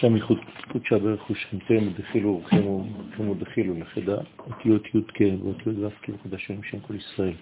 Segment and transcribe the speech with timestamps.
[0.00, 0.38] שם ייחוד
[0.72, 6.62] קודשה ברך ושכנתם דחילו ורחמו ורחמו דחילו לחדה, אותיות י' כ' ואותיות ו' כ' וקדשים
[6.62, 7.34] שם כל ישראל.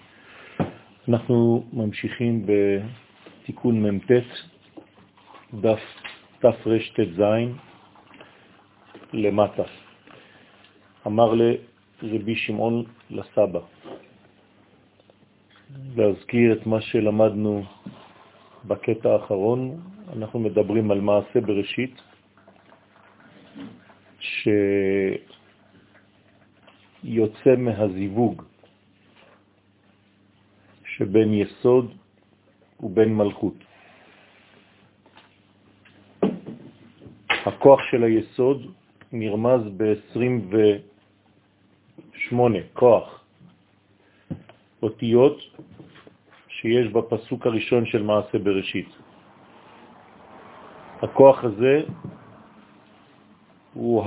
[1.08, 4.10] אנחנו ממשיכים בתיקון מ"ט,
[5.54, 5.80] דף
[6.38, 7.22] תרט"ז
[9.12, 9.62] למטה.
[11.06, 11.34] אמר
[12.02, 13.60] לרבי שמעון לסבא,
[15.96, 17.64] להזכיר את מה שלמדנו
[18.64, 19.80] בקטע האחרון,
[20.16, 22.13] אנחנו מדברים על מעשה בראשית,
[27.04, 28.42] שיוצא מהזיווג
[30.96, 31.94] שבין יסוד
[32.80, 33.54] ובין מלכות.
[37.46, 38.72] הכוח של היסוד
[39.12, 42.36] נרמז ב-28,
[42.72, 43.24] כוח,
[44.82, 45.38] אותיות
[46.48, 48.88] שיש בפסוק הראשון של מעשה בראשית.
[51.02, 51.82] הכוח הזה
[53.74, 54.04] הוא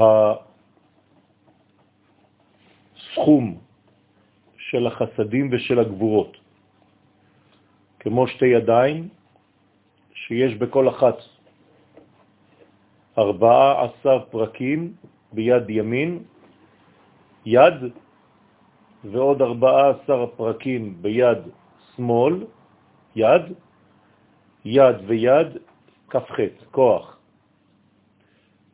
[2.96, 3.58] הסכום
[4.58, 6.38] של החסדים ושל הגבורות,
[8.00, 9.10] כמו שתי ידיים
[10.14, 11.16] שיש בכל אחת
[13.18, 14.94] ארבעה עשר פרקים
[15.34, 16.24] ביד ימין,
[17.46, 17.74] יד,
[19.04, 21.38] ועוד ארבעה עשר פרקים ביד
[21.96, 22.46] שמאל,
[23.16, 23.42] יד,
[24.66, 25.48] יד ויד,
[26.10, 26.36] כ"ח,
[26.72, 27.17] כוח.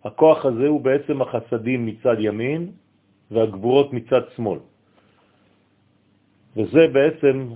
[0.03, 2.71] הכוח הזה הוא בעצם החסדים מצד ימין
[3.31, 4.59] והגבורות מצד שמאל.
[6.57, 7.47] וזה בעצם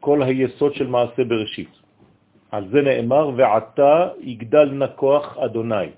[0.00, 1.72] כל היסוד של מעשה בראשית.
[2.50, 5.90] על זה נאמר, ועתה יגדל נא כוח אדוני.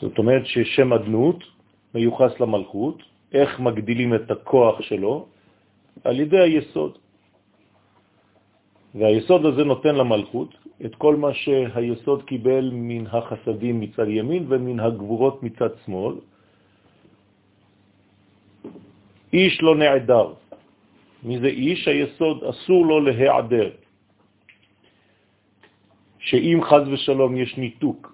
[0.00, 1.44] זאת אומרת ששם אדנות
[1.94, 5.26] מיוחס למלכות, איך מגדילים את הכוח שלו?
[6.04, 6.98] על ידי היסוד.
[8.94, 15.42] והיסוד הזה נותן למלכות את כל מה שהיסוד קיבל מן החסדים מצד ימין ומן הגבורות
[15.42, 16.14] מצד שמאל.
[19.32, 20.26] איש לא נעדר.
[21.22, 21.88] מי זה איש?
[21.88, 23.70] היסוד אסור לו להיעדר.
[26.18, 28.12] שאם חז ושלום יש ניתוק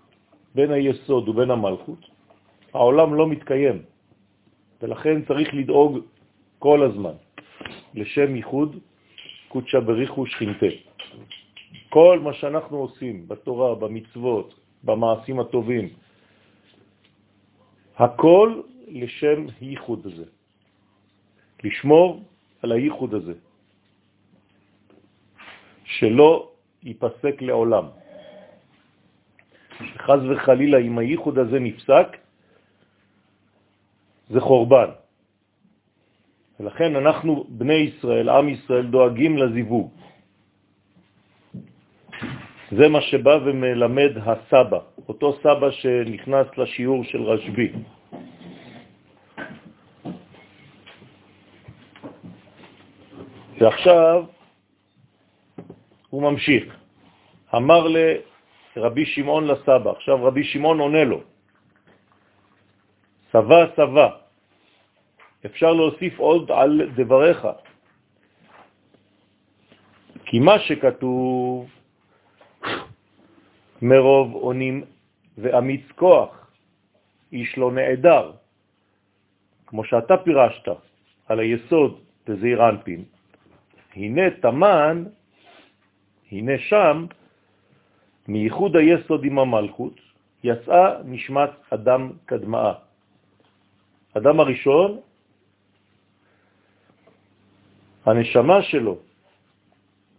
[0.54, 2.02] בין היסוד ובין המלכות,
[2.74, 3.82] העולם לא מתקיים,
[4.82, 5.98] ולכן צריך לדאוג
[6.58, 7.16] כל הזמן
[7.94, 8.76] לשם ייחוד
[9.48, 10.66] קודשא בריחו שכינתה.
[11.88, 15.88] כל מה שאנחנו עושים בתורה, במצוות, במעשים הטובים,
[17.96, 20.24] הכל לשם ייחוד הזה.
[21.64, 22.22] לשמור
[22.62, 23.34] על הייחוד הזה,
[25.84, 26.52] שלא
[26.82, 27.86] ייפסק לעולם.
[29.78, 32.08] שחז וחלילה אם הייחוד הזה נפסק,
[34.28, 34.90] זה חורבן.
[36.60, 39.90] ולכן אנחנו, בני ישראל, עם ישראל, דואגים לזיווג.
[42.70, 44.78] זה מה שבא ומלמד הסבא,
[45.08, 47.72] אותו סבא שנכנס לשיעור של רשבי.
[53.58, 54.24] ועכשיו
[56.10, 56.76] הוא ממשיך.
[57.54, 57.86] אמר
[58.76, 61.20] לרבי שמעון לסבא, עכשיו רבי שמעון עונה לו,
[63.32, 64.25] סבא סבא,
[65.46, 67.46] אפשר להוסיף עוד על דבריך,
[70.24, 71.68] כי מה שכתוב
[73.82, 74.84] מרוב עונים
[75.38, 76.50] ואמיץ כוח,
[77.32, 78.32] איש לא נעדר,
[79.66, 80.68] כמו שאתה פירשת
[81.26, 83.04] על היסוד בזעיר אנפין.
[83.96, 85.04] הנה תמן,
[86.32, 87.06] הנה שם,
[88.28, 90.00] מייחוד היסוד עם המלכות,
[90.44, 92.72] יצאה נשמת אדם קדמאה.
[94.16, 95.00] אדם הראשון,
[98.06, 98.96] הנשמה שלו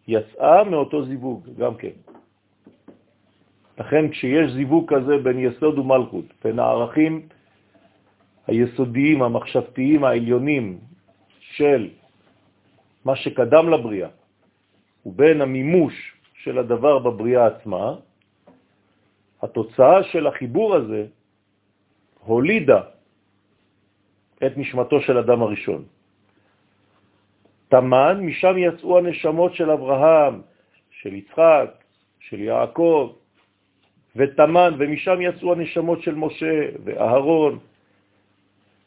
[0.07, 1.95] יצאה מאותו זיווג, גם כן.
[3.79, 7.27] לכן כשיש זיווג כזה בין יסוד ומלכות, בין הערכים
[8.47, 10.79] היסודיים, המחשבתיים, העליונים
[11.39, 11.89] של
[13.05, 14.09] מה שקדם לבריאה,
[15.05, 15.95] ובין המימוש
[16.43, 17.95] של הדבר בבריאה עצמה,
[19.41, 21.07] התוצאה של החיבור הזה
[22.19, 22.81] הולידה
[24.45, 25.96] את נשמתו של אדם הראשון.
[27.69, 30.41] תמן, משם יצאו הנשמות של אברהם,
[31.01, 31.69] של יצחק,
[32.19, 33.11] של יעקב,
[34.15, 37.59] ותמן, ומשם יצאו הנשמות של משה ואהרון.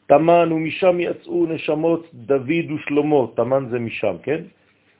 [0.07, 4.41] תמן, ומשם יצאו נשמות דוד ושלמה, תמן זה משם, כן?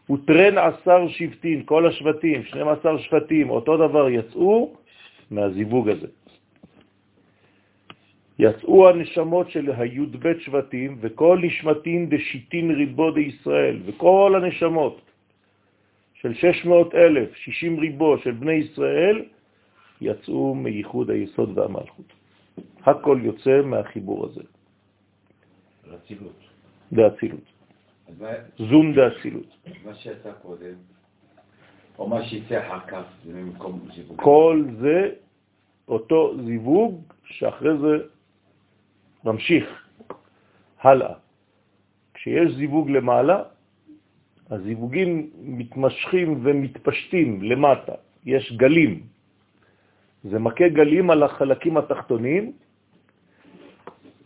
[0.10, 4.74] וטרן עשר שבטים, כל השבטים, 12 שבטים, אותו דבר יצאו
[5.31, 6.07] מהזיווג הזה.
[8.42, 15.02] יצאו הנשמות של הי"ב שבטים, וכל נשמתים דשיטין ריבו דישראל, וכל הנשמות
[16.14, 19.26] של 600 אלף, 60 ריבו של בני ישראל,
[20.02, 22.10] יצאו מייחוד היסוד והמלכות.
[22.84, 24.42] הכל יוצא מהחיבור הזה.
[25.88, 26.40] רצילות.
[26.94, 27.46] דאצילות.
[28.58, 29.50] זום דאצילות.
[29.86, 30.76] מה שיצא קודם,
[32.00, 34.22] או מה שיצא אחר כך, זה ממקום זיווג.
[34.22, 35.10] כל זה
[35.88, 38.11] אותו זיווג שאחרי זה
[39.25, 39.65] ממשיך
[40.81, 41.13] הלאה.
[42.13, 43.44] כשיש זיווג למעלה,
[44.50, 47.94] הזיווגים מתמשכים ומתפשטים למטה,
[48.25, 49.03] יש גלים.
[50.23, 52.51] זה מכה גלים על החלקים התחתונים,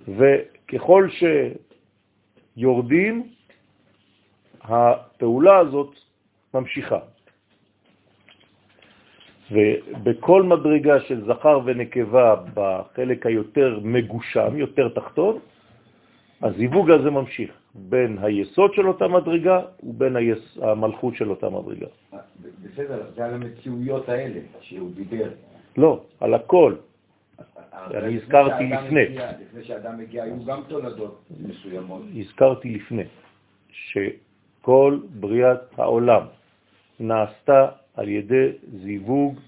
[0.07, 1.07] וככל
[2.57, 3.29] שיורדים,
[4.61, 5.95] הפעולה הזאת
[6.53, 6.99] ממשיכה.
[9.51, 15.39] ובכל מדרגה של זכר ונקבה בחלק היותר מגושם, יותר תחתון,
[16.41, 20.57] הזיווג הזה ממשיך בין היסוד של אותה מדרגה ובין היס...
[20.61, 21.87] המלכות של אותה מדרגה.
[22.63, 25.29] בסדר, זה על המציאויות האלה שהוא דיבר.
[25.77, 26.75] לא, על הכל.
[27.73, 29.05] אני הזכרתי לפני.
[29.41, 32.01] לפני שאדם מגיע, היו גם תולדות מסוימות.
[32.15, 33.03] הזכרתי לפני,
[33.71, 36.21] שכל בריאת העולם
[36.99, 38.51] נעשתה על ידי
[38.83, 39.39] זיווג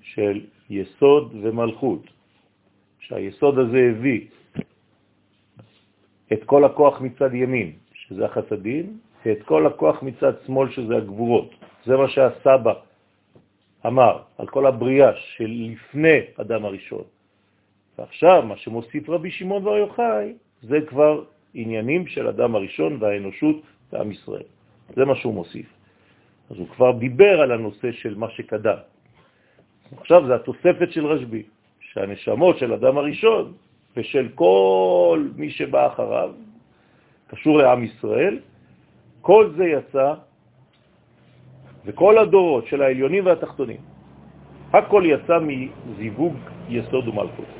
[0.00, 0.40] של
[0.70, 2.02] יסוד ומלכות,
[2.98, 4.20] שהיסוד הזה הביא
[6.32, 11.50] את כל הכוח מצד ימין, שזה החסדים, ואת כל הכוח מצד שמאל, שזה הגבורות.
[11.86, 12.74] זה מה שהסבא
[13.86, 17.04] אמר על כל הבריאה של לפני אדם הראשון.
[17.98, 21.24] ועכשיו, מה שמוסיף רבי שמעון בר יוחאי, זה כבר
[21.54, 23.56] עניינים של אדם הראשון והאנושות
[23.92, 24.46] ועם ישראל.
[24.96, 25.75] זה מה שהוא מוסיף.
[26.50, 28.78] אז הוא כבר דיבר על הנושא של מה שקדם.
[29.98, 31.42] עכשיו זה התוספת של רשב"י,
[31.80, 33.52] שהנשמות של אדם הראשון
[33.96, 36.30] ושל כל מי שבא אחריו,
[37.28, 38.38] קשור לעם ישראל,
[39.20, 40.14] כל זה יצא,
[41.86, 43.80] וכל הדורות של העליונים והתחתונים,
[44.72, 46.34] הכל יצא מזיווג
[46.68, 47.50] יסוד ומלכות.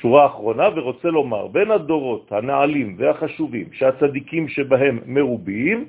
[0.00, 5.84] שורה אחרונה, ורוצה לומר, בין הדורות הנעלים והחשובים שהצדיקים שבהם מרובים,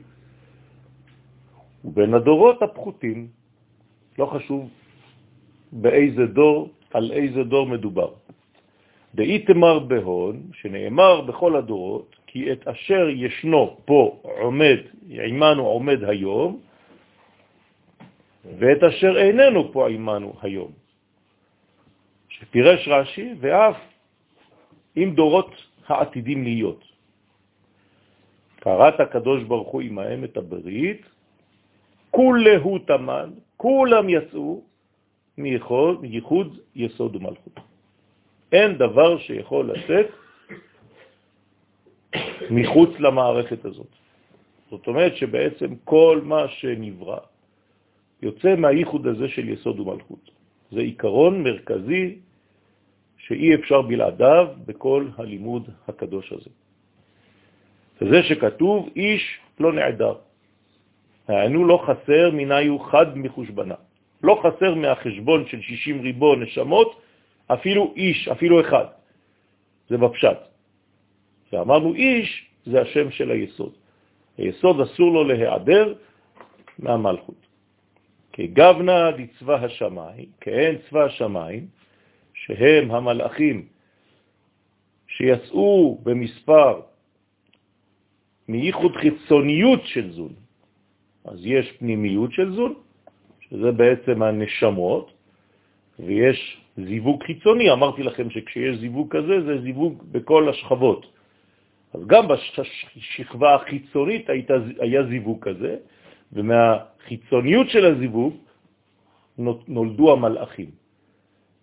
[1.85, 3.27] ובין הדורות הפחותים,
[4.19, 4.69] לא חשוב
[5.71, 8.09] באיזה דור, על איזה דור מדובר.
[9.15, 14.77] דאיתמר בהון, שנאמר בכל הדורות, כי את אשר ישנו פה עומד,
[15.09, 16.59] עימנו עומד היום,
[18.57, 20.71] ואת אשר איננו פה עימנו היום.
[22.29, 23.77] שפירש רש"י, ואף
[24.95, 25.51] עם דורות
[25.87, 26.83] העתידים להיות.
[28.59, 31.01] קראת הקדוש ברוך הוא עמהם את הברית,
[32.11, 34.61] כולהו תמן, כולם יצאו
[35.37, 37.59] מייחוד יסוד ומלכות.
[38.51, 40.07] אין דבר שיכול לצאת
[42.49, 43.91] מחוץ למערכת הזאת.
[44.69, 47.19] זאת אומרת שבעצם כל מה שנברא
[48.21, 50.31] יוצא מהייחוד הזה של יסוד ומלכות.
[50.71, 52.15] זה עיקרון מרכזי
[53.17, 56.49] שאי אפשר בלעדיו בכל הלימוד הקדוש הזה.
[58.01, 60.15] וזה שכתוב, איש לא נעדר.
[61.29, 63.75] הענו לא חסר מנהיו חד מחושבנה.
[64.23, 67.01] לא חסר מהחשבון של 60 ריבון נשמות
[67.47, 68.85] אפילו איש, אפילו אחד.
[69.89, 70.37] זה בפשט.
[71.53, 73.73] ואמרנו איש זה השם של היסוד.
[74.37, 75.93] היסוד אסור לו להיעדר
[76.79, 77.45] מהמלכות.
[78.33, 81.67] כגבנה לצבא השמיים, כאין צבא השמיים,
[82.33, 83.67] שהם המלאכים
[85.07, 86.81] שיצאו במספר
[88.47, 90.33] מייחוד חיצוניות של זון.
[91.25, 92.73] אז יש פנימיות של זון,
[93.39, 95.11] שזה בעצם הנשמות,
[95.99, 101.05] ויש זיווג חיצוני, אמרתי לכם שכשיש זיווג כזה, זה זיווג בכל השכבות.
[101.93, 104.29] אז גם בשכבה החיצונית
[104.79, 105.77] היה זיווג כזה,
[106.33, 108.33] ומהחיצוניות של הזיווג
[109.67, 110.69] נולדו המלאכים.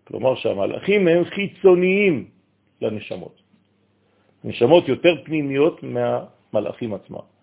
[0.04, 2.28] כלומר שהמלאכים הם חיצוניים
[2.82, 3.42] לנשמות.
[4.44, 7.35] נשמות יותר פנימיות מהמלאכים עצמם.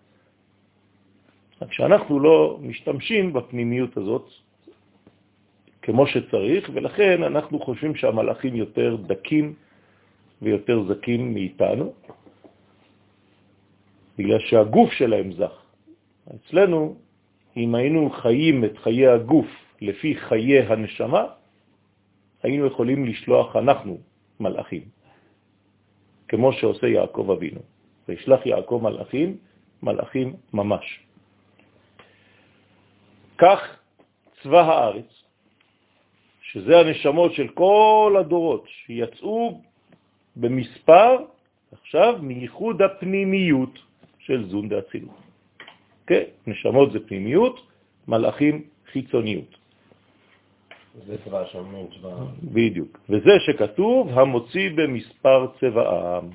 [1.68, 4.28] כשאנחנו לא משתמשים בפנימיות הזאת
[5.82, 9.54] כמו שצריך, ולכן אנחנו חושבים שהמלאכים יותר דקים
[10.42, 11.92] ויותר זקים מאיתנו,
[14.18, 15.54] בגלל שהגוף שלהם זך.
[16.34, 16.96] אצלנו,
[17.56, 19.46] אם היינו חיים את חיי הגוף
[19.80, 21.24] לפי חיי הנשמה,
[22.42, 23.98] היינו יכולים לשלוח אנחנו
[24.40, 24.82] מלאכים,
[26.28, 27.60] כמו שעושה יעקב אבינו.
[28.08, 29.36] וישלח יעקב מלאכים,
[29.82, 31.03] מלאכים ממש.
[33.38, 33.60] כך
[34.42, 35.22] צבא הארץ,
[36.42, 39.60] שזה הנשמות של כל הדורות שיצאו
[40.36, 41.16] במספר,
[41.72, 43.78] עכשיו, מייחוד הפנימיות
[44.18, 45.20] של זון דאצילות.
[46.06, 47.60] כן, נשמות זה פנימיות,
[48.08, 48.62] מלאכים
[48.92, 49.56] חיצוניות.
[51.06, 52.10] זה צבא השמן, צבא...
[52.42, 52.98] בדיוק.
[53.08, 56.28] וזה שכתוב, המוציא במספר צבעם.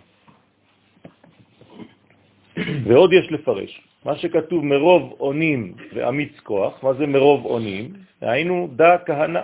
[2.85, 3.88] ועוד יש לפרש.
[4.05, 7.93] מה שכתוב מרוב עונים ואמיץ כוח, מה זה מרוב עונים?
[8.21, 9.41] היינו דא כהנא.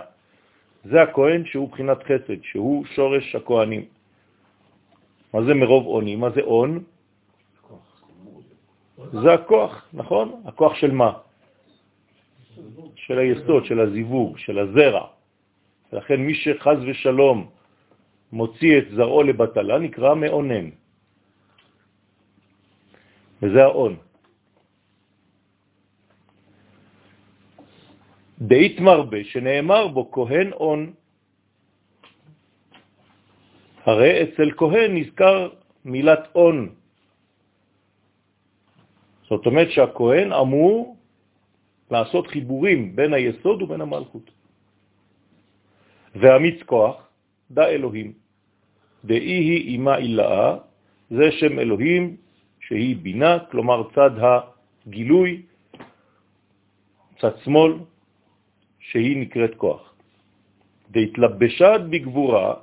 [0.84, 3.84] זה הכהן שהוא בחינת חסד, שהוא שורש הכהנים.
[5.34, 6.20] מה זה מרוב עונים?
[6.20, 6.84] מה זה עון?
[9.12, 10.42] זה הכוח, נכון?
[10.44, 11.12] הכוח של מה?
[12.96, 15.06] של היסוד, של הזיווג, של הזרע.
[15.92, 17.50] לכן מי שחז ושלום
[18.32, 20.70] מוציא את זרעו לבטלה נקרא מעונן.
[23.42, 23.96] וזה העון.
[28.46, 30.92] דאית מרבה, שנאמר בו כהן עון.
[33.84, 35.48] הרי אצל כהן נזכר
[35.84, 36.74] מילת עון.
[39.28, 40.96] זאת אומרת שהכהן אמור
[41.90, 44.30] לעשות חיבורים בין היסוד ובין המלכות.
[46.14, 46.96] ואמיץ כוח,
[47.50, 48.12] דא אלוהים.
[49.04, 50.56] דאי היא אימה אילאה,
[51.10, 52.16] זה שם אלוהים
[52.60, 55.42] שהיא בינה, כלומר צד הגילוי,
[57.20, 57.72] צד שמאל,
[58.90, 59.94] שהיא נקראת כוח.
[60.90, 62.54] דהתלבשת בגבורה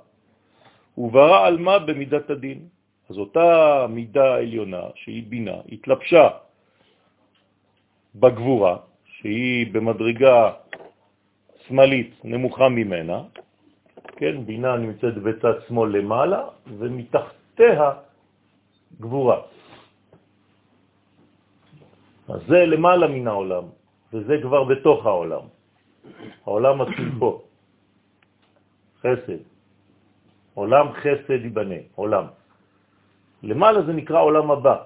[0.97, 2.59] וברא על מה במידת הדין.
[3.09, 3.47] אז אותה
[3.89, 6.29] מידה העליונה, שהיא בינה, התלבשה
[8.15, 10.51] בגבורה, שהיא במדרגה
[11.67, 13.23] שמאלית נמוכה ממנה,
[14.15, 16.41] כן, בינה נמצאת בצד שמאל למעלה,
[16.79, 17.91] ומתחתיה
[19.01, 19.39] גבורה.
[22.27, 23.65] אז זה למעלה מן העולם,
[24.13, 25.45] וזה כבר בתוך העולם.
[26.45, 27.41] העולם מתחיל פה.
[28.99, 29.41] חסד.
[30.53, 32.25] עולם חסד ייבנה, עולם.
[33.43, 34.77] למעלה זה נקרא עולם הבא.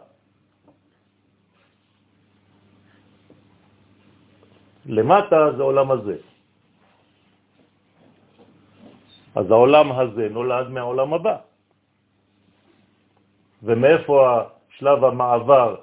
[4.85, 6.17] למטה זה עולם הזה.
[9.35, 11.37] אז העולם הזה נולד מהעולם הבא.
[13.63, 15.75] ומאיפה שלב המעבר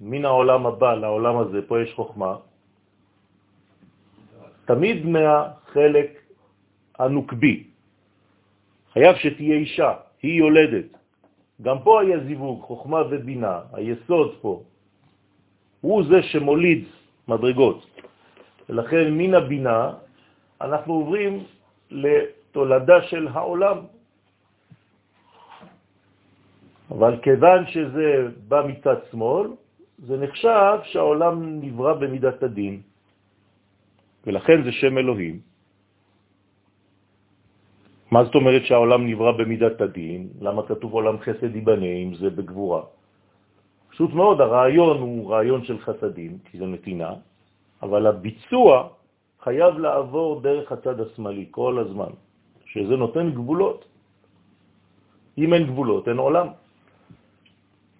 [0.00, 2.36] מן העולם הבא לעולם הזה, פה יש חוכמה,
[4.64, 6.10] תמיד מהחלק
[6.98, 7.64] הנוקבי.
[8.92, 9.92] חייב שתהיה אישה,
[10.22, 10.88] היא יולדת.
[11.62, 14.62] גם פה היה זיווג, חוכמה ובינה, היסוד פה.
[15.80, 16.84] הוא זה שמוליד
[17.28, 17.86] מדרגות.
[18.68, 19.92] ולכן מן הבינה
[20.60, 21.44] אנחנו עוברים
[21.90, 23.78] לתולדה של העולם.
[26.90, 29.48] אבל כיוון שזה בא מצד שמאל,
[29.98, 32.80] זה נחשב שהעולם נברא במידת הדין,
[34.26, 35.40] ולכן זה שם אלוהים.
[38.10, 40.28] מה זאת אומרת שהעולם נברא במידת הדין?
[40.40, 42.82] למה כתוב עולם חסד ייבנה אם זה בגבורה?
[43.90, 47.12] פשוט מאוד, הרעיון הוא רעיון של חסדים, כי זה נתינה,
[47.82, 48.88] אבל הביצוע
[49.42, 52.12] חייב לעבור דרך הצד השמאלי כל הזמן,
[52.64, 53.84] שזה נותן גבולות.
[55.38, 56.48] אם אין גבולות, אין עולם.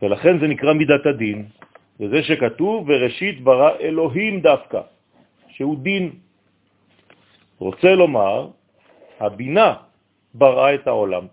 [0.02, 1.38] ולכן זה נקרא מידת הדין,
[2.00, 4.80] וזה שכתוב, וראשית ברא אלוהים דווקא,
[5.52, 6.18] שהוא דין.
[7.58, 8.50] רוצה לומר,
[9.20, 9.68] הבינה
[10.34, 11.24] בראה את העולם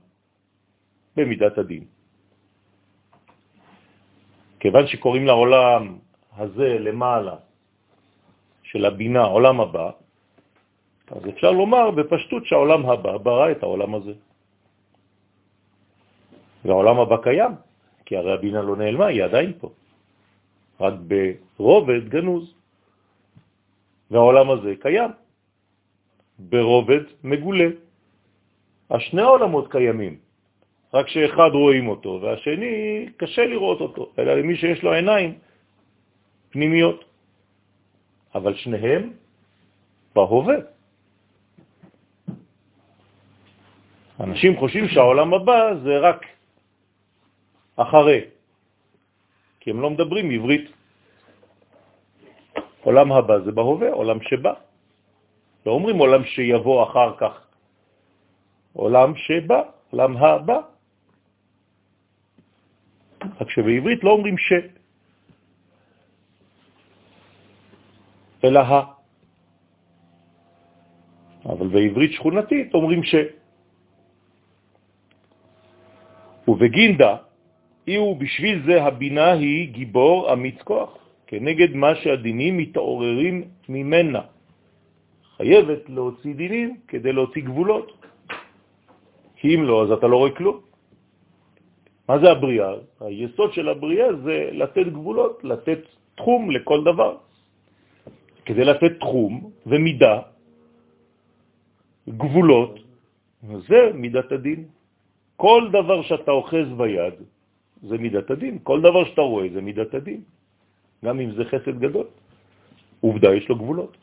[1.16, 1.84] במידת הדין.
[4.60, 5.98] כיוון שקוראים לעולם
[6.38, 7.36] הזה למעלה
[8.64, 9.90] של הבינה, עולם הבא,
[11.12, 14.14] אז אפשר לומר בפשטות שהעולם הבא ברא את העולם הזה.
[16.66, 17.52] והעולם הבא קיים,
[18.06, 19.70] כי הרי הבינה לא נעלמה, היא עדיין פה.
[20.80, 20.94] רק
[21.58, 22.59] ברובד גנוז.
[24.12, 25.12] והעולם הזה קיים,
[26.40, 27.68] ברובד מגולה.
[28.90, 30.18] השני העולמות קיימים,
[30.94, 35.38] רק שאחד רואים אותו והשני קשה לראות אותו, אלא למי שיש לו עיניים
[36.50, 37.10] פנימיות.
[38.36, 39.14] אבל שניהם
[40.16, 40.56] בהווה.
[44.20, 46.26] אנשים חושבים שהעולם הבא זה רק
[47.76, 48.20] אחרי,
[49.60, 50.79] כי הם לא מדברים עברית.
[52.84, 54.54] עולם הבא זה בהווה, עולם שבא.
[55.66, 57.36] לא אומרים עולם שיבוא אחר כך,
[58.74, 60.60] עולם שבא, עולם הבא.
[63.42, 64.54] רק שבעברית לא אומרים ש,
[68.44, 68.82] אלא ה.
[71.46, 73.16] אבל בעברית שכונתית אומרים ש.
[76.48, 77.18] ובגינדה,
[77.88, 83.36] אי בשביל זה הבינה היא גיבור אמיץ כוח, כנגד מה שהדינים מתעוררים
[83.70, 84.22] ממנה.
[85.38, 87.88] חייבת להוציא דינים כדי להוציא גבולות.
[89.38, 90.58] כי אם לא, אז אתה לא רואה כלום.
[92.10, 92.72] מה זה הבריאה?
[93.00, 95.80] היסוד של הבריאה זה לתת גבולות, לתת
[96.18, 97.22] תחום לכל דבר.
[98.50, 99.34] כדי לתת תחום
[99.70, 100.16] ומידה,
[102.10, 102.74] גבולות,
[103.70, 104.66] זה מידת הדין.
[105.38, 107.16] כל דבר שאתה אוחז ביד
[107.86, 110.22] זה מידת הדין, כל דבר שאתה רואה זה מידת הדין,
[111.06, 112.08] גם אם זה חסד גדול.
[113.02, 113.98] עובדה, יש לו גבולות.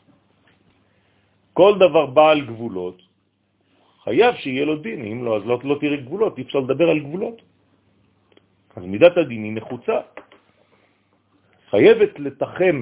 [1.53, 3.01] כל דבר בעל גבולות,
[4.03, 6.99] חייב שיהיה לו דין, אם לא, אז לא, לא תראה גבולות, אי אפשר לדבר על
[6.99, 7.37] גבולות.
[8.77, 9.97] אז מידת הדין היא נחוצה.
[11.69, 12.77] חייבת לתחם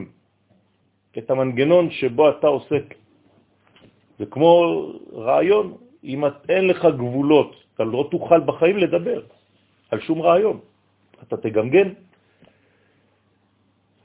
[1.18, 2.88] את המנגנון שבו אתה עוסק.
[4.20, 4.56] זה כמו
[5.14, 5.66] רעיון,
[6.04, 9.20] אם אין לך גבולות, אתה לא תוכל בחיים לדבר
[9.92, 10.60] על שום רעיון.
[11.24, 11.96] אתה תגמגן,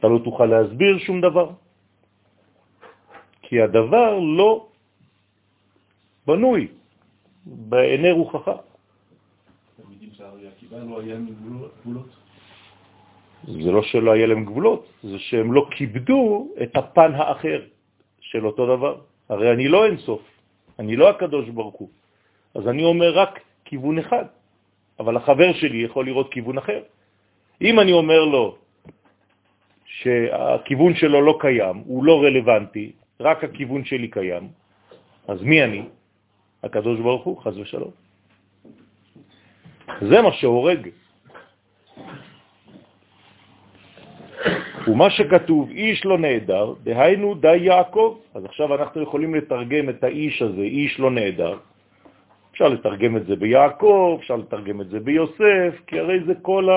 [0.00, 1.50] אתה לא תוכל להסביר שום דבר,
[3.42, 4.66] כי הדבר לא
[6.26, 6.69] בנוי
[7.47, 8.49] בעיני רוחך.
[13.45, 17.61] זה לא שלא היה להם גבולות, זה שהם לא כיבדו את הפן האחר
[18.21, 18.95] של אותו דבר.
[19.28, 20.23] הרי אני לא אינסוף,
[20.78, 21.90] אני לא הקדוש ברוך הוא.
[22.54, 24.25] אז אני אומר רק כיוון אחד,
[25.00, 26.80] אבל החבר שלי יכול לראות כיוון אחר.
[27.61, 28.57] אם אני אומר לו
[29.91, 34.49] שהכיוון שלו לא קיים, הוא לא רלוונטי, רק הכיוון שלי קיים,
[35.29, 35.83] אז מי אני?
[36.63, 37.91] הקדוש ברוך הוא, חז ושלום.
[40.01, 40.89] זה מה שהורג.
[44.87, 48.19] ומה שכתוב, איש לא נהדר, דהיינו די יעקב.
[48.35, 51.59] אז עכשיו אנחנו יכולים לתרגם את האיש הזה, איש לא נהדר.
[52.53, 56.69] אפשר לתרגם את זה ביעקב, אפשר לתרגם את זה ביוסף, כי הרי זה כל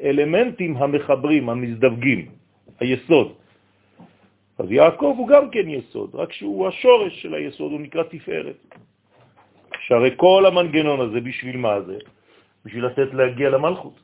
[0.00, 2.28] האלמנטים המחברים, המזדווגים,
[2.80, 3.32] היסוד.
[4.58, 8.56] אז יעקב הוא גם כן יסוד, רק שהוא השורש של היסוד, הוא נקרא תפארת.
[9.80, 11.98] שהרי כל המנגנון הזה, בשביל מה זה?
[12.64, 14.00] בשביל לתת להגיע למלכות.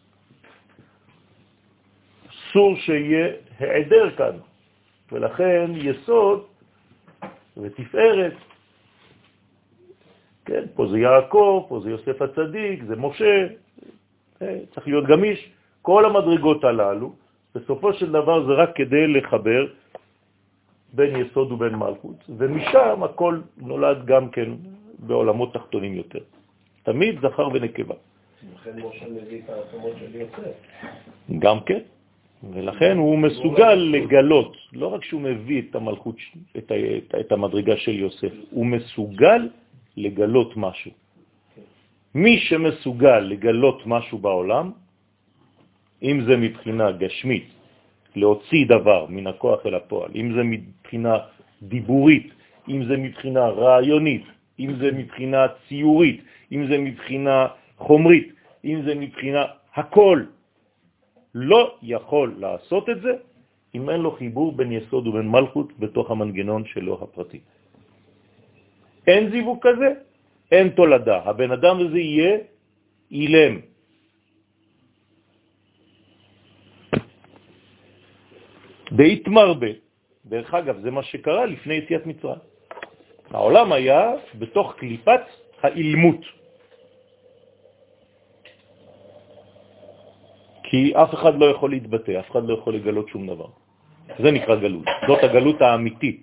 [2.29, 3.27] אסור שיהיה
[3.61, 4.37] העדר כאן,
[5.13, 6.47] ולכן יסוד
[7.57, 8.33] ותפארת,
[10.45, 13.47] כן, פה זה יעקב, פה זה יוסף הצדיק, זה משה,
[14.43, 15.51] אה, צריך להיות גמיש.
[15.85, 17.13] כל המדרגות הללו,
[17.55, 19.63] בסופו של דבר זה רק כדי לחבר
[20.97, 24.49] בין יסוד ובין מלכות, ומשם הכל נולד גם כן
[24.99, 26.25] בעולמות תחתונים יותר.
[26.83, 27.95] תמיד זכר ונקבה.
[31.39, 31.83] גם כן.
[32.53, 36.17] ולכן הוא מסוגל לגלות, לא רק שהוא מביא את המלכות,
[36.57, 39.49] את, את, את המדרגה של יוסף, הוא מסוגל
[39.97, 40.91] לגלות משהו.
[42.15, 44.84] מי שמסוגל לגלות משהו בעולם,
[46.05, 47.47] אם זה מבחינה גשמית,
[48.17, 51.15] להוציא דבר מן הכוח אל הפועל, אם זה מבחינה
[51.63, 52.29] דיבורית,
[52.69, 54.25] אם זה מבחינה רעיונית,
[54.61, 56.21] אם זה מבחינה ציורית,
[56.53, 57.47] אם זה מבחינה
[57.79, 58.29] חומרית,
[58.65, 59.43] אם זה מבחינה
[59.75, 60.19] הכל,
[61.35, 63.13] לא יכול לעשות את זה
[63.75, 67.41] אם אין לו חיבור בין יסוד ובין מלכות בתוך המנגנון שלו הפרטי.
[69.07, 69.89] אין זיווג כזה,
[70.53, 71.21] אין תולדה.
[71.25, 72.39] הבן אדם הזה יהיה
[73.11, 73.74] אילם.
[78.97, 79.73] בית מרבה,
[80.27, 82.43] דרך אגב, זה מה שקרה לפני יציאת מצרים.
[83.31, 85.21] העולם היה בתוך קליפת
[85.63, 86.23] האילמות.
[90.63, 93.51] כי אף אחד לא יכול להתבטא, אף אחד לא יכול לגלות שום דבר.
[94.19, 96.21] זה נקרא גלות, זאת הגלות האמיתית.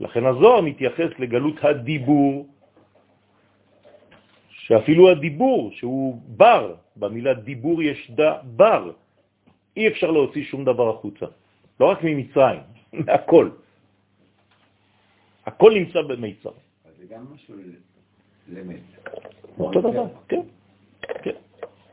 [0.00, 2.46] לכן הזוהר מתייחס לגלות הדיבור,
[4.50, 8.90] שאפילו הדיבור, שהוא בר, במילה דיבור יש דה בר,
[9.76, 11.26] אי אפשר להוציא שום דבר החוצה,
[11.80, 12.60] לא רק ממצרים,
[12.92, 13.50] מהכל.
[15.46, 16.50] הכל נמצא במיצר.
[16.84, 17.54] אז זה גם משהו
[18.48, 18.80] למת.
[19.58, 20.40] אותו דבר, כן,
[21.22, 21.36] כן.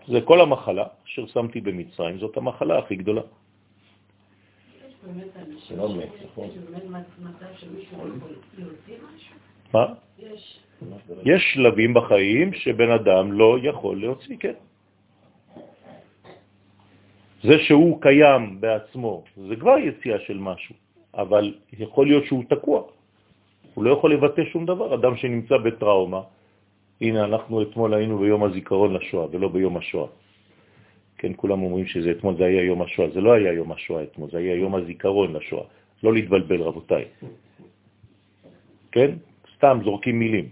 [0.07, 3.21] זה כל המחלה אשר שמתי במצרים, זאת המחלה הכי גדולה.
[9.73, 9.85] מה?
[11.23, 14.53] יש שלבים בחיים שבן אדם לא יכול להוציא, כן.
[17.43, 20.75] זה שהוא קיים בעצמו, זה כבר יציאה של משהו,
[21.13, 22.81] אבל יכול להיות שהוא תקוע.
[23.73, 24.95] הוא לא יכול לבטא שום דבר.
[24.95, 26.21] אדם שנמצא בטראומה,
[27.01, 30.07] הנה, אנחנו אתמול היינו ביום הזיכרון לשואה ולא ביום השואה.
[31.17, 33.09] כן, כולם אומרים שזה אתמול, זה היה יום השואה.
[33.09, 35.65] זה לא היה יום השואה אתמול, זה היה יום הזיכרון לשואה.
[36.03, 37.05] לא להתבלבל, רבותיי.
[38.91, 39.11] כן?
[39.55, 40.47] סתם זורקים מילים.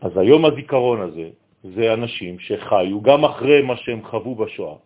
[0.00, 1.28] אז היום הזיכרון הזה,
[1.64, 4.76] זה אנשים שחיו גם אחרי מה שהם חוו בשואה.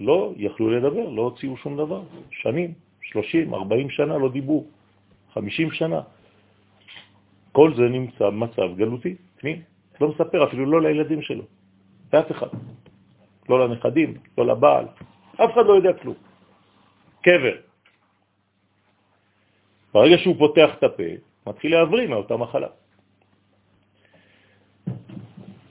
[0.00, 2.02] לא יכלו לדבר, לא הוציאו שום דבר.
[2.30, 4.64] שנים, 30, 40 שנה לא דיברו,
[5.32, 6.00] 50 שנה.
[7.52, 9.62] כל זה נמצא במצב גלותי, פנים.
[10.00, 11.44] לא מספר אפילו לא לילדים שלו,
[12.12, 12.48] לאף אחד.
[13.48, 14.86] לא לנכדים, לא לבעל,
[15.36, 16.14] אף אחד לא יודע כלום.
[17.22, 17.56] קבר.
[19.94, 21.10] ברגע שהוא פותח את הפה,
[21.46, 22.68] מתחיל להבריא מאותה מחלה.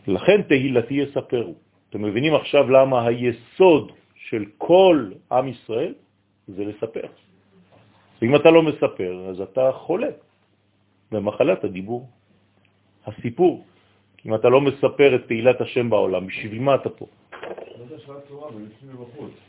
[0.08, 1.54] לכן תהילתי יספרו.
[1.90, 5.94] אתם מבינים עכשיו למה היסוד של כל עם ישראל
[6.48, 7.08] זה לספר.
[8.22, 10.08] ואם אתה לא מספר, אז אתה חולה
[11.12, 12.10] במחלת הדיבור,
[13.06, 13.66] הסיפור.
[14.26, 17.06] אם אתה לא מספר את תהילת השם בעולם, בשביל מה אתה פה?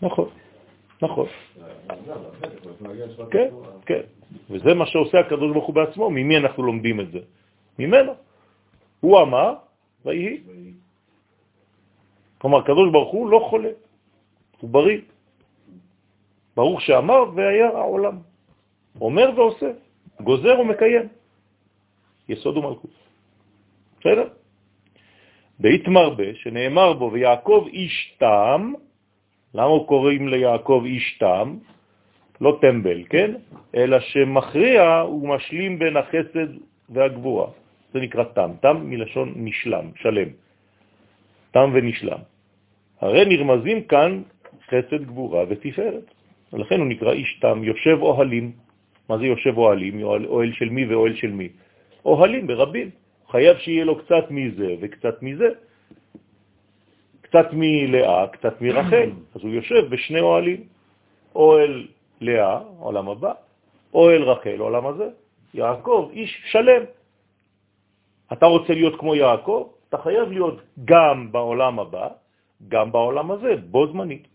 [0.02, 0.28] נכון,
[1.02, 1.26] נכון.
[3.30, 3.48] כן,
[3.86, 4.00] כן.
[4.50, 6.10] וזה מה שעושה הקדוש ברוך הוא בעצמו.
[6.10, 7.18] ממי אנחנו לומדים את זה?
[7.78, 8.12] ממנו.
[9.00, 9.54] הוא אמר,
[10.04, 10.40] ויהי.
[12.38, 13.70] כלומר, הקדוש ברוך הוא לא חולה,
[14.60, 15.00] הוא בריא.
[16.56, 18.18] ברוך שאמר והיה העולם.
[19.00, 19.70] אומר ועושה,
[20.20, 21.08] גוזר ומקיים.
[22.28, 22.90] יסוד ומלכות.
[24.00, 24.28] בסדר?
[25.58, 28.72] בית מרבה, שנאמר בו, ויעקב איש תם,
[29.54, 31.56] למה קוראים ליעקב איש תם?
[32.40, 33.34] לא טמבל, כן?
[33.74, 36.48] אלא שמכריע הוא משלים בין החסד
[36.88, 37.50] והגבורה.
[37.94, 38.50] זה נקרא תם.
[38.60, 40.28] תם מלשון נשלם, שלם.
[41.50, 42.18] תם ונשלם.
[43.00, 44.22] הרי נרמזים כאן
[44.66, 46.06] חסד, גבורה ותפארת.
[46.52, 48.52] ולכן הוא נקרא איש תם, יושב אוהלים.
[49.08, 50.02] מה זה יושב אוהלים?
[50.02, 51.48] אוהל של מי ואוהל של מי?
[52.04, 52.90] אוהלים ברבים.
[53.30, 55.48] חייב שיהיה לו קצת מזה וקצת מזה.
[57.22, 59.10] קצת מלאה, קצת מרחל.
[59.34, 60.60] אז הוא יושב בשני אוהלים.
[61.34, 61.86] אוהל
[62.20, 63.32] לאה, עולם הבא,
[63.94, 65.08] אוהל רחל, עולם הזה.
[65.54, 66.82] יעקב, איש שלם.
[68.34, 72.08] אתה רוצה להיות כמו יעקב, אתה חייב להיות גם בעולם הבא,
[72.68, 74.28] גם בעולם הזה, בו זמנית.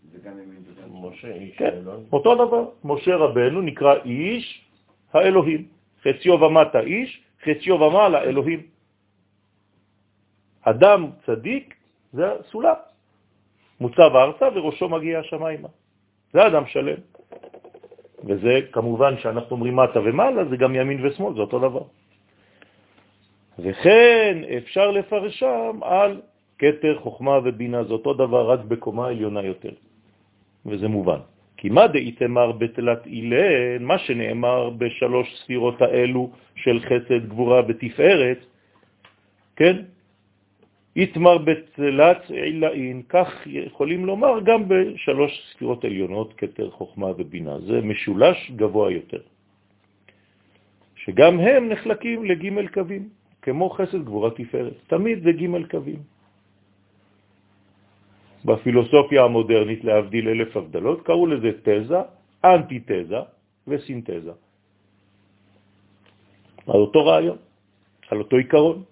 [0.90, 1.74] משה איש כן,
[2.12, 2.64] אותו דבר.
[2.84, 4.64] משה רבנו נקרא איש
[5.12, 5.62] האלוהים.
[6.02, 8.60] חציו ומטה איש, חציו ומעלה אלוהים.
[10.62, 11.74] אדם צדיק
[12.12, 12.80] זה סולם.
[13.80, 15.68] מוצב ארצה וראשו מגיע השמיימה.
[16.32, 17.00] זה אדם שלם.
[18.24, 21.84] וזה כמובן שאנחנו אומרים מטה ומעלה, זה גם ימין ושמאל, זה אותו דבר.
[23.62, 26.20] וכן אפשר לפרשם על
[26.56, 29.72] קטר, חוכמה ובינה, זה אותו דבר רק בקומה עליונה יותר.
[30.66, 31.20] וזה מובן.
[31.56, 38.40] כי מה דאיתמר בתלת אילן, מה שנאמר בשלוש ספירות האלו של חסד, גבורה ותפארת,
[39.56, 39.76] כן?
[40.96, 47.58] איתמר בתלת עילאין, כך יכולים לומר גם בשלוש ספירות עליונות, כתר, חוכמה ובינה.
[47.60, 49.20] זה משולש גבוה יותר.
[50.96, 54.76] שגם הם נחלקים לג' קווים, כמו חסד, גבורה, תפארת.
[54.86, 56.02] תמיד זה ג' קווים.
[58.44, 62.00] בפילוסופיה המודרנית, להבדיל אלף הבדלות, קראו לזה תזה,
[62.44, 63.20] אנטי-תזה
[63.68, 64.32] וסינתזה.
[66.66, 67.38] על אותו רעיון,
[68.10, 68.82] על אותו עיקרון.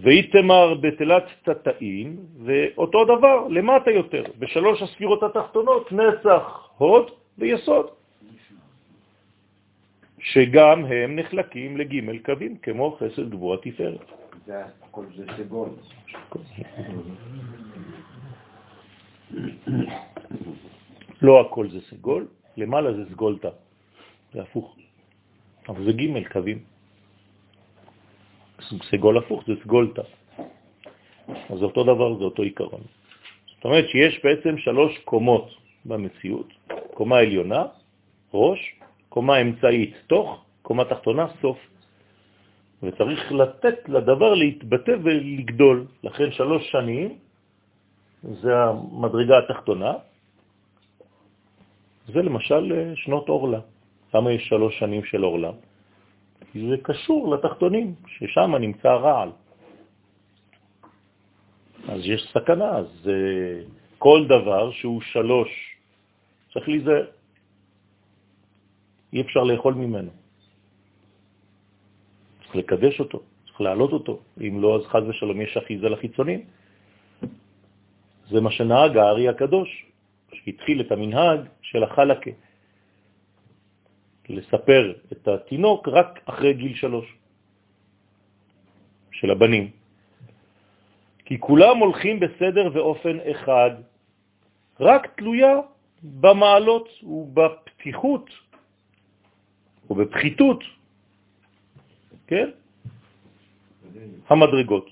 [0.00, 6.44] ואיתמר בתלת תתאים, ואותו דבר, למטה יותר, בשלוש הספירות התחתונות, נצח,
[6.78, 7.86] הוד ויסוד,
[10.20, 14.04] שגם הם נחלקים לג' קווים, כמו חסד גבוה תפארת.
[14.46, 15.68] זה הכל זה סגול.
[21.22, 23.48] לא הכל זה סגול, למעלה זה סגולתה,
[24.32, 24.76] זה הפוך.
[25.68, 26.58] אבל זה ג' קווים.
[28.90, 30.02] סגול הפוך זה סגולתה.
[31.28, 32.80] אז זה אותו דבר, זה אותו עיקרון.
[33.54, 35.50] זאת אומרת שיש בעצם שלוש קומות
[35.84, 36.48] במציאות,
[36.94, 37.64] קומה עליונה,
[38.34, 38.79] ראש,
[39.10, 41.58] קומה אמצעית, תוך, קומה תחתונה, סוף.
[42.82, 45.86] וצריך לתת לדבר להתבטא ולגדול.
[46.02, 47.18] לכן שלוש שנים
[48.22, 49.92] זה המדרגה התחתונה,
[52.06, 53.60] זה למשל שנות אורלה.
[54.14, 55.50] למה יש שלוש שנים של אורלה?
[56.52, 59.30] כי זה קשור לתחתונים, ששם נמצא הרעל.
[61.88, 63.10] אז יש סכנה, אז uh,
[63.98, 65.50] כל דבר שהוא שלוש,
[66.52, 67.19] צריך להיזהר.
[69.12, 70.10] אי אפשר לאכול ממנו.
[72.42, 74.20] צריך לקדש אותו, צריך להעלות אותו.
[74.40, 76.40] אם לא, אז חז ושלום יש אחיזה לחיצונים.
[78.30, 79.86] זה מה שנהג הארי הקדוש,
[80.32, 82.30] שהתחיל את המנהג של החלקה.
[84.30, 87.06] לספר את התינוק רק אחרי גיל שלוש,
[89.12, 89.70] של הבנים.
[91.24, 93.70] כי כולם הולכים בסדר ואופן אחד,
[94.80, 95.54] רק תלויה
[96.02, 98.30] במעלות ובפתיחות
[99.90, 100.64] ובפחיתות,
[102.26, 102.50] כן?
[104.28, 104.86] המדרגות.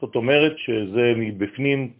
[0.00, 1.92] זאת אומרת שזה מבפנים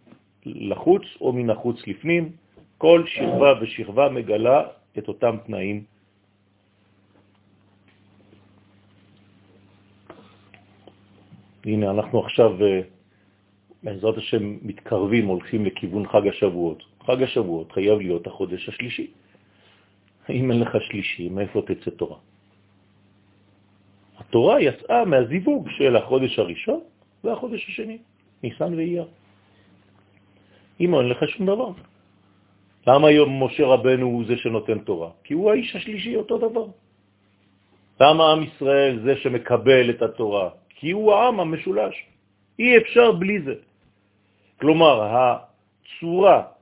[0.45, 2.31] לחוץ או מן החוץ לפנים,
[2.77, 5.83] כל שכבה ושכבה מגלה את אותם תנאים.
[11.65, 12.81] הנה, אנחנו עכשיו, אה,
[13.83, 16.83] בעזרת השם, מתקרבים, הולכים לכיוון חג השבועות.
[17.05, 19.11] חג השבועות חייב להיות החודש השלישי.
[20.29, 22.17] אם אין לך שלישי, מאיפה תצא תורה?
[24.17, 26.79] התורה יצאה מהזיווג של החודש הראשון
[27.23, 27.97] והחודש השני,
[28.43, 29.07] ניסן ואייר.
[30.79, 31.71] אם אין לך שום דבר.
[32.87, 35.09] למה היום משה רבנו הוא זה שנותן תורה?
[35.23, 36.65] כי הוא האיש השלישי אותו דבר.
[38.01, 40.49] למה עם ישראל זה שמקבל את התורה?
[40.69, 41.95] כי הוא העם המשולש.
[42.59, 43.55] אי אפשר בלי זה.
[44.59, 46.54] כלומר, הצורה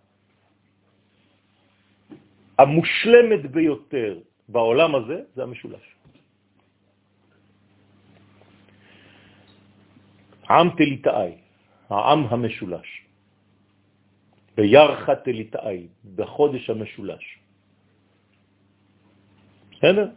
[2.60, 5.96] המושלמת ביותר בעולם הזה זה המשולש.
[10.50, 11.32] עם תליטאי,
[11.90, 12.90] העם המשולש.
[14.56, 17.40] בירחה תליטאי, בחודש המשולש.
[19.72, 20.10] בסדר?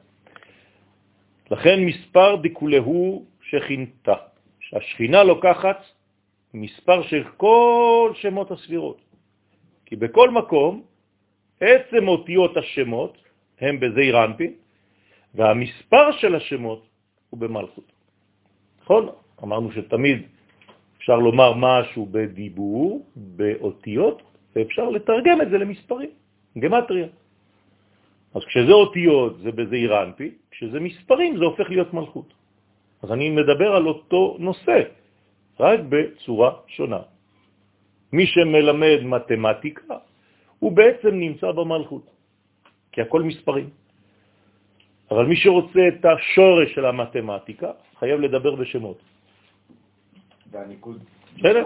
[1.50, 4.14] לכן מספר דקולהו שכינתה,
[4.60, 5.80] שהשכינה לוקחת
[6.54, 9.00] מספר של כל שמות הספירות.
[9.86, 10.82] כי בכל מקום
[11.60, 13.18] עצם אותיות השמות
[13.60, 14.52] הם בזעיר אנפין,
[15.34, 16.86] והמספר של השמות
[17.30, 17.92] הוא במלכות.
[18.82, 19.08] נכון?
[19.42, 20.22] אמרנו שתמיד
[20.98, 24.22] אפשר לומר משהו בדיבור, באותיות,
[24.56, 26.10] ואפשר לתרגם את זה למספרים,
[26.58, 27.06] גמטריה.
[28.34, 32.34] אז כשזה אותיות זה בזעיר אנפי, כשזה מספרים זה הופך להיות מלכות.
[33.02, 34.78] אז אני מדבר על אותו נושא,
[35.60, 37.02] רק בצורה שונה.
[38.12, 39.94] מי שמלמד מתמטיקה,
[40.58, 42.06] הוא בעצם נמצא במלכות,
[42.92, 43.70] כי הכל מספרים.
[45.10, 48.98] אבל מי שרוצה את השורש של המתמטיקה, חייב לדבר בשמות.
[50.50, 50.98] והניקוד
[51.36, 51.64] בסדר?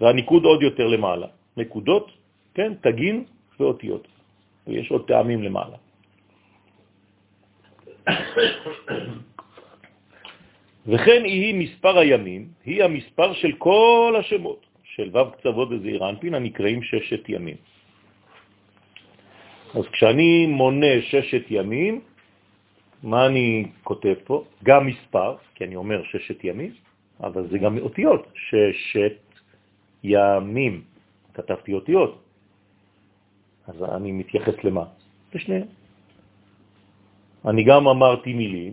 [0.00, 1.26] והניקוד עוד יותר למעלה.
[1.56, 2.06] נקודות,
[2.54, 3.24] כן, תגין
[3.60, 4.06] ואותיות.
[4.66, 5.76] ויש עוד טעמים למעלה.
[10.86, 16.82] וכן היא מספר הימים, היא המספר של כל השמות של ו' קצוות וזעיר אנפין הנקראים
[16.82, 17.56] ששת ימים.
[19.74, 22.00] אז כשאני מונה ששת ימים,
[23.02, 24.44] מה אני כותב פה?
[24.62, 26.72] גם מספר, כי אני אומר ששת ימים,
[27.20, 29.16] אבל זה גם אותיות, ששת
[30.04, 30.82] ימים.
[31.34, 32.12] כתבתי אותיות.
[33.66, 34.84] אז אני מתייחס למה?
[35.34, 35.66] לשניהם.
[37.46, 38.72] אני גם אמרתי מילים,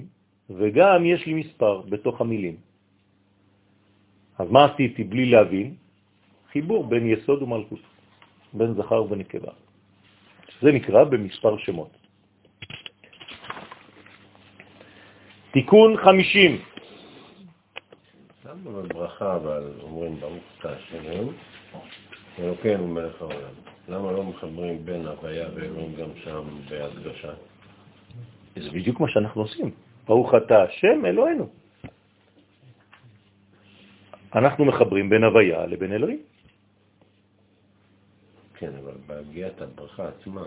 [0.49, 2.55] וגם יש לי מספר בתוך המילים.
[4.38, 5.75] אז מה עשיתי בלי להבין?
[6.51, 7.79] חיבור בין יסוד ומלכות,
[8.53, 9.66] בין זכר ונקבה.
[10.62, 11.89] זה נקרא במספר שמות.
[15.52, 16.62] תיקון 50.
[18.46, 21.28] למה בברכה אבל אומרים ברוך אתה השם,
[22.39, 23.54] אלוקינו מלך העולם?
[23.89, 27.34] למה לא מחברים בין הוויה ואלוהים גם שם בהדגשה?
[28.56, 29.72] זה בדיוק מה שאנחנו עושים.
[30.06, 31.50] ברוך אתה השם אלוהינו.
[34.36, 36.20] אנחנו מחברים בין הוויה לבין אלוהים.
[38.58, 40.43] כן, אבל בהגיעת הברכה עצמה,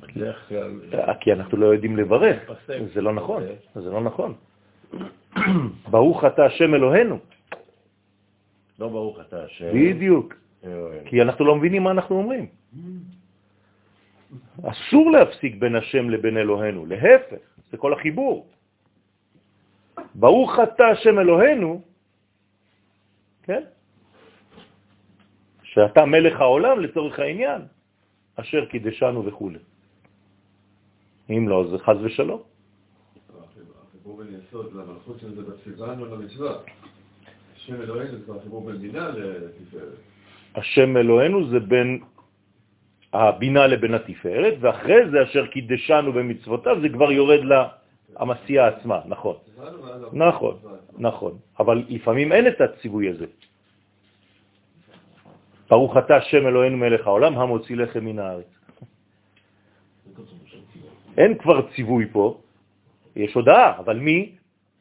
[0.00, 0.80] בדרך כלל...
[0.94, 2.50] אה, כי אנחנו לא יודעים לברך.
[2.94, 3.42] זה לא נכון,
[3.74, 4.34] זה לא נכון.
[5.90, 7.18] ברוך אתה השם אלוהינו.
[8.78, 9.70] לא ברוך אתה השם.
[9.74, 10.34] בדיוק.
[11.06, 12.46] כי אנחנו לא מבינים מה אנחנו אומרים.
[14.62, 18.46] אסור להפסיק בין השם לבין אלוהינו, להפך, זה כל החיבור.
[20.14, 21.82] ברוך אתה השם אלוהינו,
[23.42, 23.62] כן?
[25.72, 27.62] שאתה מלך העולם לצורך העניין,
[28.36, 29.50] אשר קידשנו וכו'.
[31.30, 32.42] אם לא, זה חז ושלום.
[33.88, 36.52] החיבור בין יסוד למלכות של זה בסיוון או למצווה.
[37.56, 38.30] השם אלוהינו זה
[38.66, 39.98] בין בינה לתפארת.
[40.54, 42.00] השם אלוהינו זה בין
[43.12, 47.40] הבינה לבין התפארת, ואחרי זה אשר קידשנו במצוותיו, זה כבר יורד
[48.20, 49.36] למסיעה עצמה, נכון.
[50.12, 50.54] נכון,
[50.98, 51.32] נכון.
[51.58, 53.26] אבל לפעמים אין את הציווי הזה.
[55.70, 58.46] ברוך אתה השם אלוהינו מלך העולם, המוציא לחם מן הארץ.
[61.18, 62.40] אין כבר ציווי פה,
[63.16, 64.36] יש הודעה, אבל מי?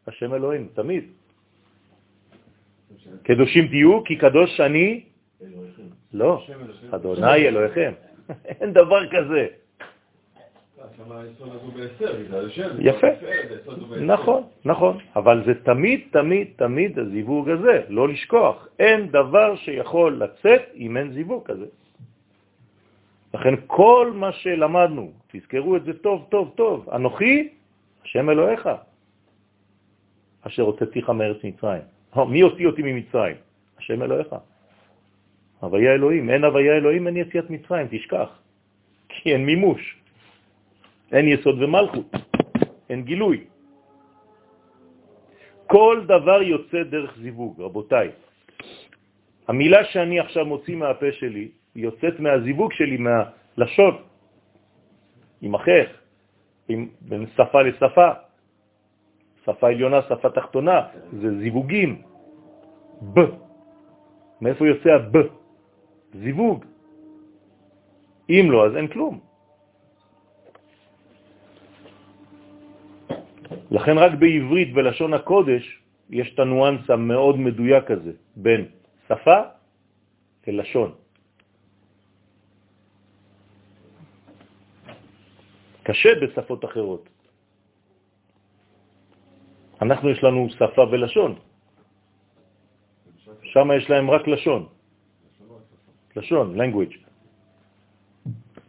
[0.07, 1.03] השם אלוהינו, תמיד.
[3.23, 5.03] קדושים תהיו, כי קדוש אני...
[6.13, 6.45] לא,
[6.91, 7.93] אדוני אלוהיכם.
[8.59, 9.47] אין דבר כזה.
[12.79, 13.07] יפה,
[14.01, 18.67] נכון, נכון, אבל זה תמיד, תמיד, תמיד הזיווג הזה, לא לשכוח.
[18.79, 21.65] אין דבר שיכול לצאת אם אין זיווג כזה.
[23.33, 27.49] לכן כל מה שלמדנו, תזכרו את זה טוב, טוב, טוב, אנוכי,
[28.03, 28.69] השם אלוהיך,
[30.41, 31.81] אשר הוצאתיך מארץ מצרים.
[32.15, 33.35] מי הוציא אותי ממצרים?
[33.77, 34.35] השם אלוהיך.
[35.59, 38.29] הוויה אלוהים, אין הוויה אלוהים, אין יציאת מצרים, תשכח.
[39.09, 39.98] כי אין מימוש.
[41.11, 42.11] אין יסוד ומלכות,
[42.89, 43.43] אין גילוי.
[45.67, 48.09] כל דבר יוצא דרך זיווג, רבותיי.
[49.47, 53.95] המילה שאני עכשיו מוציא מהפה שלי יוצאת מהזיווג שלי, מהלשון,
[55.41, 55.89] עם החך,
[56.69, 58.09] עם, בין שפה לשפה.
[59.45, 60.77] שפה עליונה, שפה תחתונה,
[61.21, 62.01] זה זיווגים.
[63.13, 63.19] ב.
[64.41, 65.13] מאיפה יוצא הב?
[66.13, 66.65] זיווג.
[68.29, 69.28] אם לא, אז אין כלום.
[73.71, 75.63] לכן רק בעברית ולשון הקודש
[76.09, 78.65] יש את הנואנס המאוד מדויק הזה בין
[79.07, 79.39] שפה
[80.47, 80.95] ללשון.
[85.83, 87.09] קשה בשפות אחרות.
[89.81, 91.39] אנחנו יש לנו שפה ולשון.
[93.43, 94.67] שם יש להם רק לשון.
[96.15, 96.95] לשון, language.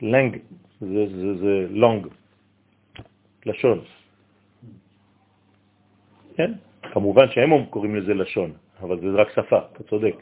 [0.03, 0.39] lang
[0.81, 2.09] זה, זה, זה long.
[3.47, 3.79] לשון.
[6.41, 6.53] כן?
[6.97, 10.17] כמובן שהם קוראים לזה לשון, אבל זה רק שפה, אתה צודק.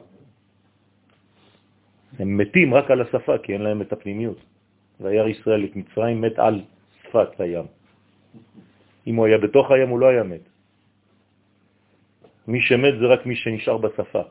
[2.19, 4.41] הם מתים רק על השפה, כי אין להם את הפנימיות.
[5.01, 6.67] וירא ישראל את מצרים מת על
[7.03, 7.67] שפת הים.
[9.07, 10.45] אם הוא היה בתוך הים הוא לא היה מת.
[12.51, 14.23] מי שמת זה רק מי שנשאר בשפה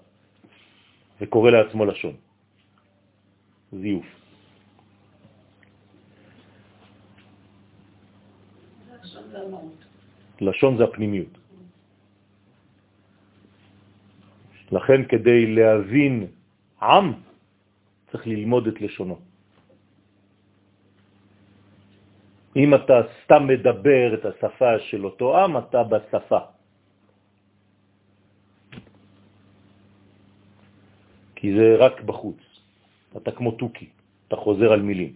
[1.21, 2.15] וקורא לעצמו לשון.
[3.71, 4.05] זיוף.
[10.41, 11.36] לשון זה הפנימיות.
[14.71, 16.27] לכן כדי להבין
[16.81, 17.13] עם
[18.11, 19.17] צריך ללמוד את לשונו.
[22.55, 26.39] אם אתה סתם מדבר את השפה של אותו עם, אתה בשפה.
[31.35, 32.41] כי זה רק בחוץ.
[33.17, 33.89] אתה כמו טוקי,
[34.27, 35.13] אתה חוזר על מילים.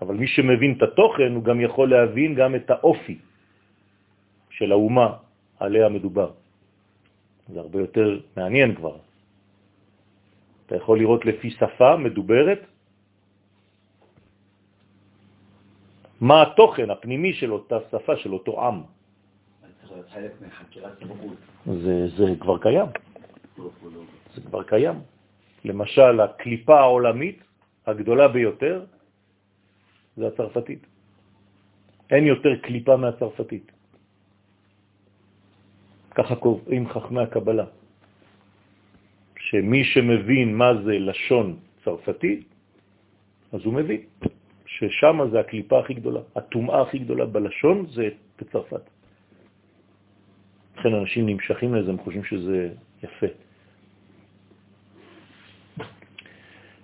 [0.00, 3.18] אבל מי שמבין את התוכן, הוא גם יכול להבין גם את האופי
[4.50, 5.08] של האומה
[5.60, 6.39] עליה מדובר.
[7.52, 8.96] זה הרבה יותר מעניין כבר.
[10.66, 12.60] אתה יכול לראות לפי שפה מדוברת
[16.20, 18.82] מה התוכן הפנימי של אותה שפה, של אותו עם.
[21.66, 22.86] זה, זה כבר קיים.
[24.34, 24.96] זה כבר קיים.
[25.64, 27.38] למשל, הקליפה העולמית
[27.86, 28.84] הגדולה ביותר
[30.16, 30.86] זה הצרפתית.
[32.10, 33.72] אין יותר קליפה מהצרפתית.
[36.14, 37.64] ככה קובעים חכמי הקבלה,
[39.38, 42.42] שמי שמבין מה זה לשון צרפתי,
[43.52, 44.00] אז הוא מבין
[44.66, 48.08] ששם זה הקליפה הכי גדולה, הטומאה הכי גדולה בלשון זה
[48.40, 48.82] בצרפת.
[50.78, 52.68] לכן אנשים נמשכים לזה, הם חושבים שזה
[53.02, 53.26] יפה.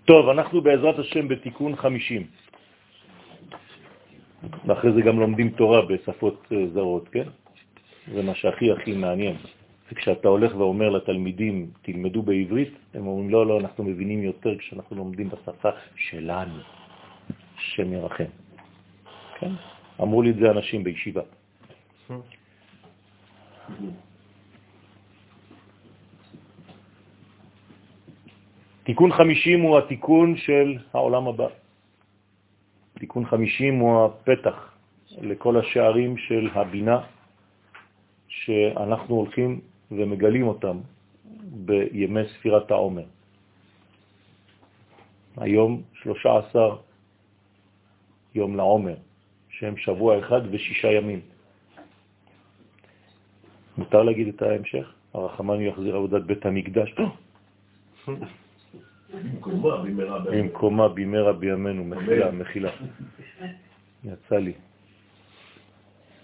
[0.04, 2.26] טוב, אנחנו בעזרת השם בתיקון 50.
[4.66, 7.28] ואחרי זה גם לומדים תורה בשפות אה, זרות, כן?
[8.14, 9.36] זה מה שהכי הכי מעניין.
[9.92, 15.28] וכשאתה הולך ואומר לתלמידים, תלמדו בעברית, הם אומרים, לא, לא, אנחנו מבינים יותר כשאנחנו לומדים
[15.28, 16.60] בשפה שלנו,
[17.58, 18.30] שם ירחם.
[19.38, 19.50] כן?
[20.02, 21.22] אמרו לי את זה אנשים בישיבה.
[28.84, 31.46] תיקון 50 הוא התיקון של העולם הבא.
[32.98, 34.70] תיקון 50 הוא הפתח
[35.20, 37.00] לכל השערים של הבינה
[38.46, 40.78] שאנחנו הולכים ומגלים אותם
[41.66, 43.04] בימי ספירת העומר.
[45.36, 46.76] היום 13
[48.34, 48.94] יום לעומר,
[49.48, 51.20] שהם שבוע אחד ושישה ימים.
[53.78, 54.92] מותר להגיד את ההמשך?
[55.14, 56.94] הרחמן יחזיר עבודת בית המקדש.
[60.30, 62.70] במקומה במהרה בימינו, מחילה, מחילה.
[64.04, 64.52] יצא לי.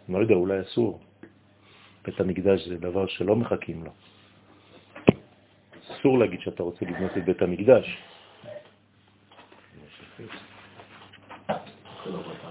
[0.08, 1.00] לא יודע, אולי אסור.
[2.04, 3.90] בית המקדש זה דבר שלא מחכים לו.
[5.90, 7.98] אסור להגיד שאתה רוצה לבנות את בית המקדש.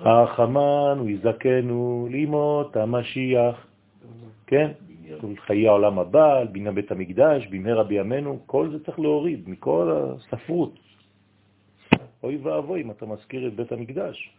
[0.05, 3.67] החמן הוא יזכנו לימות המשיח,
[4.47, 4.71] כן?
[5.37, 10.79] חיי העולם הבא, בינה בית המקדש, במהרה בימינו, כל זה צריך להוריד מכל הספרות.
[12.23, 14.33] אוי ואבוי אם אתה מזכיר את בית המקדש.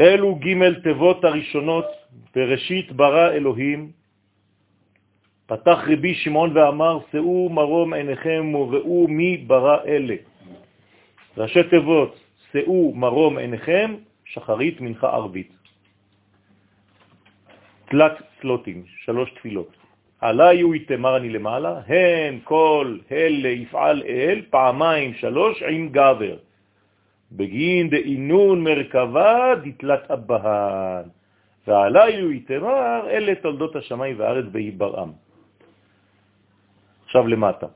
[0.00, 1.84] אלו ג' תיבות הראשונות,
[2.36, 3.90] בראשית ברא אלוהים,
[5.46, 10.16] פתח רבי שמעון ואמר, שאו מרום עיניכם וראו מי ברא אלה.
[11.36, 12.20] ראשי תיבות,
[12.52, 13.94] שאו מרום עיניכם,
[14.24, 15.52] שחרית, מנחה ערבית.
[17.88, 19.76] תלת צלוטים, שלוש תפילות.
[20.20, 26.36] עלי הוא יתמר אני למעלה, הן כל אלה יפעל אל, פעמיים שלוש עם גבר.
[27.34, 31.04] בגין דאינון מרכבה דתלת אבהן,
[31.66, 35.12] ועלי הוא יתמר, אלה תולדות השמיים והארץ בהיברעם.
[37.04, 37.66] עכשיו למטה.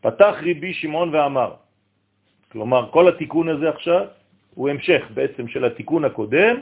[0.00, 1.52] פתח ריבי שמעון ואמר,
[2.52, 4.06] כלומר כל התיקון הזה עכשיו
[4.54, 6.56] הוא המשך בעצם של התיקון הקודם,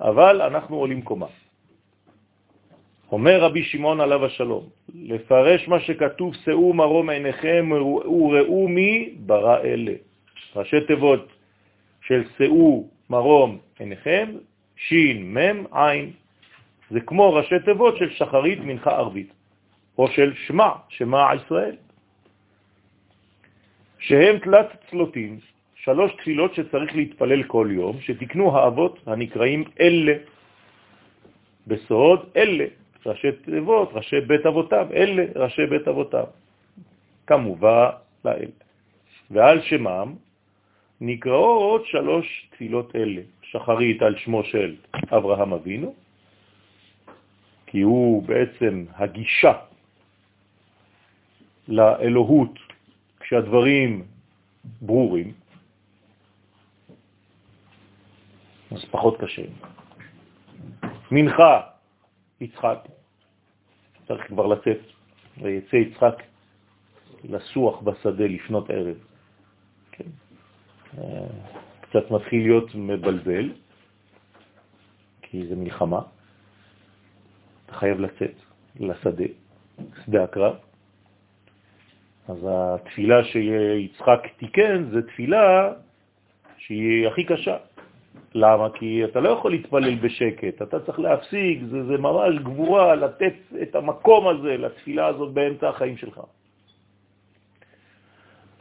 [0.00, 1.26] אבל אנחנו עולים קומה.
[3.12, 4.64] אומר רבי שמעון עליו השלום,
[4.94, 10.09] לפרש מה שכתוב, שאו מרום עיניכם וראו מי ברא אלה.
[10.56, 11.28] ראשי תיבות
[12.00, 14.28] של שאו מרום עיניכם,
[14.76, 16.12] שין, מם, עין.
[16.90, 19.32] זה כמו ראשי תיבות של שחרית, מנחה ערבית,
[19.98, 21.76] או של שמע, שמע ישראל.
[23.98, 25.38] שהם תלת צלוטים,
[25.74, 30.14] שלוש תפילות שצריך להתפלל כל יום, שתקנו האבות הנקראים אלה,
[31.66, 32.64] בסוד אלה,
[33.06, 36.28] ראשי תיבות, ראשי בית אבותם, אלה ראשי בית אבותם,
[37.26, 37.86] כמובן
[38.24, 38.50] לאל.
[39.30, 40.14] ועל שמם
[41.00, 44.76] נקראו שלוש תפילות אלה, שחרית על שמו של
[45.08, 45.94] אברהם אבינו,
[47.66, 49.52] כי הוא בעצם הגישה
[51.68, 52.58] לאלוהות
[53.20, 54.04] כשהדברים
[54.80, 55.32] ברורים,
[58.70, 59.42] אז פחות קשה.
[61.10, 61.60] מנחה,
[62.40, 62.78] יצחק,
[64.08, 64.80] צריך כבר לצאת,
[65.38, 66.22] ויצא יצחק
[67.24, 69.09] לסוח בשדה לפנות ערב.
[70.98, 71.26] אה,
[71.80, 73.52] קצת מתחיל להיות מבלבל,
[75.22, 76.00] כי זה מלחמה.
[77.66, 78.34] אתה חייב לצאת
[78.80, 79.24] לשדה,
[80.04, 80.54] שדה הקרב.
[82.28, 85.72] אז התפילה שיצחק תיקן זה תפילה
[86.58, 87.56] שהיא הכי קשה.
[88.34, 88.70] למה?
[88.70, 93.74] כי אתה לא יכול להתפלל בשקט, אתה צריך להפסיק, זה, זה ממש גבורה לתת את
[93.74, 96.20] המקום הזה לתפילה הזאת באמצע החיים שלך.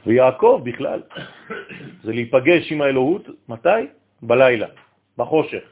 [0.08, 1.02] ויעקב בכלל,
[2.04, 3.82] זה להיפגש עם האלוהות, מתי?
[4.22, 4.68] בלילה,
[5.18, 5.64] בחושך.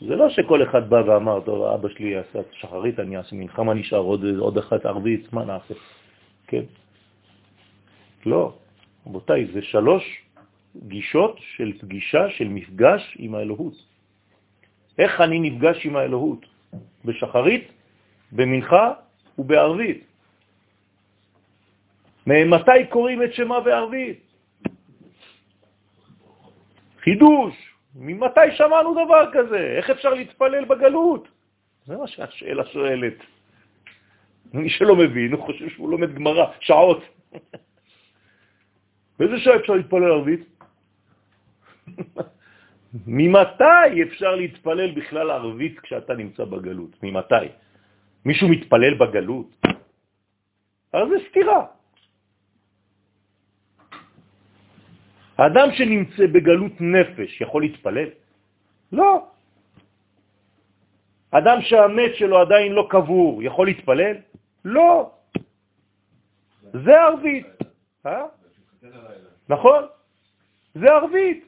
[0.00, 3.74] זה לא שכל אחד בא ואמר, טוב, אבא שלי יעשה שחרית, אני אעשה מנחה, מה
[3.74, 3.98] נשאר?
[3.98, 5.74] עוד, עוד אחת ערבית, מה נעשה?
[6.46, 6.62] כן.
[8.26, 8.52] לא,
[9.06, 10.04] רבותיי, זה שלוש
[10.76, 13.74] גישות של פגישה, של מפגש עם האלוהות.
[14.98, 16.46] איך אני נפגש עם האלוהות?
[17.04, 17.72] בשחרית,
[18.32, 18.92] במנחה
[19.38, 20.07] ובערבית.
[22.28, 24.20] מתי קוראים את שמה בערבית?
[27.00, 27.54] חידוש.
[27.94, 29.58] ממתי שמענו דבר כזה?
[29.76, 31.28] איך אפשר להתפלל בגלות?
[31.86, 33.14] זה מה שהשאלה שואלת.
[34.52, 37.02] מי שלא מבין, הוא חושב שהוא לומד גמרא, שעות.
[39.18, 40.44] באיזה שעה אפשר להתפלל ערבית?
[43.06, 47.02] ממתי אפשר להתפלל בכלל ערבית כשאתה נמצא בגלות?
[47.02, 47.48] ממתי?
[48.24, 49.66] מישהו מתפלל בגלות?
[50.92, 51.77] אז זה סתירה.
[55.38, 58.08] האדם שנמצא בגלות נפש יכול להתפלל?
[58.92, 59.26] לא.
[61.30, 64.16] אדם שהמת שלו עדיין לא קבור יכול להתפלל?
[64.64, 65.10] לא.
[66.72, 67.46] זה ערבית.
[68.06, 68.26] אה?
[69.48, 69.82] נכון?
[70.74, 71.44] זה ערבית.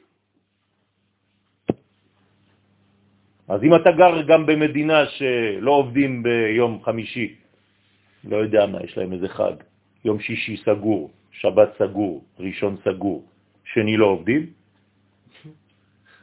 [3.47, 7.35] אז אם אתה גר גם במדינה שלא עובדים ביום חמישי,
[8.23, 9.59] לא יודע מה, יש להם איזה חג,
[10.05, 13.30] יום שישי סגור, שבת סגור, ראשון סגור,
[13.73, 14.53] שני לא עובדים,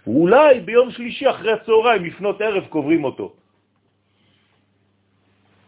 [0.06, 3.34] אולי ביום שלישי אחרי הצהריים, לפנות ערב, קוברים אותו.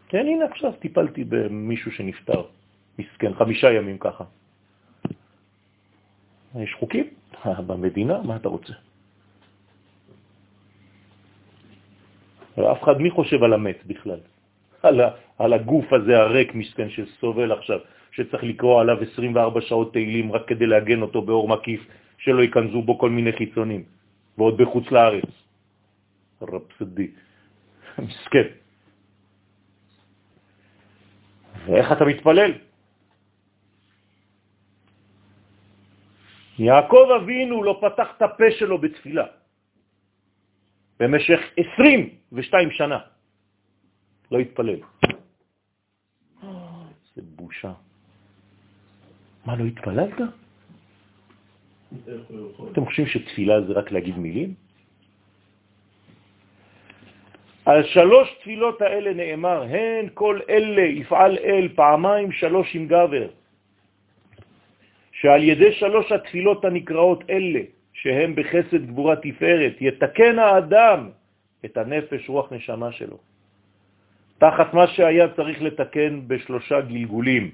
[0.07, 2.43] כן, הנה עכשיו טיפלתי במישהו שנפטר,
[2.99, 4.23] מסכן, חמישה ימים ככה.
[6.55, 7.07] יש חוקים
[7.67, 8.73] במדינה, מה אתה רוצה?
[12.59, 14.19] אף אחד, מי חושב על המת בכלל?
[14.83, 15.09] על, ה,
[15.39, 17.79] על הגוף הזה הריק מסכן שסובל עכשיו,
[18.11, 21.81] שצריך לקרוא עליו 24 שעות תהילים רק כדי להגן אותו באור מקיף,
[22.17, 23.83] שלא ייכנסו בו כל מיני חיצונים,
[24.37, 25.29] ועוד בחוץ לארץ.
[26.41, 27.07] רפסדי,
[27.99, 28.47] מסכן.
[31.65, 32.51] ואיך אתה מתפלל?
[36.59, 39.25] יעקב אבינו לא פתח את הפה שלו בתפילה
[40.99, 42.99] במשך 22 שנה.
[44.31, 44.79] לא התפלל.
[47.15, 47.73] זה בושה.
[49.45, 50.13] מה, לא התפללת?
[52.71, 54.53] אתם חושבים שתפילה זה רק להגיד מילים?
[57.65, 63.27] על שלוש תפילות האלה נאמר, הן כל אלה יפעל אל פעמיים שלוש עם גבר,
[65.11, 67.61] שעל ידי שלוש התפילות הנקראות אלה,
[67.93, 71.09] שהם בחסד גבורה תפארת, יתקן האדם
[71.65, 73.30] את הנפש, רוח, נשמה שלו.
[74.41, 77.51] תחת מה שהיה צריך לתקן בשלושה גלגולים,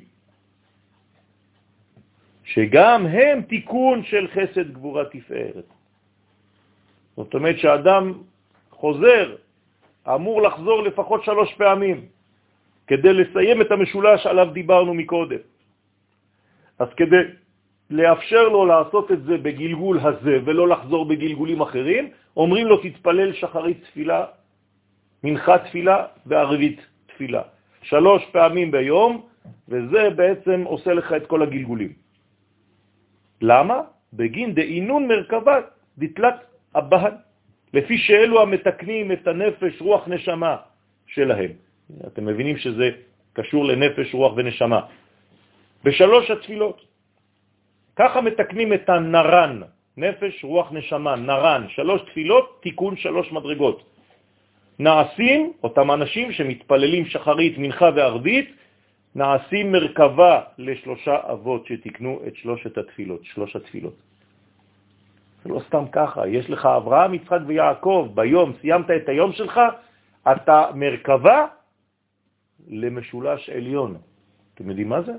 [2.43, 5.67] שגם הם תיקון של חסד גבורה תפארת.
[7.15, 8.13] זאת אומרת שהאדם
[8.71, 9.35] חוזר
[10.07, 12.05] אמור לחזור לפחות שלוש פעמים
[12.87, 15.43] כדי לסיים את המשולש עליו דיברנו מקודם.
[16.79, 17.23] אז כדי
[17.89, 22.03] לאפשר לו לעשות את זה בגלגול הזה ולא לחזור בגלגולים אחרים,
[22.37, 24.25] אומרים לו תתפלל שחרית תפילה,
[25.23, 27.41] מנחה תפילה וערבית תפילה.
[27.81, 29.25] שלוש פעמים ביום,
[29.69, 31.93] וזה בעצם עושה לך את כל הגלגולים.
[33.41, 33.77] למה?
[34.13, 35.55] בגין דאינון מרכבה
[35.97, 36.37] דתלת
[36.75, 37.13] הבהן,
[37.73, 40.55] לפי שאלו המתקנים את הנפש, רוח, נשמה
[41.07, 41.51] שלהם.
[42.07, 42.89] אתם מבינים שזה
[43.33, 44.81] קשור לנפש, רוח ונשמה.
[45.83, 46.85] בשלוש התפילות.
[47.95, 49.61] ככה מתקנים את הנרן,
[49.97, 53.96] נפש, רוח, נשמה, נרן, שלוש תפילות, תיקון שלוש מדרגות.
[54.79, 58.55] נעשים, אותם אנשים שמתפללים שחרית, מנחה וערבית,
[59.15, 63.95] נעשים מרכבה לשלושה אבות שתקנו את שלושת התפילות, שלוש התפילות.
[65.43, 69.61] זה לא סתם ככה, יש לך אברהם, יצחק ויעקב, ביום סיימת את היום שלך,
[70.31, 71.47] אתה מרכבה
[72.67, 73.97] למשולש עליון.
[74.53, 75.13] אתם יודעים מה זה?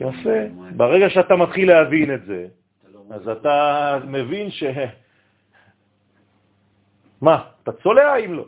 [0.00, 0.38] יפה.
[0.76, 2.46] ברגע שאתה מתחיל להבין את זה,
[2.92, 4.64] לא אז אתה מבין ש...
[7.20, 8.44] מה, אתה צולע אם לא?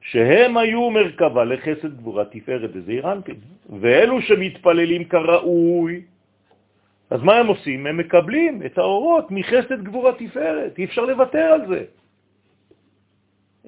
[0.00, 3.36] שהם היו מרכבה לחסד גבורה תפארת וזעיר אנפין,
[3.80, 6.02] ואלו שמתפללים כראוי,
[7.10, 7.86] אז מה הם עושים?
[7.86, 11.84] הם מקבלים את האורות מחסד גבורה תפארת, אי אפשר לוותר על זה.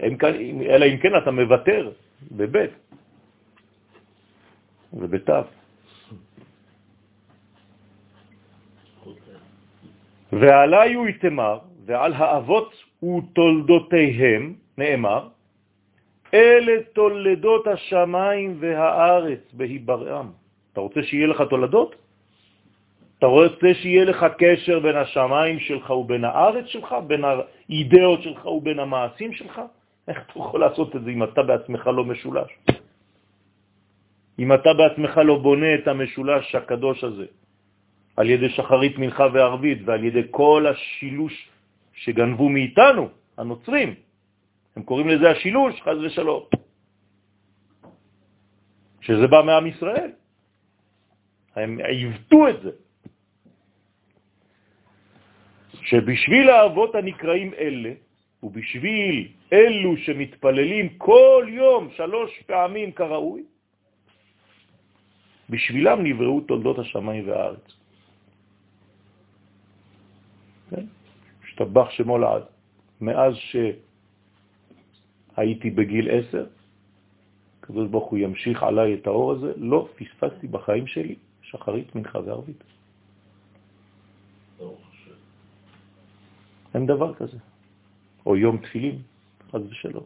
[0.01, 1.93] אלא אם כן אתה מוותר
[2.33, 2.71] בבית
[4.93, 5.43] ובתו.
[10.33, 12.73] ועלי הוא יתמר, ועל האבות
[13.05, 15.29] ותולדותיהם, נאמר,
[16.35, 20.29] אלה תולדות השמיים והארץ בהיברעם.
[20.73, 21.95] אתה רוצה שיהיה לך תולדות?
[23.19, 28.79] אתה רוצה שיהיה לך קשר בין השמיים שלך ובין הארץ שלך, בין האידאות שלך ובין
[28.79, 29.61] המעשים שלך?
[30.09, 32.51] איך אתה יכול לעשות את זה אם אתה בעצמך לא משולש?
[34.39, 37.27] אם אתה בעצמך לא בונה את המשולש הקדוש הזה,
[38.17, 41.49] על ידי שחרית מנחה וערבית ועל ידי כל השילוש
[41.95, 43.95] שגנבו מאיתנו, הנוצרים,
[44.77, 46.43] הם קוראים לזה השילוש, חז ושלום,
[49.01, 50.11] שזה בא מעם ישראל.
[51.57, 52.71] הם עיוותו את זה.
[55.85, 57.93] שבשביל האבות הנקראים אלה,
[58.43, 63.43] ובשביל אלו שמתפללים כל יום שלוש פעמים כראוי,
[65.51, 67.67] בשבילם נבראו תולדות השמיים והארץ.
[70.71, 70.87] כן?
[71.55, 72.43] השתבח שמו לעד.
[73.01, 73.35] מאז
[75.35, 76.47] שהייתי בגיל עשר,
[77.61, 82.65] הקדוש ברוך הוא ימשיך עליי את האור הזה, לא פספסתי בחיים שלי שחרית, מנחה וערבית.
[86.75, 87.39] אין דבר כזה.
[88.27, 88.99] או יום תפילין,
[89.51, 90.05] חז ושלום.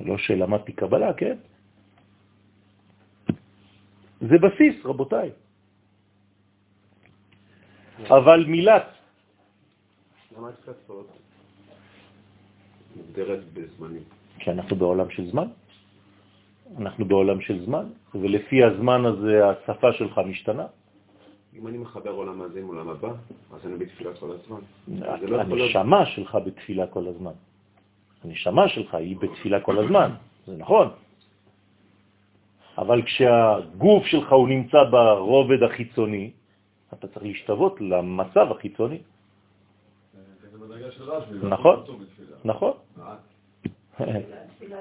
[0.00, 1.36] לא שלמדתי קבלה, כן?
[4.20, 5.30] זה בסיס, רבותיי.
[8.08, 8.86] אבל מילת...
[10.36, 11.06] למה התקפות
[12.96, 14.02] מוגדרת בזמנים?
[14.38, 15.48] כי אנחנו בעולם של זמן.
[16.78, 20.66] אנחנו בעולם של זמן, ולפי הזמן הזה השפה שלך משתנה.
[21.58, 23.12] אם אני מחבר עולם הזה עם עולם הבא,
[23.52, 24.60] אז אני בתפילה כל הזמן.
[25.22, 27.32] לא הנשמה שלך בתפילה כל הזמן.
[28.24, 30.10] הנשמה שלך היא בתפילה כל הזמן,
[30.46, 30.88] זה נכון.
[32.78, 36.30] אבל כשהגוף שלך הוא נמצא ברובד החיצוני,
[36.92, 38.98] אתה צריך להשתוות למצב החיצוני.
[41.42, 41.84] נכון,
[42.44, 42.72] נכון.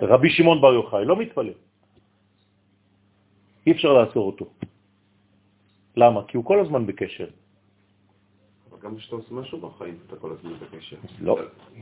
[0.02, 1.54] רבי שמעון בר יוחאי לא מתפלל.
[3.68, 4.46] אי אפשר לעצור אותו.
[5.98, 6.24] למה?
[6.28, 7.28] כי הוא כל הזמן בקשר.
[8.70, 10.98] אבל גם כשאתה עושה משהו בחיים, אתה כל הזמן בקשר.
[11.20, 11.38] לא,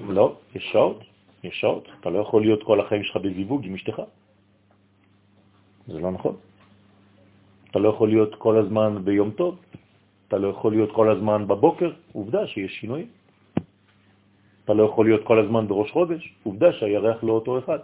[0.10, 1.00] לא, יש שעות,
[1.44, 1.88] יש שעות.
[2.00, 4.02] אתה לא יכול להיות כל החיים שלך בזיווג עם אשתך.
[5.88, 6.36] זה לא נכון.
[7.72, 9.60] אתה לא יכול להיות כל הזמן ביום טוב,
[10.30, 13.10] אתה לא יכול להיות כל הזמן בבוקר, עובדה שיש שינויים.
[14.66, 17.80] אתה לא יכול להיות כל הזמן בראש חודש, עובדה שהירח לא אותו אחד.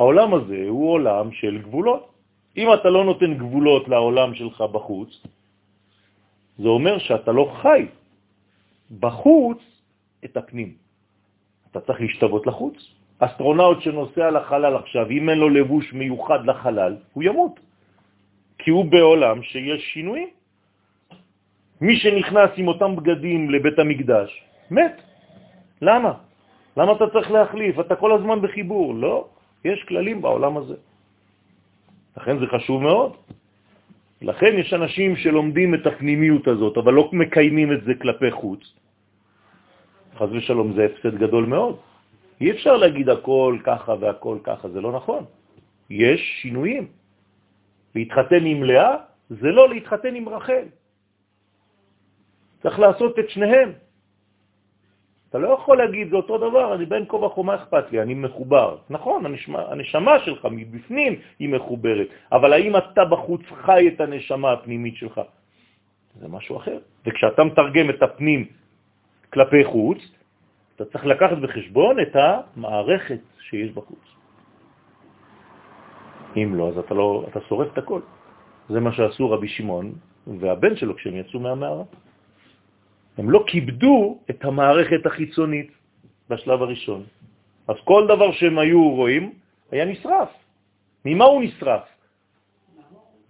[0.00, 2.08] העולם הזה הוא עולם של גבולות.
[2.56, 5.10] אם אתה לא נותן גבולות לעולם שלך בחוץ,
[6.58, 7.86] זה אומר שאתה לא חי
[9.00, 9.60] בחוץ
[10.24, 10.72] את הפנים.
[11.70, 12.76] אתה צריך להשתוות לחוץ.
[13.18, 17.60] אסטרונאוט שנוסע לחלל עכשיו, אם אין לו לבוש מיוחד לחלל, הוא ימות.
[18.58, 20.28] כי הוא בעולם שיש שינויים.
[21.84, 24.30] מי שנכנס עם אותם בגדים לבית המקדש,
[24.70, 24.96] מת.
[25.84, 26.12] למה?
[26.76, 27.80] למה אתה צריך להחליף?
[27.80, 28.94] אתה כל הזמן בחיבור.
[28.94, 29.28] לא,
[29.64, 30.76] יש כללים בעולם הזה.
[32.16, 33.12] לכן זה חשוב מאוד.
[34.22, 38.62] לכן יש אנשים שלומדים את הפנימיות הזאת, אבל לא מקיימים את זה כלפי חוץ.
[40.16, 41.76] חז ושלום זה הפסד גדול מאוד.
[42.40, 45.24] אי אפשר להגיד הכל ככה והכל ככה, זה לא נכון.
[45.90, 46.88] יש שינויים.
[47.94, 48.96] להתחתן עם לאה
[49.30, 50.64] זה לא להתחתן עם רחל.
[52.64, 53.72] צריך לעשות את שניהם.
[55.28, 58.14] אתה לא יכול להגיד, זה אותו דבר, אני בן כה וכה, מה אכפת לי, אני
[58.14, 58.76] מחובר.
[58.90, 64.96] נכון, הנשמה, הנשמה שלך מבפנים היא מחוברת, אבל האם אתה בחוץ חי את הנשמה הפנימית
[64.96, 65.20] שלך?
[66.20, 66.78] זה משהו אחר.
[67.06, 68.46] וכשאתה מתרגם את הפנים
[69.32, 69.98] כלפי חוץ,
[70.76, 74.04] אתה צריך לקחת בחשבון את המערכת שיש בחוץ.
[76.36, 78.00] אם לא, אז אתה, לא, אתה שורף את הכל.
[78.68, 79.92] זה מה שעשו רבי שמעון
[80.40, 81.84] והבן שלו כשהם יצאו מהמערה.
[83.18, 85.70] הם לא כיבדו את המערכת החיצונית
[86.30, 87.02] בשלב הראשון.
[87.68, 89.32] אז כל דבר שהם היו רואים
[89.70, 90.28] היה נשרף.
[91.04, 91.82] ממה הוא נשרף?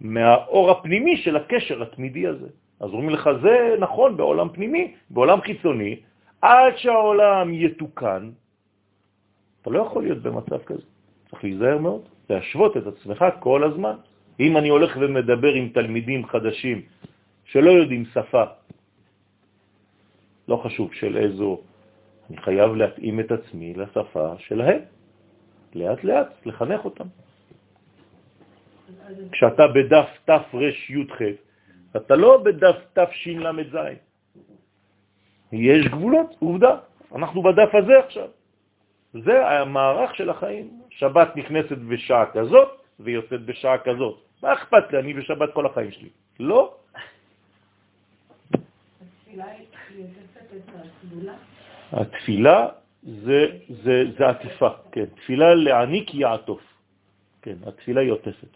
[0.01, 2.47] מהאור הפנימי של הקשר התמידי הזה.
[2.79, 5.95] אז אומרים לך, זה נכון בעולם פנימי, בעולם חיצוני,
[6.41, 8.29] עד שהעולם יתוקן,
[9.61, 10.81] אתה לא יכול להיות במצב כזה.
[11.29, 13.95] צריך להיזהר מאוד, להשוות את עצמך כל הזמן.
[14.39, 16.81] אם אני הולך ומדבר עם תלמידים חדשים
[17.45, 18.43] שלא יודעים שפה,
[20.47, 21.61] לא חשוב של איזו,
[22.29, 24.79] אני חייב להתאים את עצמי לשפה שלהם,
[25.75, 27.07] לאט לאט, לחנך אותם.
[29.31, 31.21] כשאתה בדף תר"ח,
[31.95, 33.75] אתה לא בדף תשל"ז.
[35.51, 36.77] יש גבולות, עובדה.
[37.15, 38.27] אנחנו בדף הזה עכשיו.
[39.13, 40.81] זה המערך של החיים.
[40.89, 42.69] שבת נכנסת בשעה כזאת
[42.99, 44.15] ויוצאת בשעה כזאת.
[44.43, 44.99] מה אכפת לי?
[44.99, 46.09] אני בשבת כל החיים שלי.
[46.39, 46.75] לא.
[51.91, 52.67] התפילה
[53.03, 53.45] זה,
[53.83, 55.05] זה, זה עטיפה, כן.
[55.05, 56.61] תפילה לעניק יעטוף.
[57.41, 58.47] כן, התפילה היא עוטפת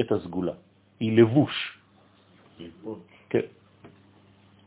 [0.00, 0.52] את הסגולה.
[1.00, 1.78] היא לבוש.
[3.30, 3.46] כן.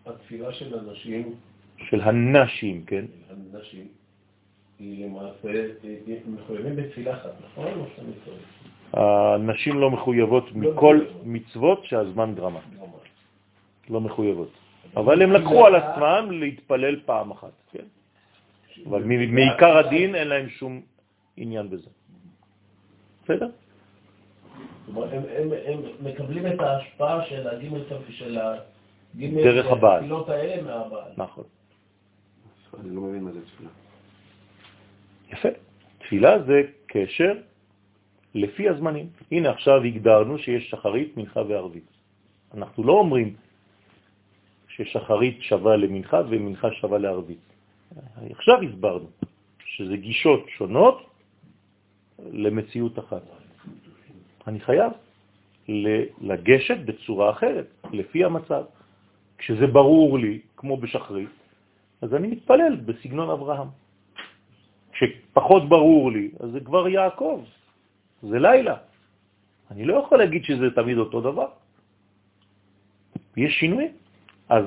[0.05, 1.35] התפילה של הנשים...
[1.77, 3.05] של הנשים, כן.
[3.29, 3.87] הנשים.
[4.79, 5.51] היא למעשה,
[6.27, 7.85] מחויבים בתפילה אחת, נכון?
[8.93, 12.59] הנשים לא מחויבות לא מכל מצוות שהזמן דרמה.
[13.89, 14.51] לא מחויבות.
[14.95, 17.85] אבל הם לקחו על עצמם להתפלל פעם אחת, כן?
[18.89, 20.81] אבל מעיקר הדין אין להם שום
[21.37, 21.89] עניין בזה.
[23.23, 23.49] בסדר?
[24.95, 27.79] הם מקבלים את ההשפעה של הגימל
[28.09, 28.39] של
[29.43, 29.99] דרך הבעל.
[29.99, 31.11] התפילות האלה מהבעל.
[31.17, 31.43] נכון.
[32.79, 33.69] אני לא מבין מה זה תפילה.
[35.29, 35.49] יפה.
[35.97, 37.33] תפילה זה קשר
[38.35, 39.09] לפי הזמנים.
[39.31, 41.89] הנה עכשיו הגדרנו שיש שחרית, מנחה וערבית.
[42.53, 43.35] אנחנו לא אומרים
[44.77, 47.45] ששחרית שווה למנחה ומנחה שווה לערבית.
[48.31, 49.09] עכשיו הסברנו
[49.65, 51.09] שזה גישות שונות
[52.19, 53.23] למציאות אחת.
[54.47, 54.91] אני חייב
[56.21, 58.63] לגשת בצורה אחרת, לפי המצב.
[59.37, 61.29] כשזה ברור לי, כמו בשחרית,
[62.01, 63.67] אז אני מתפלל בסגנון אברהם.
[64.91, 67.43] כשפחות ברור לי, אז זה כבר יעקב,
[68.21, 68.77] זה לילה.
[69.71, 71.47] אני לא יכול להגיד שזה תמיד אותו דבר.
[73.37, 73.91] יש שינוי.
[74.49, 74.65] אז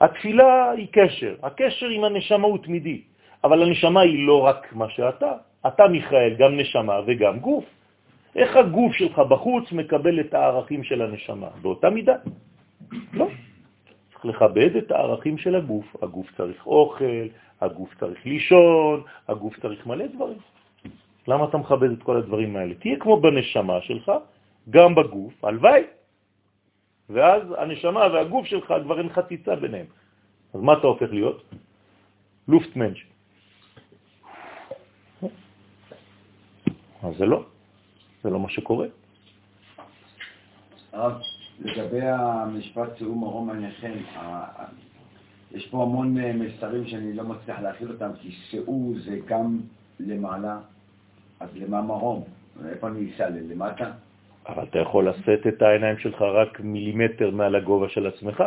[0.00, 3.00] התפילה היא קשר, הקשר עם הנשמה הוא תמידי,
[3.44, 5.32] אבל הנשמה היא לא רק מה שאתה,
[5.66, 7.64] אתה מיכאל גם נשמה וגם גוף.
[8.36, 11.48] איך הגוף שלך בחוץ מקבל את הערכים של הנשמה?
[11.62, 12.16] באותה מידה.
[13.12, 13.26] לא.
[14.12, 15.96] צריך לכבד את הערכים של הגוף.
[16.02, 17.26] הגוף צריך אוכל,
[17.60, 20.38] הגוף צריך לישון, הגוף צריך מלא דברים.
[21.28, 22.74] למה אתה מכבד את כל הדברים האלה?
[22.74, 24.12] תהיה כמו בנשמה שלך,
[24.70, 25.82] גם בגוף, הלוואי.
[27.10, 29.86] ואז הנשמה והגוף שלך כבר אין חציצה ביניהם.
[30.54, 31.42] אז מה אתה הופך להיות?
[32.48, 33.06] לופטמנש.
[37.02, 37.44] אז זה לא,
[38.22, 38.86] זה לא מה שקורה.
[40.92, 41.20] הרב,
[41.60, 43.92] לגבי המשפט שהוא מרום עניכם,
[45.52, 49.60] יש פה המון אה, מסרים שאני לא מצליח להכיל אותם, כי שאו זה גם
[50.00, 50.58] למעלה,
[51.40, 52.24] אז למה מרום?
[52.68, 53.28] איפה אני אסע?
[53.28, 53.92] למטה?
[54.48, 58.44] אבל אתה יכול לשאת את העיניים שלך רק מילימטר מעל הגובה של עצמך.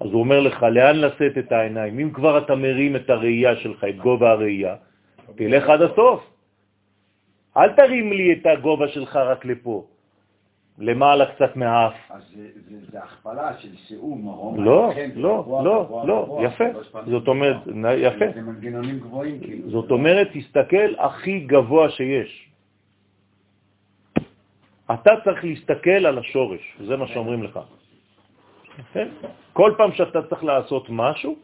[0.00, 1.98] אז הוא אומר לך, לאן לשאת את העיניים?
[1.98, 4.76] אם כבר אתה מרים את הראייה שלך, את גובה הראייה,
[5.34, 6.20] תלך עד הסוף.
[7.56, 9.86] אל תרים לי את הגובה שלך רק לפה.
[10.78, 11.94] למעלה קצת מהאף.
[12.10, 12.22] אז
[12.92, 14.64] זה הכפלה של שיעור מרום.
[14.64, 16.64] לא, לא, לא, לא, יפה.
[17.06, 17.56] זאת אומרת,
[17.96, 18.24] יפה.
[18.34, 19.70] זה מנגנונים גבוהים כאילו.
[19.70, 22.49] זאת אומרת, תסתכל הכי גבוה שיש.
[24.94, 27.60] אתה צריך להסתכל על השורש, זה מה שאומרים לך.
[29.52, 31.36] כל פעם שאתה צריך לעשות משהו,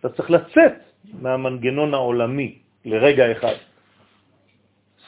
[0.00, 0.74] אתה צריך לצאת
[1.20, 3.56] מהמנגנון העולמי לרגע אחד.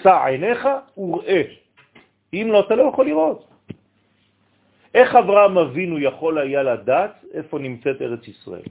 [0.02, 0.68] סע עיניך
[0.98, 1.42] וראה.
[2.32, 3.48] אם לא, אתה לא יכול לראות.
[4.94, 8.68] איך אברהם אבינו יכול היה לדעת איפה נמצאת ארץ ישראל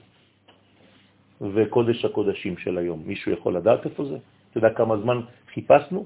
[1.41, 3.03] וקודש הקודשים של היום?
[3.05, 4.17] מישהו יכול לדעת איפה זה?
[4.51, 5.21] אתה יודע כמה זמן
[5.53, 6.05] חיפשנו?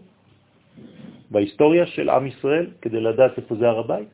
[1.31, 4.07] בהיסטוריה של עם ישראל כדי לדעת איפה זה הר הבית?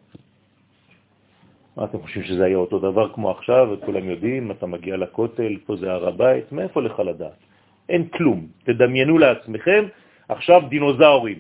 [1.77, 5.75] מה אתם חושבים שזה היה אותו דבר כמו עכשיו, וכולם יודעים, אתה מגיע לכותל, פה
[5.75, 7.37] זה הר הבית, מאיפה לך לדעת?
[7.89, 8.47] אין כלום.
[8.63, 9.83] תדמיינו לעצמכם
[10.29, 11.39] עכשיו דינוזאורים.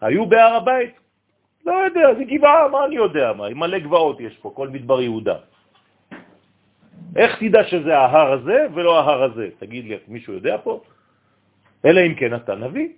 [0.00, 0.94] היו בהר הבית?
[1.66, 5.38] לא יודע, זה גבעה, מה אני יודע, מה, מלא גבעות יש פה, כל מדבר יהודה.
[7.16, 9.48] איך תדע שזה ההר הזה ולא ההר הזה?
[9.58, 10.80] תגיד לי, מישהו יודע פה?
[11.84, 12.88] אלא אם כן אתה נביא.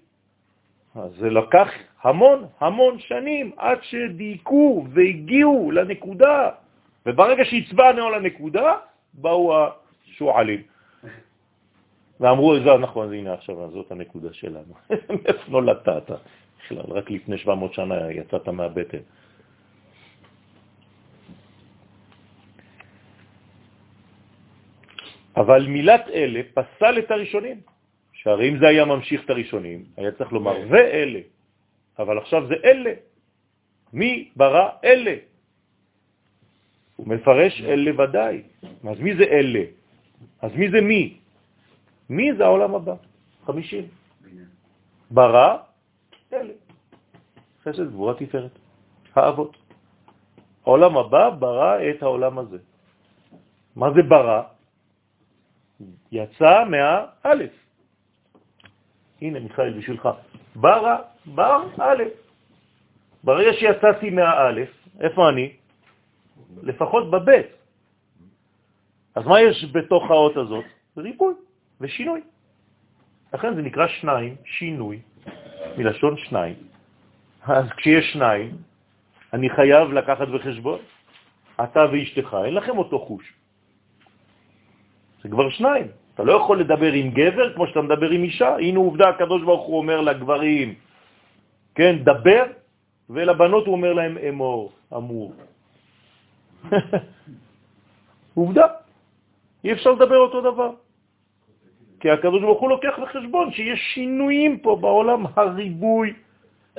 [0.95, 1.69] אז זה לקח
[2.03, 6.51] המון המון שנים עד שדייקו והגיעו לנקודה,
[7.07, 8.75] וברגע שהצבענו לנקודה,
[9.15, 10.63] באו השועלים.
[12.21, 14.75] ואמרו, זה נכון, הנה עכשיו, זאת הנקודה שלנו.
[15.27, 16.15] איפה נולדת אתה?
[16.59, 18.99] בכלל, רק לפני 700 שנה יצאת מהבטן.
[25.37, 27.61] אבל מילת אלה פסל את הראשונים.
[28.21, 30.69] שהרי אם זה היה ממשיך את הראשונים, היה צריך לומר כן.
[30.71, 31.21] ואלה,
[31.99, 32.93] אבל עכשיו זה אלה.
[33.93, 35.15] מי ברא אלה?
[36.97, 38.43] הוא מפרש אלה ודאי.
[38.89, 39.63] אז מי זה אלה?
[40.41, 41.17] אז מי זה מי?
[42.11, 42.95] מי זה העולם הבא?
[43.49, 43.89] חמישים.
[45.11, 45.57] ברא
[46.33, 46.55] אלה.
[47.65, 48.53] חסד גבורה תפארת.
[49.17, 49.57] האבות.
[50.69, 52.59] העולם הבא ברא את העולם הזה.
[53.77, 54.43] מה זה ברא?
[56.13, 57.70] יצא מהאלף.
[59.23, 60.09] הנה מיכאל בשבילך.
[60.57, 60.97] ברא,
[61.27, 62.03] בר א'.
[63.25, 65.53] ברגע שיצאתי מהאלף, איפה אני?
[66.63, 67.47] לפחות בבית.
[69.15, 70.65] אז מה יש בתוך האות הזאת?
[70.97, 71.35] ריבוי
[71.81, 72.21] ושינוי.
[73.35, 75.01] לכן זה נקרא שניים, שינוי,
[75.77, 76.55] מלשון שניים.
[77.43, 78.57] אז כשיש שניים,
[79.33, 80.79] אני חייב לקחת בחשבון,
[81.65, 83.33] אתה ואשתך, אין לכם אותו חוש.
[85.23, 85.87] זה כבר שניים.
[86.21, 88.61] אתה לא יכול לדבר עם גבר כמו שאתה מדבר עם אישה.
[88.61, 90.75] הנה עובדה, הקדוש ברוך הוא אומר לגברים,
[91.75, 92.45] כן, דבר,
[93.11, 95.33] ולבנות הוא אומר להם אמור, אמור.
[98.41, 98.67] עובדה,
[99.65, 100.71] אי אפשר לדבר אותו דבר.
[102.01, 106.13] כי הקדוש ברוך הוא לוקח בחשבון שיש שינויים פה בעולם הריבוי,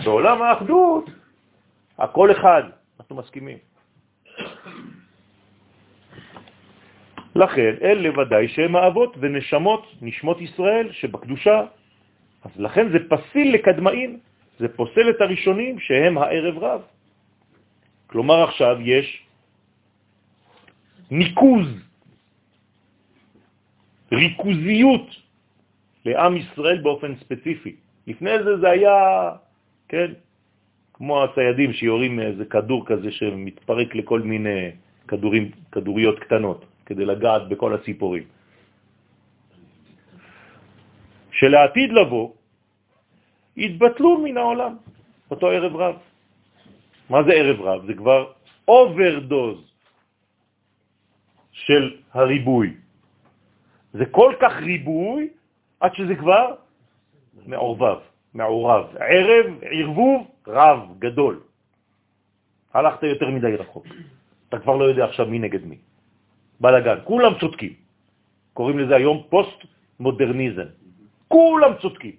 [0.05, 1.09] בעולם האחדות,
[1.97, 2.63] הכל אחד,
[2.99, 3.57] אנחנו מסכימים.
[7.35, 11.57] לכן אלה ודאי שהם האבות ונשמות, נשמות ישראל שבקדושה.
[12.43, 14.19] אז לכן זה פסיל לקדמאים,
[14.59, 16.81] זה פוסל את הראשונים שהם הערב רב.
[18.07, 19.07] כלומר עכשיו יש
[21.11, 21.67] ניקוז,
[24.11, 25.07] ריכוזיות
[26.05, 27.75] לעם ישראל באופן ספציפי.
[28.07, 28.95] לפני זה זה היה,
[29.87, 30.11] כן,
[30.93, 34.71] כמו הציידים שיורים איזה כדור כזה שמתפרק לכל מיני
[35.07, 36.70] כדורים, כדוריות קטנות.
[36.85, 38.23] כדי לגעת בכל הציפורים.
[41.31, 42.31] שלעתיד לבוא
[43.57, 44.73] יתבטלו מן העולם,
[45.31, 45.95] אותו ערב רב.
[47.09, 47.85] מה זה ערב רב?
[47.85, 48.31] זה כבר
[48.67, 49.57] overdose
[51.51, 52.73] של הריבוי.
[53.93, 55.29] זה כל כך ריבוי
[55.79, 56.55] עד שזה כבר
[57.45, 57.99] מעורבב,
[58.33, 58.85] מעורב.
[58.99, 61.39] ערב, ערבוב, רב, גדול.
[62.73, 63.85] הלכת יותר מדי רחוק.
[64.49, 65.77] אתה כבר לא יודע עכשיו מי נגד מי.
[66.61, 67.73] בלגן, כולם צודקים.
[68.53, 70.69] קוראים לזה היום פוסט-מודרניזם.
[71.27, 72.15] כולם צודקים.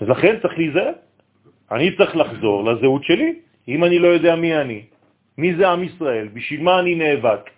[0.00, 0.92] אז לכן צריך להיזהר.
[1.70, 3.30] אני צריך לחזור לזהות שלי.
[3.68, 4.80] אם אני לא יודע מי אני,
[5.38, 7.50] מי זה עם ישראל, בשביל מה אני נאבק,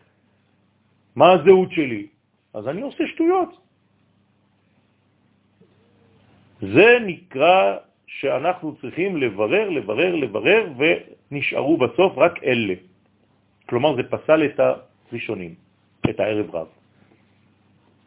[1.16, 2.06] מה הזהות שלי,
[2.54, 3.52] אז אני עושה שטויות.
[6.60, 7.76] זה נקרא
[8.08, 12.74] שאנחנו צריכים לברר, לברר, לברר, ונשארו בסוף רק אלה.
[13.68, 14.60] כלומר, זה פסל את
[15.12, 15.54] הראשונים,
[16.10, 16.66] את הערב רב.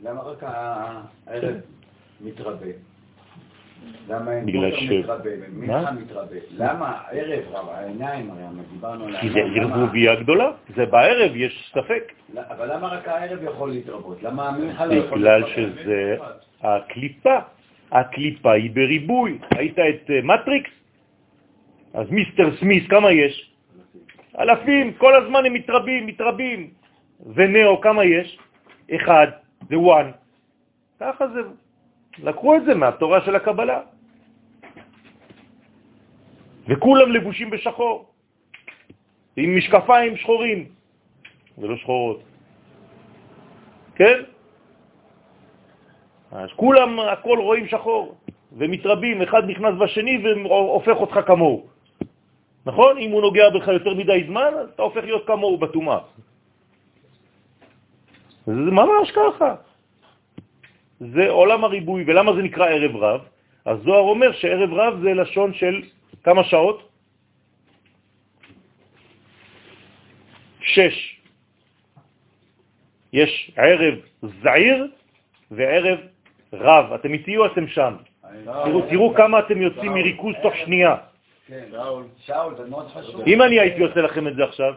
[0.04, 1.56] למה רק הערב
[2.22, 2.72] מתרבה?
[4.10, 4.89] למה אין בגלל ש...
[4.89, 6.38] מתרבה, מנחה מתרבה?
[6.52, 8.43] למה הערב רב, העיניים הרי
[8.74, 9.22] דיברנו על...
[9.22, 12.14] כי זה ערבוביה גדולה, זה בערב, יש ספק.
[12.38, 14.24] אבל למה רק הערב יכול להתרבות?
[14.24, 15.49] למה המנחה לא יכול להתרבות?
[15.49, 16.18] בגלל שזה
[16.62, 17.39] הקליפה.
[17.92, 19.38] הקליפה היא בריבוי.
[19.56, 20.72] ראית את אה, מטריקס?
[21.94, 23.52] אז Mister Smith, כמה יש?
[24.39, 26.70] אלפים, כל הזמן הם מתרבים, מתרבים.
[27.36, 28.39] ונאו, כמה יש?
[28.96, 29.28] אחד,
[29.70, 30.12] זה וואן.
[31.00, 31.42] ככה זה.
[32.24, 33.82] לקחו את זה מהתורה של הקבלה.
[36.68, 38.12] וכולם לבושים בשחור,
[39.36, 40.60] עם משקפיים שחורים,
[41.58, 42.24] ולא שחורות.
[43.96, 44.18] כן?
[46.32, 48.15] אז כולם, הכל רואים שחור,
[48.51, 51.67] ומתרבים, אחד נכנס בשני והופך אותך כמוהו.
[52.65, 52.97] נכון?
[52.97, 55.99] אם הוא נוגע בך יותר מדי זמן, אתה הופך להיות כמוהו בתומה.
[58.45, 59.55] זה ממש ככה.
[60.99, 63.21] זה עולם הריבוי, ולמה זה נקרא ערב רב?
[63.65, 65.82] אז זוהר אומר שערב רב זה לשון של
[66.23, 66.89] כמה שעות?
[70.61, 71.17] שש.
[73.13, 73.95] יש ערב
[74.43, 74.88] זעיר
[75.51, 75.99] וערב
[76.54, 76.93] רב.
[76.93, 77.95] אתם איתי או אתם שם?
[78.45, 80.95] תראו, תראו כמה אתם יוצאים מריכוז תוך שנייה.
[81.47, 81.64] כן,
[82.18, 83.22] שאול, זה מאוד חשוב.
[83.28, 84.74] אם אני הייתי עושה לכם את זה עכשיו,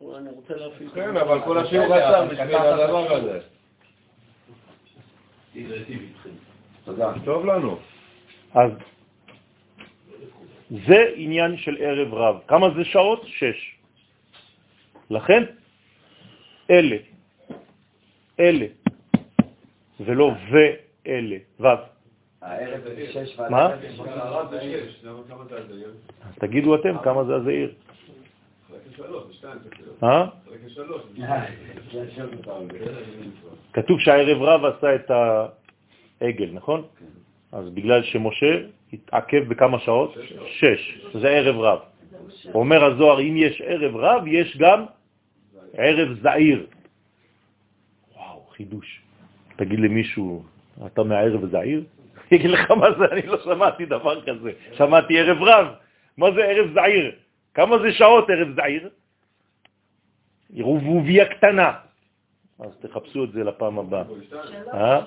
[0.00, 0.88] אני רוצה להפיק.
[0.94, 3.40] כן, אבל כל השיעור רצה בשביל הדבר הזה.
[6.84, 7.12] תודה.
[7.24, 7.78] טוב לנו.
[8.54, 8.70] אז
[10.70, 12.36] זה עניין של ערב רב.
[12.46, 13.22] כמה זה שעות?
[13.26, 13.76] שש.
[15.10, 15.42] לכן,
[16.70, 16.96] אלה,
[18.40, 18.66] אלה,
[20.00, 20.30] ולא
[21.06, 21.66] ואלה, ו'.
[22.42, 23.70] הערב זה שש מה?
[26.22, 27.72] אז תגידו אתם כמה זה הזעיר.
[30.02, 30.26] אה?
[31.96, 32.26] כן.
[33.72, 35.10] כתוב שהערב רב עשה את
[36.20, 36.82] העגל, נכון?
[37.52, 40.14] אז בגלל שמשה התעכב בכמה שעות?
[40.46, 41.06] שש.
[41.14, 41.78] זה ערב רב.
[42.54, 44.84] אומר הזוהר, אם יש ערב רב, יש גם
[45.72, 46.66] ערב זעיר.
[48.16, 49.00] וואו, חידוש.
[49.56, 50.42] תגיד למישהו,
[50.86, 51.84] אתה מהערב זעיר?
[52.32, 54.50] יגיד לך מה זה, אני לא שמעתי דבר כזה.
[54.72, 55.66] שמעתי ערב רב.
[56.16, 57.12] מה זה ערב זעיר?
[57.54, 58.88] כמה זה שעות ערב זעיר?
[60.60, 61.72] רובוביה קטנה.
[62.58, 64.04] אז תחפשו את זה לפעם הבאה.
[64.74, 65.00] אה?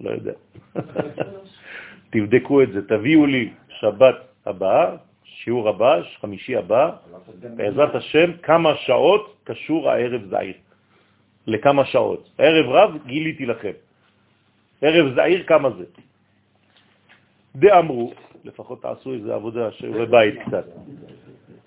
[0.00, 0.32] לא יודע.
[2.10, 4.16] תבדקו את זה, תביאו לי שבת
[4.46, 6.90] הבאה, שיעור הבא, חמישי הבא,
[7.56, 10.54] בעזרת השם, כמה שעות קשור הערב זעיר.
[11.46, 12.30] לכמה שעות.
[12.38, 13.85] ערב רב גיליתי לכם.
[14.82, 15.84] ערב זעיר כמה זה?
[17.56, 18.12] דאמרו,
[18.44, 20.64] לפחות תעשו איזה עבודה, שיעורי בית קצת.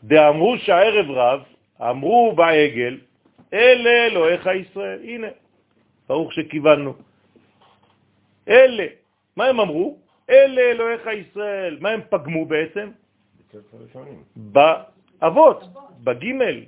[0.03, 1.41] דאמרו שהערב רב,
[1.81, 2.97] אמרו בעגל,
[3.53, 4.99] אלה אלוהיך ישראל.
[5.03, 5.27] הנה,
[6.09, 6.93] ברוך שכיוונו.
[8.47, 8.85] אלה,
[9.35, 9.97] מה הם אמרו?
[10.29, 11.77] אלה אלוהיך ישראל.
[11.81, 12.89] מה הם פגמו בעצם?
[14.35, 15.63] באבות,
[16.03, 16.63] בגימל,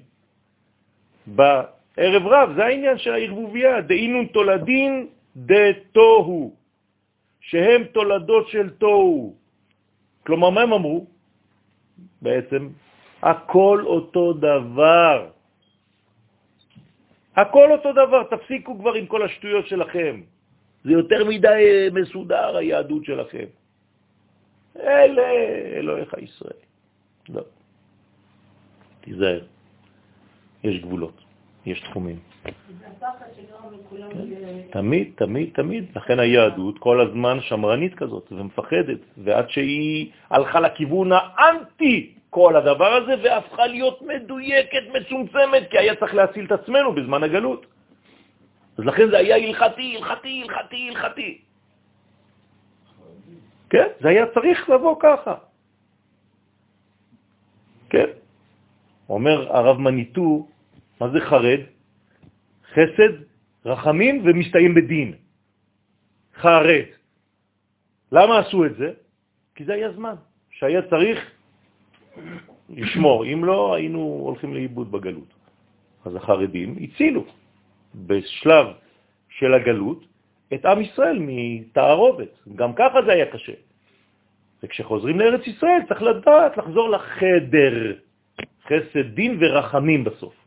[1.27, 6.55] בערב רב, זה העניין של הערבוביה, דאינון תולדין דתוהו,
[7.41, 9.35] שהם תולדות של תוהו.
[10.25, 11.05] כלומר, מה הם אמרו?
[12.21, 12.69] בעצם,
[13.21, 15.29] הכל אותו דבר.
[17.35, 20.21] הכל אותו דבר, תפסיקו כבר עם כל השטויות שלכם.
[20.83, 23.45] זה יותר מדי אה, מסודר, היהדות שלכם.
[24.79, 25.29] אלה
[25.75, 26.61] אלוהיך ישראל.
[27.29, 27.41] לא.
[29.01, 29.43] תיזהר.
[30.63, 31.17] יש גבולות,
[31.65, 32.19] יש תחומים.
[34.71, 35.85] תמיד, תמיד, תמיד.
[35.95, 43.13] לכן היהדות כל הזמן שמרנית כזאת ומפחדת, ועד שהיא הלכה לכיוון האנטי כל הדבר הזה
[43.23, 47.65] והפכה להיות מדויקת, מצומצמת, כי היה צריך להציל את עצמנו בזמן הגלות.
[48.77, 51.41] אז לכן זה היה הלכתי, הלכתי, הלכתי, הלכתי.
[53.69, 55.35] כן, זה היה צריך לבוא ככה.
[57.89, 58.09] כן.
[59.09, 60.47] אומר הרב מניטו,
[60.99, 61.59] מה זה חרד?
[62.73, 63.13] חסד,
[63.65, 65.13] רחמים ומסתיים בדין.
[66.35, 66.85] חרד.
[68.11, 68.93] למה עשו את זה?
[69.55, 70.15] כי זה היה זמן
[70.49, 71.19] שהיה צריך
[72.69, 75.33] לשמור, אם לא היינו הולכים לאיבוד בגלות.
[76.05, 77.25] אז החרדים הצילו
[77.95, 78.65] בשלב
[79.29, 80.05] של הגלות
[80.53, 82.33] את עם ישראל מתערובת.
[82.55, 83.53] גם ככה זה היה קשה.
[84.63, 87.95] וכשחוזרים לארץ ישראל צריך לדעת לחזור לחדר,
[88.63, 90.40] חסד דין ורחמים בסוף.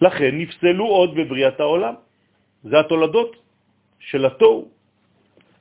[0.00, 1.94] לכן נפסלו עוד בבריאת העולם.
[2.62, 3.36] זה התולדות
[3.98, 4.68] של התוהו.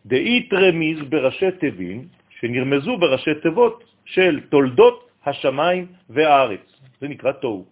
[0.05, 2.07] דאית רמיז בראשי תווים,
[2.39, 6.65] שנרמזו בראשי תיבות של תולדות השמיים והארץ.
[7.01, 7.65] זה נקרא תוהו.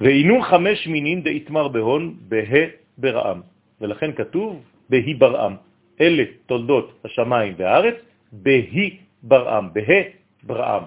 [0.00, 2.62] ועינון חמש מינים דאיתמר בהון בה
[2.98, 3.40] ברעם.
[3.80, 5.56] ולכן כתוב בהי ברעם.
[6.00, 7.96] אלה תולדות השמיים והארץ,
[8.32, 10.00] בהי ברעם, בה
[10.42, 10.84] ברעם.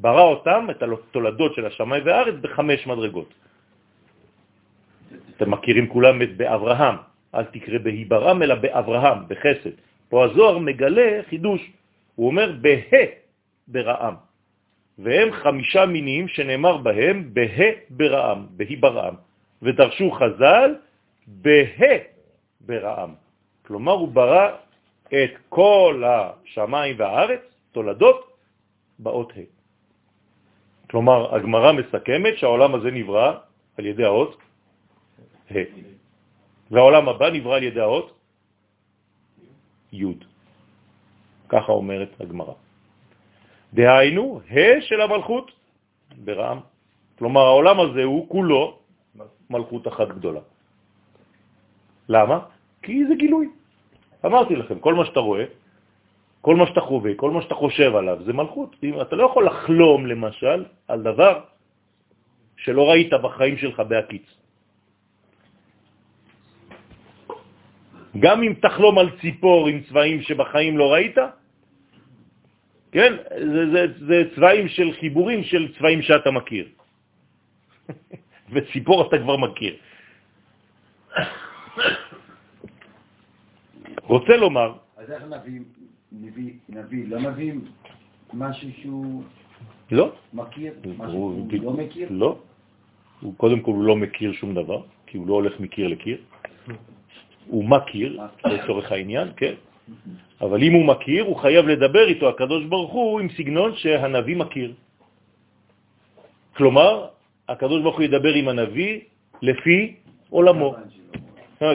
[0.00, 3.34] ברא אותם, את התולדות של השמיים והארץ, בחמש מדרגות.
[5.36, 6.96] אתם מכירים כולם את באברהם,
[7.34, 9.76] אל תקרא בהי ברעם, אלא באברהם, בחסד.
[10.08, 11.70] פה הזוהר מגלה חידוש,
[12.14, 12.70] הוא אומר בה
[13.68, 14.14] ברעם.
[14.98, 17.42] והם חמישה מינים שנאמר בהם בה
[17.90, 19.14] ברעם, בהי ברעם.
[19.62, 20.74] ודרשו חז"ל
[21.26, 21.60] בה
[22.60, 23.14] ברעם.
[23.66, 24.48] כלומר, הוא ברא
[25.08, 27.40] את כל השמיים והארץ,
[27.72, 28.36] תולדות,
[28.98, 29.55] באות ה'.
[30.90, 33.28] כלומר, הגמרא מסכמת שהעולם הזה נברא
[33.78, 34.36] על ידי האות
[35.50, 35.54] ה',
[36.70, 38.08] והעולם הבא נברא על ידי האות
[39.92, 40.14] י'.
[41.48, 42.54] ככה אומרת הגמרא.
[43.74, 45.50] דהיינו, ה' של המלכות
[46.24, 46.60] ברעם.
[47.18, 48.78] כלומר, העולם הזה הוא כולו
[49.50, 50.40] מלכות אחת גדולה.
[52.08, 52.38] למה?
[52.82, 53.48] כי זה גילוי.
[54.24, 55.44] אמרתי לכם, כל מה שאתה רואה,
[56.46, 58.76] כל מה שאתה חווה, כל מה שאתה חושב עליו, זה מלכות.
[59.02, 61.42] אתה לא יכול לחלום, למשל, על דבר
[62.56, 64.26] שלא ראית בחיים שלך בהקיץ.
[68.14, 71.18] גם אם תחלום על ציפור עם צבעים שבחיים לא ראית,
[72.94, 76.66] כן, זה, זה, זה צבעים של חיבורים של צבעים שאתה מכיר.
[78.54, 79.74] וציפור אתה כבר מכיר.
[84.06, 84.86] רוצה לומר...
[84.96, 85.60] אז איך נביא,
[86.20, 87.52] נביא, נביא, לא נביא
[88.34, 89.22] משהו שהוא
[89.90, 90.12] לא.
[90.34, 92.08] מכיר, משהו שהוא לא מכיר?
[92.10, 92.38] לא.
[93.20, 96.18] הוא קודם כל הוא לא מכיר שום דבר, כי הוא לא הולך מקיר לקיר.
[97.46, 99.54] הוא מכיר, לצורך העניין, כן.
[100.40, 104.74] אבל אם הוא מכיר, הוא חייב לדבר איתו, הקדוש ברוך הוא, עם סגנון שהנביא מכיר.
[106.56, 107.06] כלומר,
[107.48, 109.00] הקדוש ברוך הוא ידבר עם הנביא
[109.42, 109.94] לפי
[110.30, 110.74] עולמו.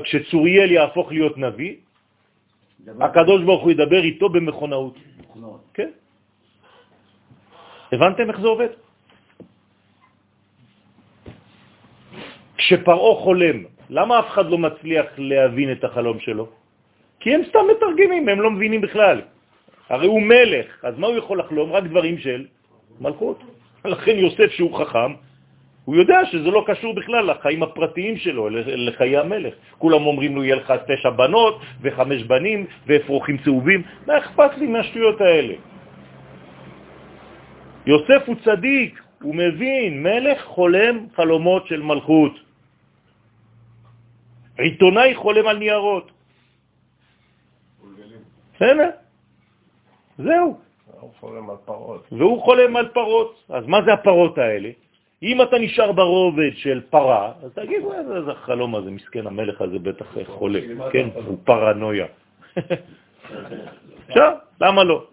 [0.04, 1.76] כשצוריאל יהפוך להיות נביא,
[2.88, 4.96] הקדוש ברוך הוא ידבר איתו במכונאות.
[5.74, 5.90] כן.
[7.92, 8.72] הבנתם איך זה עובד?
[12.58, 13.58] כשפרעה חולם,
[13.90, 16.46] למה אף אחד לא מצליח להבין את החלום שלו?
[17.20, 19.22] כי הם סתם מתרגמים, הם לא מבינים בכלל.
[19.90, 21.74] הרי הוא מלך, אז מה הוא יכול לחלום?
[21.74, 22.46] רק דברים של
[23.02, 23.40] מלכות.
[23.86, 25.12] לכן יוסף, שהוא חכם,
[25.86, 28.50] הוא יודע שזה לא קשור בכלל לחיים הפרטיים שלו,
[28.90, 29.54] לחיי המלך.
[29.78, 33.82] כולם אומרים לו, יהיה לך תשע בנות וחמש בנים ואפרוחים צהובים.
[34.08, 35.54] מה אכפת לי מהשטויות האלה?
[37.86, 42.34] יוסף הוא צדיק, הוא מבין, מלך חולם חלומות של מלכות.
[44.58, 46.12] עיתונאי חולם על ניירות.
[48.56, 48.90] בסדר?
[50.18, 50.60] זהו.
[51.00, 52.08] הוא חולם על פרות.
[52.12, 53.44] והוא חולם על פרות.
[53.50, 54.70] אז מה זה הפרות האלה?
[55.24, 57.82] אם אתה נשאר ברובד של פרה, אז תגיד,
[58.18, 60.60] איזה חלום הזה, מסכן המלך הזה בטח חולה,
[60.92, 62.06] כן, הוא פרנויה.
[64.08, 65.06] עכשיו, למה לא?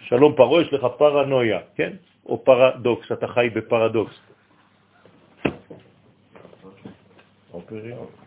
[0.00, 1.92] שלום פרו, יש לך פרנויה, כן?
[2.26, 4.16] או פרדוקס, אתה חי בפרדוקס.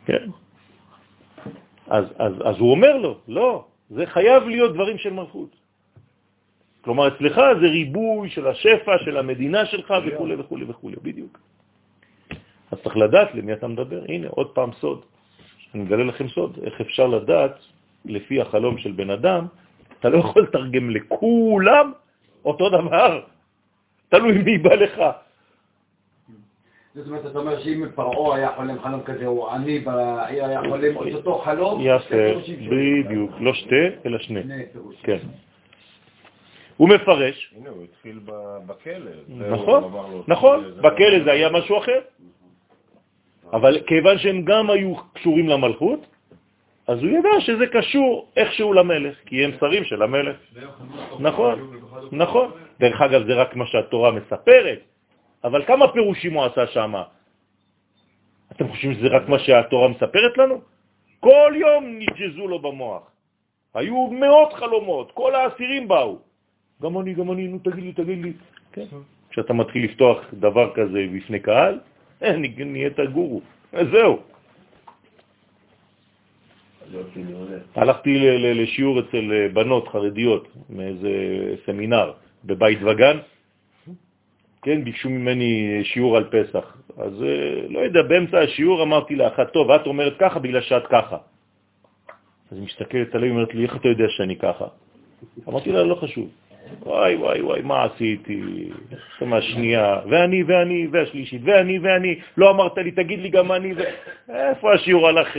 [0.06, 0.24] כן.
[1.88, 5.63] אז, אז, אז הוא אומר לו, לא, זה חייב להיות דברים של מלכות.
[6.84, 11.40] כלומר, אצלך זה ריבוי של השפע, של המדינה שלך וכו' וכו' וכו', בדיוק.
[12.72, 14.02] אז צריך לדעת למי אתה מדבר.
[14.08, 15.02] הנה, עוד פעם סוד.
[15.74, 17.56] אני מגלה לכם סוד, איך אפשר לדעת,
[18.06, 19.48] לפי החלום של בן אדם,
[20.00, 21.92] אתה לא יכול לתרגם לכולם
[22.46, 23.22] אותו דבר,
[24.10, 25.02] תלוי מי בא לך.
[26.96, 29.82] זאת אומרת, אתה אומר שאם פרעה היה חולם חלום כזה, או אני
[30.28, 32.16] היה חולם את אותו חלום, יפה,
[32.72, 34.42] בדיוק, לא שתי, אלא שני.
[36.78, 37.54] הוא מפרש.
[37.58, 38.20] הנה, הוא התחיל
[38.68, 39.12] בכלא.
[39.30, 39.84] נכון,
[40.28, 42.00] נכון, בכלא זה היה משהו אחר.
[43.54, 46.00] אבל כיוון שהם גם היו קשורים למלכות,
[46.88, 50.36] אז הוא ידע שזה קשור איכשהו למלך, כי הם שרים של המלך.
[51.20, 51.80] נכון,
[52.12, 52.52] נכון.
[52.80, 54.80] דרך אגב, זה רק מה שהתורה מספרת,
[55.44, 56.94] אבל כמה פירושים הוא עשה שם?
[58.52, 60.62] אתם חושבים שזה רק מה שהתורה מספרת לנו?
[61.20, 63.04] כל יום נג'זו לו במוח.
[63.74, 66.33] היו מאות חלומות, כל האסירים באו.
[66.84, 68.34] גם אני, גם אני, נו תגיד לי, תגיד לי.
[68.72, 68.86] כן.
[69.30, 71.80] כשאתה מתחיל לפתוח דבר כזה בפני קהל,
[72.66, 73.42] נהיית גורו.
[73.72, 74.20] זהו.
[77.76, 81.12] הלכתי לשיעור אצל בנות חרדיות מאיזה
[81.66, 82.12] סמינר
[82.46, 83.18] בבית וגן,
[84.64, 86.78] כן, ביקשו ממני שיעור על פסח.
[86.98, 91.18] אז אה, לא יודע, באמצע השיעור אמרתי לאחת, טוב, את אומרת ככה בגלל שאת ככה.
[92.52, 94.66] אז היא מסתכלת עליי ואומרת לי, איך אתה יודע שאני ככה?
[95.48, 96.28] אמרתי לה, לא חשוב.
[96.80, 98.70] וואי, וואי, וואי, מה עשיתי?
[99.20, 103.80] שמה שנייה, ואני, ואני, והשלישית, ואני, ואני, לא אמרת לי, תגיד לי גם אני, ו...
[104.30, 105.38] איפה השיעור הלך?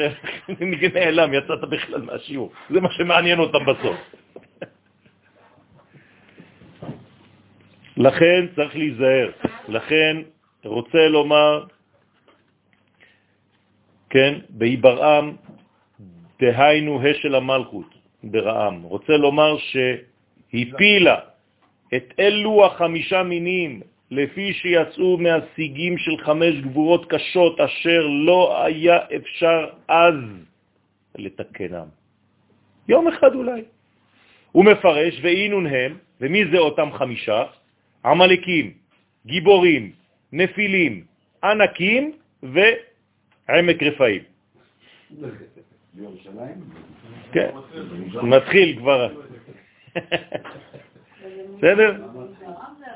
[0.95, 2.53] נעלם, יצאת בכלל מהשיעור.
[2.70, 3.97] זה מה שמעניין אותם בסוף.
[7.97, 9.31] לכן צריך להיזהר.
[9.68, 10.16] לכן
[10.64, 11.64] רוצה לומר,
[14.11, 15.37] כן, בהיברעם,
[16.41, 17.95] דהיינו השל המלכות,
[18.25, 18.83] ברעם.
[18.83, 19.77] רוצה לומר ש...
[20.55, 21.19] הפילה
[21.95, 23.81] את אלו החמישה מינים
[24.11, 30.15] לפי שיצאו מהשיגים של חמש גבורות קשות אשר לא היה אפשר אז
[31.19, 31.87] לתקנם.
[32.89, 33.63] יום אחד אולי.
[34.53, 37.45] הוא מפרש, ואינון הם, ומי זה אותם חמישה?
[38.05, 38.73] עמלקים,
[39.27, 39.93] גיבורים,
[40.33, 41.05] נפילים,
[41.45, 44.23] ענקים ועמק רפאים.
[47.33, 47.51] כן,
[48.23, 49.09] מתחיל כבר.
[51.57, 51.97] בסדר?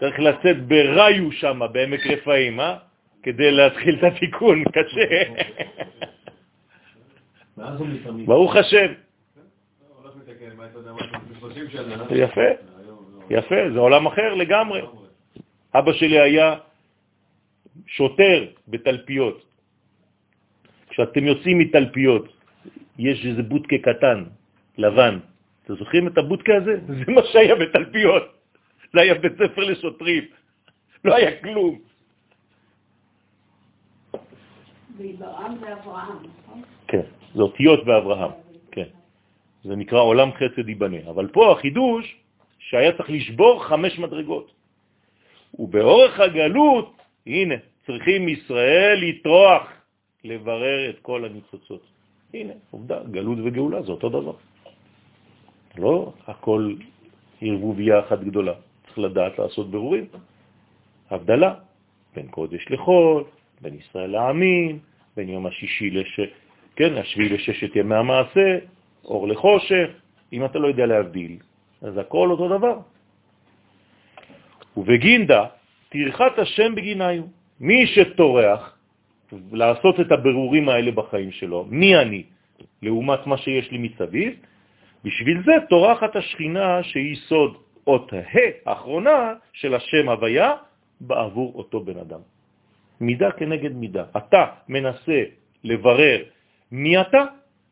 [0.01, 2.77] צריך לצאת בראיו שם, בעמק רפאים, אה?
[3.23, 5.23] כדי להתחיל את התיקון, קשה.
[8.27, 8.93] ברוך השם.
[10.03, 10.99] הולך לתקן, מה אתה יודע, מה,
[11.41, 12.05] 30 שנה.
[12.11, 12.41] יפה.
[13.31, 14.81] יפה, זה עולם אחר לגמרי.
[15.75, 16.57] אבא שלי היה
[17.87, 19.45] שוטר בתלפיות.
[20.89, 22.27] כשאתם יוצאים מתלפיות,
[22.99, 24.25] יש איזה בודקה קטן,
[24.79, 25.19] לבן.
[25.69, 26.81] אתם זוכרים את הבודקה הזה?
[27.05, 28.23] זה מה שהיה בתלפיות.
[28.93, 30.25] זה היה בית ספר לשוטרים.
[31.05, 31.79] לא היה כלום.
[36.25, 36.63] נכון?
[36.89, 37.05] כן,
[37.35, 38.31] זה אותיות באברהם,
[38.73, 38.89] כן.
[39.65, 41.05] זה נקרא עולם חסד ייבנה.
[41.11, 42.17] אבל פה החידוש
[42.59, 44.49] שהיה צריך לשבור חמש מדרגות.
[45.55, 46.97] ובאורך הגלות,
[47.27, 47.55] הנה,
[47.87, 49.63] צריכים ישראל לטרוח,
[50.25, 51.83] לברר את כל הניצוצות.
[52.35, 54.48] הנה, עובדה, גלות וגאולה זה אותו דבר.
[55.79, 56.75] לא הכל
[57.43, 58.53] ערבוביה אחת גדולה.
[58.87, 60.07] צריך לדעת לעשות ברורים.
[61.11, 61.55] הבדלה
[62.15, 63.25] בין קודש לחול,
[63.61, 64.79] בין ישראל לעמים,
[65.17, 66.21] בין יום השישי לש...
[66.77, 68.59] כן, השביעי לששת ימי המעשה,
[69.05, 69.89] אור לחושך.
[70.33, 71.37] אם אתה לא יודע להבדיל,
[71.83, 72.79] אז הכל אותו דבר.
[74.77, 75.45] ובגינדה,
[75.89, 77.23] תרחת השם בגיניו.
[77.61, 78.77] מי שטורח
[79.53, 82.23] לעשות את הבירורים האלה בחיים שלו, מי אני
[82.83, 84.33] לעומת מה שיש לי מסביב,
[85.05, 90.53] בשביל זה תורחת השכינה שהיא סוד אות ה' האחרונה של השם הוויה
[91.01, 92.21] בעבור אותו בן אדם.
[93.01, 94.05] מידה כנגד מידה.
[94.17, 95.21] אתה מנסה
[95.65, 96.19] לברר
[96.73, 97.23] מי אתה,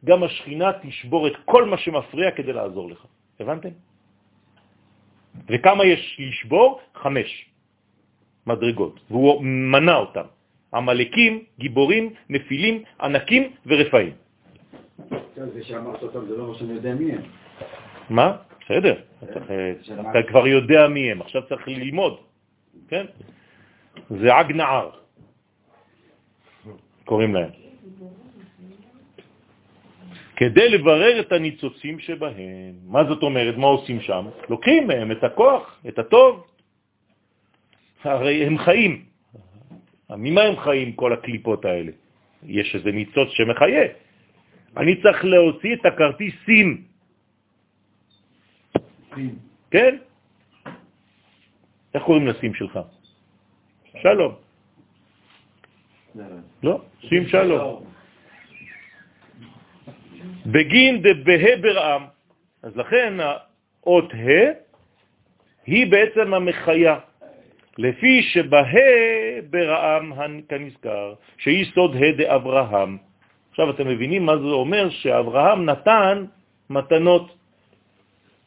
[0.04, 3.06] גם השכינה תשבור את כל מה שמפריע כדי לעזור לך.
[3.40, 3.74] הבנתם?
[5.48, 6.80] וכמה יש לשבור?
[6.94, 7.28] חמש
[8.46, 10.26] מדרגות, והוא מנה אותם.
[10.74, 14.14] עמלקים, גיבורים, נפילים, ענקים ורפאים.
[15.36, 17.22] זה שאמרת אותם זה לא מה שאני יודע מי הם.
[18.10, 18.36] מה?
[18.64, 19.40] בסדר, אתה,
[20.10, 22.20] אתה כבר יודע מי הם, עכשיו צריך ללמוד,
[22.88, 23.06] כן?
[24.10, 24.90] זה עג נער,
[27.04, 27.50] קוראים להם.
[30.36, 32.74] כדי לברר את הניצוצים שבהם.
[32.86, 33.56] מה זאת אומרת?
[33.56, 34.26] מה עושים שם?
[34.48, 36.44] לוקחים מהם את הכוח, את הטוב.
[38.04, 39.04] הרי הם חיים.
[40.10, 41.92] ממה הם חיים כל הקליפות האלה?
[42.44, 43.84] יש איזה ניצוץ שמחיה.
[44.76, 46.84] אני צריך להוציא את הכרטיס סים.
[49.70, 49.96] כן?
[51.94, 52.78] איך קוראים לסים שלך?
[54.02, 54.34] שלום.
[56.62, 57.84] לא, סים שלום.
[60.46, 62.04] בגין דבה ברעם.
[62.62, 64.52] אז לכן האות ה'
[65.66, 66.98] היא בעצם המחיה,
[67.78, 68.62] לפי שבה
[69.50, 70.12] ברעם
[70.48, 72.98] כנזכר, שהיא סוד ה' דאברהם.
[73.56, 76.24] עכשיו אתם מבינים מה זה אומר שאברהם נתן
[76.70, 77.34] מתנות.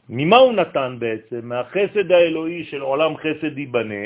[0.09, 1.49] ממה הוא נתן בעצם?
[1.49, 4.05] מהחסד האלוהי של עולם חסד ייבנה,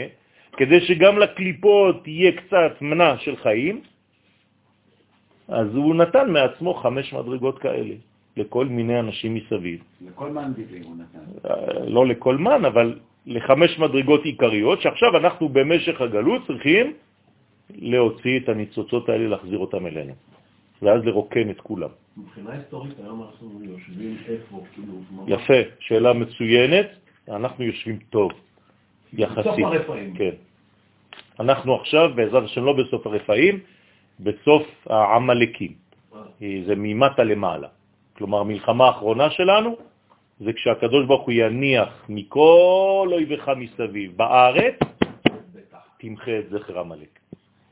[0.56, 3.82] כדי שגם לקליפות תהיה קצת מנה של חיים,
[5.48, 7.96] אז הוא נתן מעצמו חמש מדרגות כאלה,
[8.38, 9.84] לכל מיני אנשים מסביב.
[10.08, 11.26] לכל מן דיבר הוא נתן.
[11.52, 16.94] אה, לא לכל מן, אבל לחמש מדרגות עיקריות, שעכשיו אנחנו במשך הגלות צריכים
[17.76, 20.14] להוציא את הניצוצות האלה, להחזיר אותם אלינו,
[20.84, 21.90] ואז לרוקן את כולם.
[22.18, 24.94] מבחינה היסטורית היום אנחנו יושבים איפה, כאילו...
[25.28, 26.88] יפה, שאלה מצוינת,
[27.30, 28.32] אנחנו יושבים טוב,
[29.14, 29.38] יחסית.
[29.38, 30.14] בסוף הרפאים.
[30.14, 30.36] כן.
[31.40, 33.60] אנחנו עכשיו, בעזרת השם לא בסוף הרפאים,
[34.20, 35.74] בסוף העמלקים.
[36.40, 37.68] זה ממטה למעלה.
[38.14, 39.78] כלומר, מלחמה האחרונה שלנו
[40.40, 44.76] זה כשהקדוש ברוך הוא יניח מכל אויבך מסביב בארץ,
[45.98, 47.20] תמחה את זכר עמלק,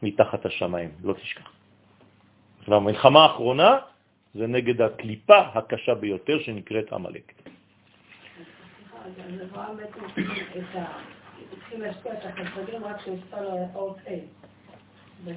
[0.03, 1.60] מתחת השמיים, לא תשכח.
[2.65, 3.77] כלומר, המלחמה האחרונה
[4.33, 7.33] זה נגד הקליפה הקשה ביותר שנקראת עמלק.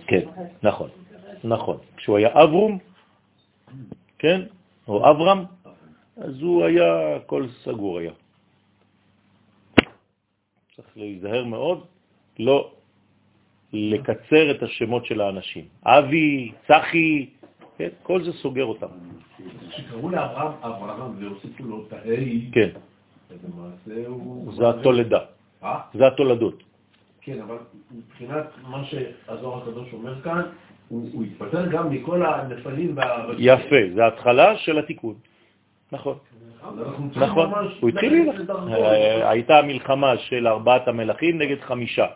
[0.07, 0.29] כן,
[0.63, 0.89] נכון,
[1.45, 1.79] נכון.
[1.97, 2.79] כשהוא היה אברום,
[4.19, 4.41] כן,
[4.89, 5.45] או אברהם,
[6.17, 8.13] אז הוא היה, הכל סגור היה.
[10.77, 11.87] צריך להיזהר מאוד,
[12.39, 12.73] לא
[13.75, 15.65] לקצר את השמות של האנשים.
[15.85, 17.27] אבי, צחי,
[17.79, 18.87] כן, כל זה סוגר אותם.
[19.71, 22.69] כשקראו לאברהם אברהם והוסיפו לו את ה-A, כן.
[24.57, 25.19] זה התולדה,
[25.63, 25.79] אה?
[25.95, 26.63] זה התולדות.
[27.21, 27.57] כן, אבל
[27.91, 30.43] מבחינת מה שהזוהר הקדוש אומר כאן,
[30.89, 32.97] הוא התפטר גם מכל הנפלים.
[33.39, 35.15] יפה, זה ההתחלה של התיקון.
[35.93, 36.19] נכון,
[37.17, 38.31] נכון, הוא התחיל.
[38.51, 42.07] אה, הייתה מלחמה של ארבעת המלכים נגד חמישה.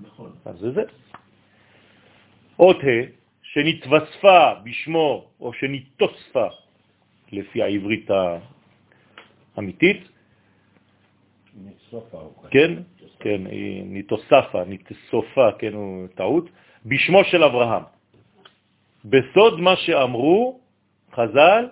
[0.00, 0.32] נכון.
[0.44, 0.82] אז זה זה.
[2.58, 3.06] אות ה'
[3.42, 6.46] שנתווספה בשמו, או שנתוספה,
[7.32, 8.08] לפי העברית
[9.56, 10.08] האמיתית,
[12.12, 12.48] האוכל.
[12.50, 12.72] כן?
[13.20, 13.40] כן,
[13.84, 16.44] נתוספה, נתסופה, כן, הוא טעות,
[16.86, 17.82] בשמו של אברהם.
[19.04, 20.60] בסוד מה שאמרו
[21.12, 21.68] חז"ל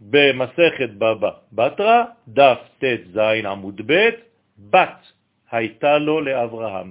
[0.00, 4.08] במסכת בבא בתרא, דף ט"ז עמוד ב',
[4.70, 5.12] בת
[5.50, 6.90] הייתה לו לאברהם.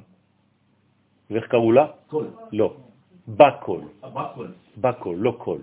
[1.32, 1.86] ואיך קראו לה?
[2.07, 2.27] קול.
[2.52, 2.73] לא,
[3.27, 3.82] בקול.
[4.03, 4.48] הבקול.
[4.77, 5.61] בקול, לא קול.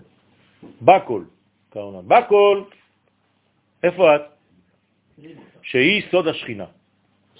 [0.82, 1.24] בקול,
[1.70, 2.02] קראו לה.
[2.02, 2.64] בקול,
[3.82, 4.22] איפה את?
[5.62, 6.66] שהיא סוד השכינה.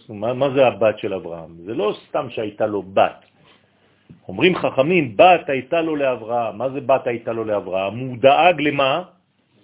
[0.09, 1.51] מה, מה זה הבת של אברהם?
[1.65, 3.21] זה לא סתם שהייתה לו בת.
[4.29, 6.59] אומרים חכמים, בת הייתה לו לאברהם.
[6.59, 7.99] מה זה בת הייתה לו לאברהם?
[7.99, 9.03] הוא דאג למה?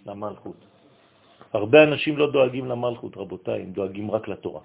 [0.06, 0.56] למלכות.
[1.52, 4.60] הרבה אנשים לא דואגים למלכות, רבותיי, הם דואגים רק לתורה.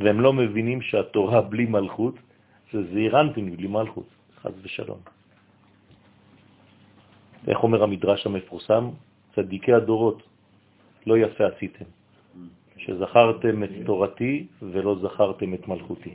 [0.00, 2.14] והם לא מבינים שהתורה בלי מלכות
[2.72, 4.08] זה זעירנטים בלי מלכות,
[4.42, 4.98] חז ושלום.
[7.48, 8.84] איך אומר המדרש המפורסם?
[9.34, 10.22] צדיקי הדורות,
[11.06, 11.84] לא יפה עשיתם,
[12.76, 16.14] שזכרתם את תורתי ולא זכרתם את מלכותי.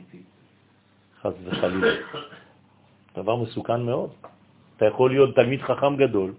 [1.20, 1.94] חז וחלילה.
[3.14, 4.10] דבר מסוכן מאוד.
[4.76, 6.34] אתה יכול להיות תלמיד חכם גדול,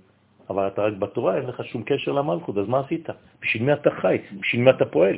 [0.49, 3.09] אבל אתה רק בתורה, אין לך שום קשר למלכות, אז מה עשית?
[3.41, 4.17] בשביל מי אתה חי?
[4.39, 5.17] בשביל מי אתה פועל?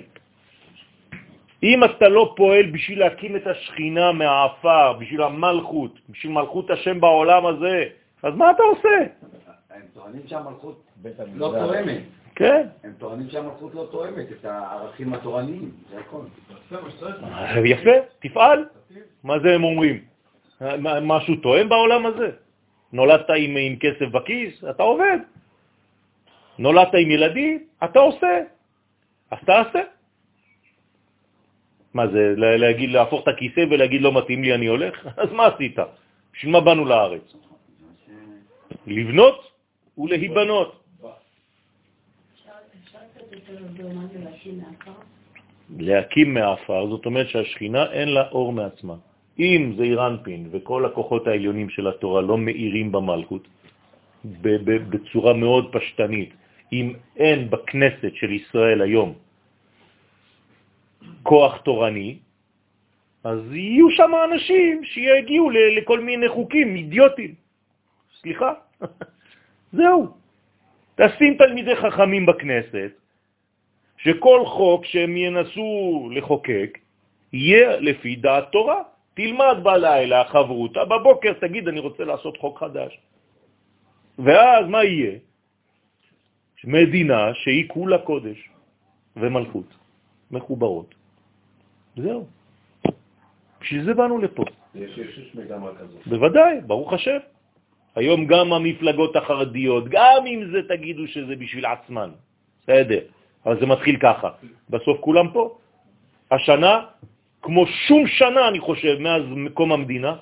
[1.63, 7.45] אם אתה לא פועל בשביל להקים את השכינה מהעפר, בשביל המלכות, בשביל מלכות השם בעולם
[7.45, 7.85] הזה,
[8.23, 8.89] אז מה אתה עושה?
[9.69, 11.53] הם טוענים שהמלכות בית לא.
[11.59, 12.01] תואמת.
[12.35, 15.71] כן, הם טוענים שהמלכות לא תואמת את הערכים התורניים,
[16.69, 17.15] זה מה שצריך.
[17.65, 18.65] יפה, תפעל.
[19.23, 20.03] מה זה הם אומרים?
[20.61, 22.31] מה- משהו תואם בעולם הזה?
[22.93, 25.17] נולדת עם, עם כסף בכיס, אתה עובד.
[26.59, 28.39] נולדת עם ילדים, אתה עושה.
[29.31, 29.79] אז תעשה.
[31.93, 34.95] מה זה, לה- להגיד, להפוך את הכיסא ולהגיד לא מתאים לי, אני הולך?
[35.23, 35.77] אז מה עשית?
[36.33, 37.25] בשביל מה באנו לארץ?
[38.87, 39.39] לבנות
[39.97, 40.69] ולהיבנות.
[45.79, 48.95] להקים מהעפר, זאת אומרת שהשכינה אין לה אור מעצמה.
[49.39, 53.47] אם זה אירנפין וכל הכוחות העליונים של התורה לא מאירים במלכות,
[54.41, 56.29] בצורה מאוד פשטנית,
[56.73, 59.13] אם אין בכנסת של ישראל היום
[61.23, 62.17] כוח תורני,
[63.23, 67.33] אז יהיו שם אנשים שיגיעו לכל מיני חוקים אידיוטים.
[68.21, 68.53] סליחה,
[69.77, 70.07] זהו.
[70.95, 72.91] תשים תלמידי חכמים בכנסת,
[73.97, 76.77] שכל חוק שהם ינסו לחוקק
[77.33, 78.81] יהיה לפי דעת תורה.
[79.13, 82.99] תלמד בלילה חברותה, בבוקר תגיד, אני רוצה לעשות חוק חדש.
[84.19, 85.19] ואז מה יהיה?
[86.63, 88.49] מדינה שהיא כולה קודש
[89.15, 89.69] ומלכות,
[90.31, 90.98] מחוברות.
[92.01, 92.27] זהו.
[93.61, 94.43] בשביל זה באנו לפה.
[94.75, 96.07] יש יש מגמה כזאת.
[96.07, 97.17] בוודאי, ברוך השם.
[97.95, 102.09] היום גם המפלגות החרדיות, גם אם זה תגידו שזה בשביל עצמן,
[102.63, 102.99] בסדר,
[103.45, 104.29] אבל זה מתחיל ככה.
[104.69, 105.57] בסוף כולם פה.
[106.31, 106.73] השנה,
[107.41, 110.15] כמו שום שנה, אני חושב, מאז מקום המדינה,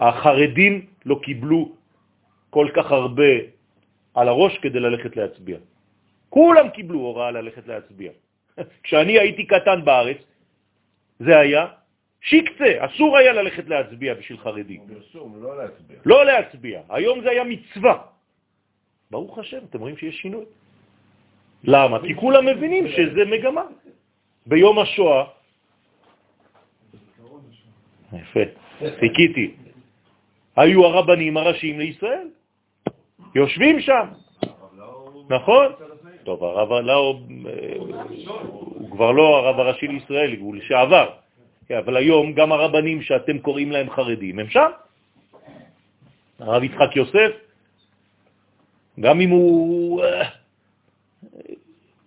[0.00, 1.72] החרדים לא קיבלו
[2.50, 3.32] כל כך הרבה
[4.14, 5.58] על הראש כדי ללכת להצביע.
[6.28, 8.10] כולם קיבלו הוראה ללכת להצביע.
[8.84, 10.16] כשאני הייתי קטן בארץ,
[11.20, 11.66] זה היה
[12.20, 14.80] שיקצה, אסור היה ללכת להצביע בשביל חרדים.
[14.88, 15.96] פרסום, לא להצביע.
[16.04, 16.80] לא להצביע.
[16.88, 17.96] היום זה היה מצווה.
[19.10, 20.44] ברוך השם, אתם רואים שיש שינוי.
[21.64, 22.00] למה?
[22.00, 23.64] כי כולם מבינים שזה מגמה.
[24.46, 25.24] ביום השואה,
[28.12, 28.40] יפה,
[29.00, 29.54] חיכיתי,
[30.56, 32.28] היו הרבנים הראשיים לישראל,
[33.34, 34.06] יושבים שם,
[35.28, 35.66] נכון?
[36.24, 37.20] טוב, הרב לאו,
[38.90, 41.10] הוא כבר לא הרב הראשי לישראל, הוא לשעבר.
[41.66, 44.70] כן, אבל היום גם הרבנים שאתם קוראים להם חרדים, הם שם.
[46.38, 47.30] הרב יצחק יוסף,
[49.00, 50.02] גם אם הוא...
[50.02, 50.28] אה,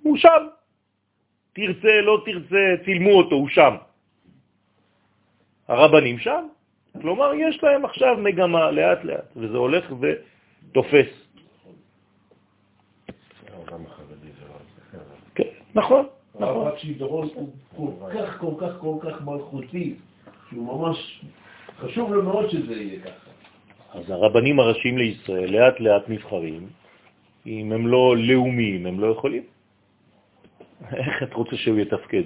[0.03, 0.43] הוא שם.
[1.53, 3.75] תרצה, לא תרצה, צילמו אותו, הוא שם.
[5.67, 6.47] הרבנים שם.
[7.01, 11.11] כלומר, יש להם עכשיו מגמה לאט לאט, וזה הולך ותופס.
[13.49, 13.63] לא.
[15.35, 16.05] כן, נכון.
[16.39, 19.95] הרב שידרון הוא כל כך, כל כך, כל כך מלכותי,
[20.49, 21.21] שהוא ממש,
[21.79, 23.31] חשוב לו מאוד שזה יהיה ככה.
[23.93, 26.67] אז הרבנים הראשיים לישראל לאט לאט נבחרים,
[27.45, 29.43] אם הם לא לאומיים, הם לא יכולים.
[30.93, 32.23] איך את רוצה שהוא יתפקד?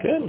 [0.00, 0.22] כן.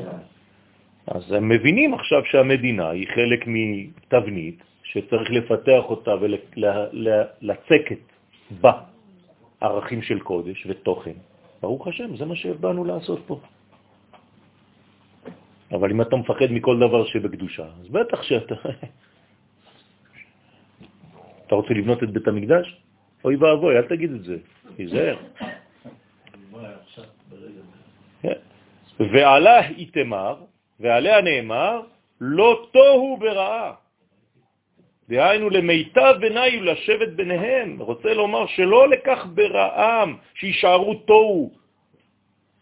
[1.08, 8.04] אז הם מבינים עכשיו שהמדינה היא חלק מתבנית שצריך לפתח אותה ולצקת
[8.62, 8.72] בה
[9.62, 11.18] ערכים של קודש ותוכן.
[11.62, 13.40] ברוך השם, זה מה שבאנו לעשות פה.
[15.72, 18.56] אבל אם אתה מפחד מכל דבר שבקדושה, אז בטח שאתה...
[21.48, 22.82] אתה רוצה לבנות את בית המקדש?
[23.26, 24.38] אוי ואבוי, אל תגיד את זה,
[24.76, 25.18] תיזהר.
[29.00, 30.36] ועלה איתמר,
[30.80, 31.82] ועליה נאמר,
[32.22, 33.74] לא תוהו ברעה.
[35.10, 37.80] דהיינו למיטב בניי ולשבת ביניהם.
[37.80, 41.52] רוצה לומר שלא לקח ברעם שישארו תוהו,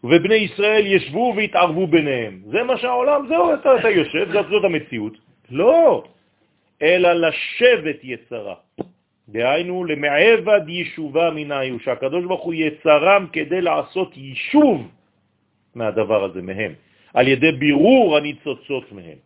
[0.04, 2.42] ובני ישראל ישבו והתערבו ביניהם.
[2.46, 5.12] זה מה שהעולם, זהו, אתה, אתה יושב, זאת, זאת המציאות.
[5.50, 6.04] לא,
[6.82, 8.54] אלא לשבת יצרה.
[9.28, 14.88] דהיינו, למעבד יישובה מנהיו, שהקדוש ברוך הוא יצרם כדי לעשות יישוב
[15.74, 16.72] מהדבר הזה, מהם,
[17.14, 19.18] על ידי בירור הניצוצות מהם.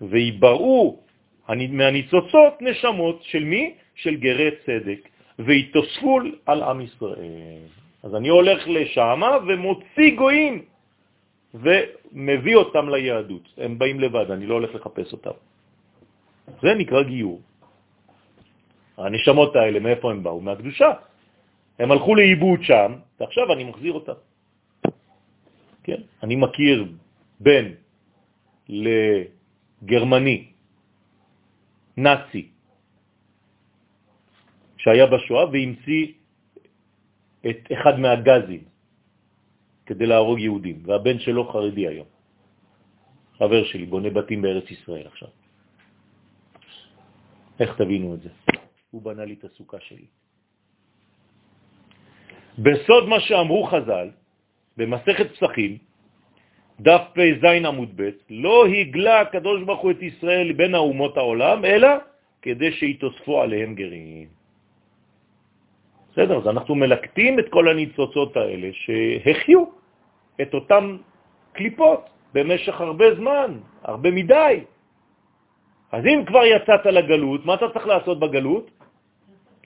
[0.00, 1.03] ויבראו
[1.48, 3.74] מהניצוצות נשמות של מי?
[3.94, 5.08] של גרי צדק,
[5.38, 7.62] ויתוספו על עם ישראל.
[8.02, 10.64] אז אני הולך לשם ומוציא גויים
[11.54, 13.48] ומביא אותם ליהדות.
[13.58, 15.36] הם באים לבד, אני לא הולך לחפש אותם.
[16.62, 17.40] זה נקרא גיור.
[18.98, 20.40] הנשמות האלה, מאיפה הם באו?
[20.40, 20.90] מהקדושה.
[21.78, 24.18] הם הלכו לאיבוד שם, ועכשיו אני מחזיר אותם.
[25.84, 26.00] כן?
[26.22, 26.84] אני מכיר
[27.40, 27.64] בן
[28.68, 30.44] לגרמני,
[31.96, 32.48] נאצי,
[34.76, 36.04] שהיה בשואה והמציא
[37.46, 38.64] את אחד מהגזים
[39.86, 42.06] כדי להרוג יהודים, והבן שלו חרדי היום.
[43.38, 45.28] חבר שלי בונה בתים בארץ ישראל עכשיו.
[47.60, 48.30] איך תבינו את זה?
[48.90, 50.06] הוא בנה לי את הסוכה שלי.
[52.58, 54.08] בסוד מה שאמרו חז"ל,
[54.76, 55.78] במסכת פסחים,
[56.80, 61.88] דף פ"ז עמוד ב', לא הגלה הקדוש ברוך הוא את ישראל בין האומות העולם, אלא
[62.42, 64.26] כדי שיתוספו עליהם גרים.
[66.12, 69.64] בסדר, אז אנחנו מלקטים את כל הניצוצות האלה שהחיו
[70.42, 70.96] את אותם
[71.52, 72.00] קליפות
[72.34, 73.50] במשך הרבה זמן,
[73.82, 74.54] הרבה מדי.
[75.92, 78.70] אז אם כבר יצאת לגלות, מה אתה צריך לעשות בגלות?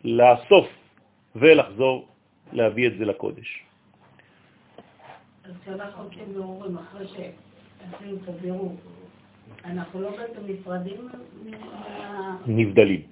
[0.04, 0.68] לאסוף
[1.36, 2.08] ולחזור
[2.52, 3.67] להביא את זה לקודש.
[5.48, 8.76] אז כשאנחנו עושים בירורים, אחרי שעשינו את הבירור,
[9.64, 11.08] אנחנו לא בעצם נפרדים
[11.44, 12.36] מה...
[12.46, 13.02] נבדלים.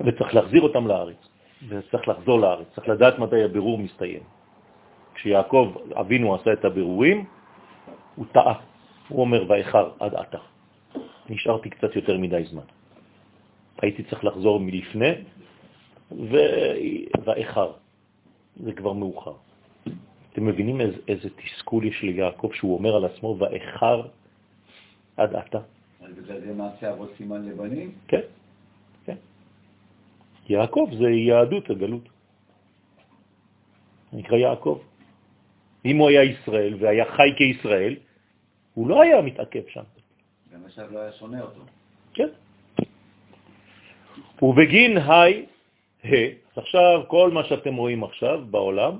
[0.00, 1.16] וצריך להחזיר אותם לארץ,
[1.68, 4.22] וצריך לחזור לארץ, צריך לדעת מתי הבירור מסתיים.
[5.14, 7.24] כשיעקב אבינו עשה את הבירורים,
[8.14, 8.54] הוא טעה.
[9.08, 10.38] הוא אומר, ואיחר עד עתה.
[11.28, 12.62] נשארתי קצת יותר מדי זמן.
[13.82, 15.12] הייתי צריך לחזור מלפני,
[17.24, 17.72] ואיחר.
[18.56, 19.34] זה כבר מאוחר.
[20.32, 24.08] אתם מבינים איזה, איזה תסכול יש ליעקב שהוא אומר על עצמו, ואיחר
[25.16, 25.58] עד עתה?
[26.00, 27.92] אז בגלל זה מעשה אבות סימן לבנים?
[28.08, 28.20] כן,
[29.04, 29.16] כן.
[30.48, 32.08] יעקב זה יהדות הגלות.
[34.12, 34.78] נקרא יעקב.
[35.84, 37.96] אם הוא היה ישראל והיה חי כישראל,
[38.74, 39.82] הוא לא היה מתעכב שם.
[40.52, 41.60] גם עכשיו לא היה שונא אותו.
[42.14, 42.28] כן.
[44.42, 45.46] ובגין היי,
[46.04, 48.98] ה', עכשיו כל מה שאתם רואים עכשיו בעולם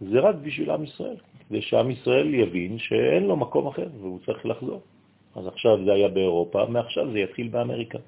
[0.00, 1.16] זה רק בשביל עם ישראל,
[1.48, 4.80] כדי שעם ישראל יבין שאין לו מקום אחר והוא צריך לחזור.
[5.34, 7.98] אז עכשיו זה היה באירופה, מעכשיו זה יתחיל באמריקה.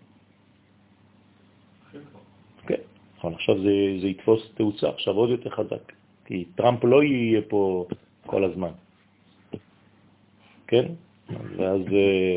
[2.66, 2.82] כן,
[3.22, 5.92] אבל עכשיו זה, זה יתפוס תאוצה, עכשיו עוד יותר חזק,
[6.24, 7.86] כי טראמפ לא יהיה פה
[8.26, 8.72] כל הזמן.
[10.66, 10.86] כן?
[11.56, 12.36] ואז אה,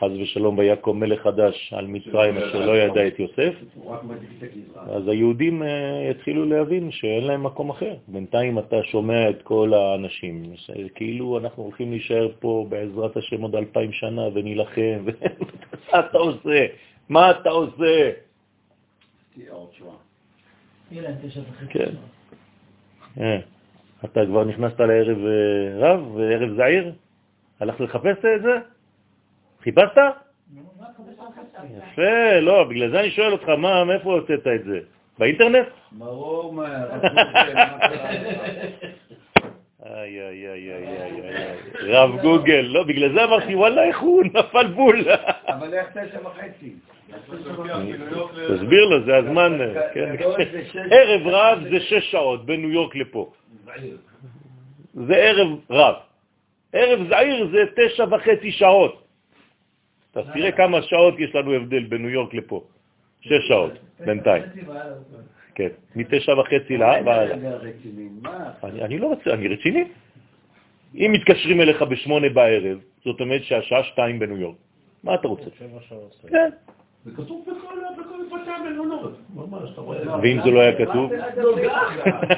[0.00, 3.54] חז ושלום ויקום מלך חדש על מצרים אשר לא ידע את יוסף,
[4.90, 7.94] אז היהודים אה, יתחילו להבין שאין להם מקום אחר.
[8.08, 10.54] בינתיים אתה שומע את כל האנשים,
[10.94, 15.04] כאילו אנחנו הולכים להישאר פה בעזרת השם עוד אלפיים שנה ונילחם,
[15.92, 16.66] מה אתה עושה?
[17.08, 18.10] מה אתה עושה?
[21.68, 21.90] כן.
[23.20, 23.38] אה,
[24.04, 25.18] אתה כבר נכנסת לערב
[25.78, 26.92] רב, ערב זעיר?
[27.60, 28.75] הלכת לחפש את זה?
[29.66, 29.98] חיפשת?
[31.76, 34.80] יפה, לא, בגלל זה אני שואל אותך, מה, מאיפה הוצאת את זה?
[35.18, 35.66] באינטרנט?
[35.92, 36.84] ברור, מה,
[39.86, 44.66] איי, איי, איי, איי, איי, רב גוגל, לא, בגלל זה אמרתי, וואלה, איך הוא נפל
[44.66, 45.04] בול.
[45.48, 46.74] אבל איך תשע וחצי?
[48.54, 49.58] תסביר לו, זה הזמן,
[49.94, 50.14] כן.
[50.90, 53.32] ערב רב זה שש שעות בין ניו יורק לפה.
[54.94, 55.94] זה ערב רב.
[56.72, 59.05] ערב זעיר זה תשע וחצי שעות.
[60.16, 62.64] אז תראה כמה שעות יש לנו הבדל בין ניו יורק לפה.
[63.20, 63.72] שש שעות,
[64.06, 64.42] בינתיים.
[65.54, 67.34] כן, מתשע וחצי והלאה.
[68.62, 69.84] אני לא רוצה, אני רציני.
[70.94, 74.56] אם מתקשרים אליך בשמונה בערב, זאת אומרת שהשעה שתיים בניו יורק.
[75.04, 75.50] מה אתה רוצה?
[76.28, 76.50] כן.
[77.04, 77.76] זה כתוב בכל
[78.36, 79.18] בתי המלונות.
[79.34, 80.18] ממש, אתה רואה.
[80.22, 81.12] ואם זה לא היה כתוב?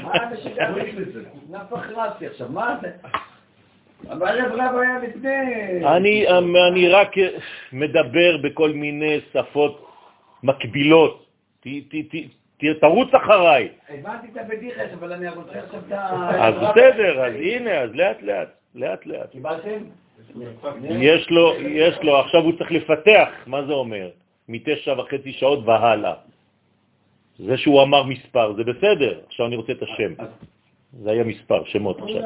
[0.03, 0.53] מה אנשים
[1.51, 2.91] נפח רצי עכשיו, מה זה?
[4.07, 5.87] אבל רב היה לפני...
[5.87, 6.27] אני,
[6.69, 7.11] אני רק
[7.73, 9.87] מדבר בכל מיני שפות
[10.43, 11.27] מקבילות.
[11.61, 12.15] ת, ת, ת,
[12.59, 13.69] ת- תרוץ אחריי.
[13.89, 16.47] הבנתי את הבדיחה, אבל אני רוצה עכשיו את ה...
[16.47, 19.31] אז בסדר, אז הנה, אז לאט לאט, לאט לאט.
[19.31, 19.85] קיבלתם?
[20.83, 24.11] יש לו, יש לו, עכשיו הוא צריך לפתח, מה זה אומר?
[24.49, 26.15] מתשע וחצי שעות והלאה.
[27.39, 30.12] זה שהוא אמר מספר, זה בסדר, עכשיו אני רוצה את השם.
[30.93, 32.23] זה היה מספר, שמות עכשיו.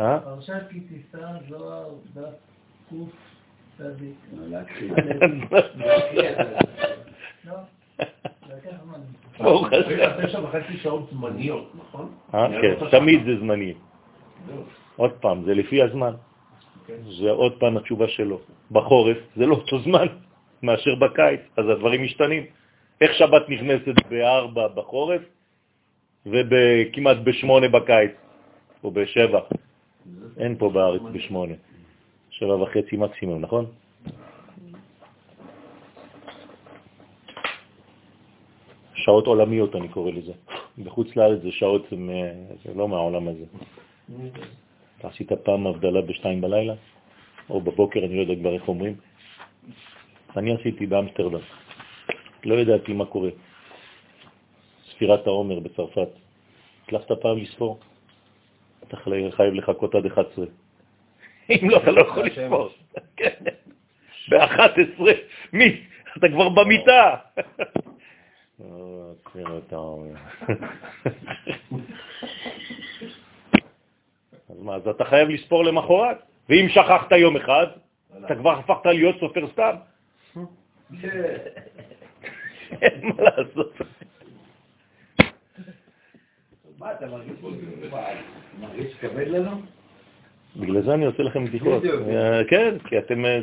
[0.00, 0.20] אה?
[0.20, 2.34] פרשת כי תישא זוהר דף
[2.88, 3.10] קוף
[3.78, 4.16] צדיק.
[4.32, 4.94] להתחיל.
[7.44, 7.54] לא,
[8.48, 9.00] לקח זמן.
[9.38, 9.88] ברוך השם.
[9.88, 12.12] רגע, תשע וחצי שעות זמניות, נכון?
[12.34, 12.48] אה?
[12.62, 13.74] כן, תמיד זה זמני.
[14.96, 16.14] עוד פעם, זה לפי הזמן.
[17.20, 18.40] זה עוד פעם התשובה שלו.
[18.70, 20.06] בחורף זה לא אותו זמן
[20.62, 22.44] מאשר בקיץ, אז הדברים משתנים.
[23.00, 25.22] איך שבת נכנסת ב-4 בחורף
[26.26, 28.10] וכמעט ב-8 בקיץ,
[28.84, 29.54] או ב-7.
[30.36, 31.34] אין פה בארץ ב-8.
[32.30, 33.66] 7 וחצי מקסימום, נכון?
[38.94, 40.32] שעות עולמיות אני קורא לזה.
[40.84, 41.86] בחוץ לארץ זה שעות,
[42.64, 43.44] זה לא מהעולם הזה.
[44.98, 46.74] אתה עשית פעם הבדלה בשתיים בלילה?
[47.50, 48.94] או בבוקר, אני לא יודע כבר איך אומרים.
[50.36, 51.40] אני עשיתי באמסטרדם.
[52.44, 53.30] לא ידעתי מה קורה.
[54.90, 56.08] ספירת העומר בצרפת.
[56.84, 57.78] הצלחת פעם לספור?
[58.88, 58.96] אתה
[59.30, 60.44] חייב לחכות עד 11.
[61.50, 62.70] אם לא, אתה לא יכול לספור.
[63.16, 63.44] כן.
[64.30, 65.02] ב-11,
[65.52, 65.80] מי?
[66.16, 67.14] אתה כבר במיטה.
[74.50, 77.66] אז מה, אז אתה חייב לספור למחרת, ואם שכחת יום אחד,
[78.24, 79.74] אתה כבר הפכת להיות סופר סתם.
[82.82, 83.72] אין מה לעשות.
[86.78, 87.06] מה, אתה
[88.60, 89.50] מרגיש כבד לנו?
[90.56, 91.82] בגלל זה אני עושה לכם בדיחות.
[91.84, 93.38] אה, כן, כי אתם, אה,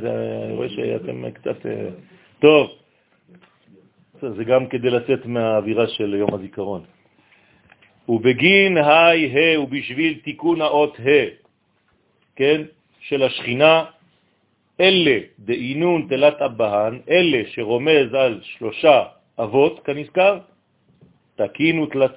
[0.45, 1.65] אני רואה שאתם קצת...
[1.65, 1.89] אה,
[2.39, 2.69] טוב,
[4.21, 6.83] זה גם כדי לצאת מהאווירה של יום הזיכרון.
[8.09, 11.09] ובגין היי ה ובשביל תיקון האות ה,
[12.35, 12.61] כן,
[12.99, 13.85] של השכינה,
[14.79, 19.03] אלה דאינון תלת אבהן, אלה שרומז על שלושה
[19.39, 20.39] אבות, כנזכר,
[21.35, 22.15] תקינו תלת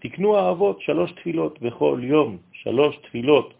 [0.00, 3.54] תקנו האבות שלוש תפילות בכל יום, שלוש תפילות.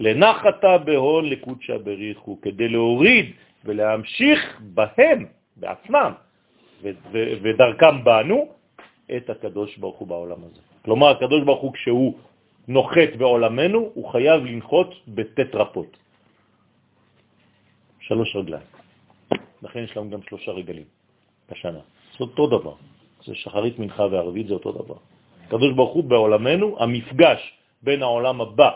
[0.00, 3.26] לנחתה בהון לקודשה בריחו, כדי להוריד
[3.64, 5.26] ולהמשיך בהם,
[5.56, 6.12] בעצמם,
[7.42, 8.48] ודרכם בנו,
[9.16, 10.60] את הקדוש ברוך הוא בעולם הזה.
[10.84, 12.14] כלומר, הקדוש ברוך הוא כשהוא
[12.68, 15.96] נוחת בעולמנו, הוא חייב לנחות בטטרפות.
[18.00, 18.66] שלוש רגליים.
[19.62, 20.84] לכן יש לנו גם שלושה רגלים
[21.50, 21.78] בשנה.
[22.18, 22.74] זה אותו דבר.
[23.26, 24.94] זה שחרית, מנחה וערבית, זה אותו דבר.
[25.46, 28.70] הקדוש ברוך הוא בעולמנו, המפגש בין העולם הבא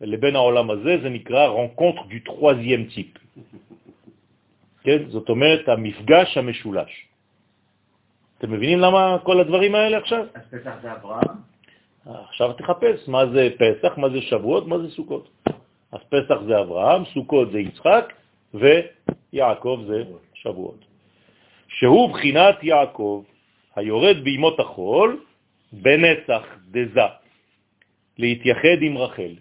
[0.00, 3.18] לבין העולם הזה, זה נקרא rencontre du troisième type.
[4.82, 5.08] כן?
[5.08, 7.06] זאת אומרת, המפגש המשולש.
[8.38, 10.24] אתם מבינים למה כל הדברים האלה עכשיו?
[10.34, 11.36] אז פסח זה אברהם?
[12.06, 15.28] עכשיו תחפש מה זה פסח, מה זה שבועות, מה זה סוכות.
[15.92, 18.12] אז פסח זה אברהם, סוכות זה יצחק,
[18.54, 20.02] ויעקב זה
[20.34, 20.84] שבועות.
[21.68, 23.22] שהוא בחינת יעקב,
[23.80, 25.20] היורד בימות החול,
[25.72, 27.08] בנצח דזה,
[28.18, 29.32] להתייחד עם רחל.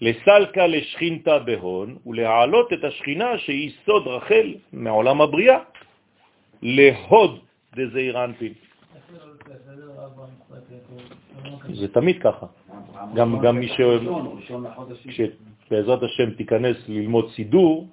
[0.00, 5.58] לסלקה לשכינתה בהון, ולהעלות את השכינה שהיא סוד רחל מעולם הבריאה,
[6.62, 7.32] להוד
[7.74, 8.52] דזעיר אנפין.
[11.74, 12.46] זה תמיד ככה.
[13.14, 13.80] גם- גם מי ש-.
[15.08, 17.88] כשבעזרת השם תיכנס ללמוד סידור,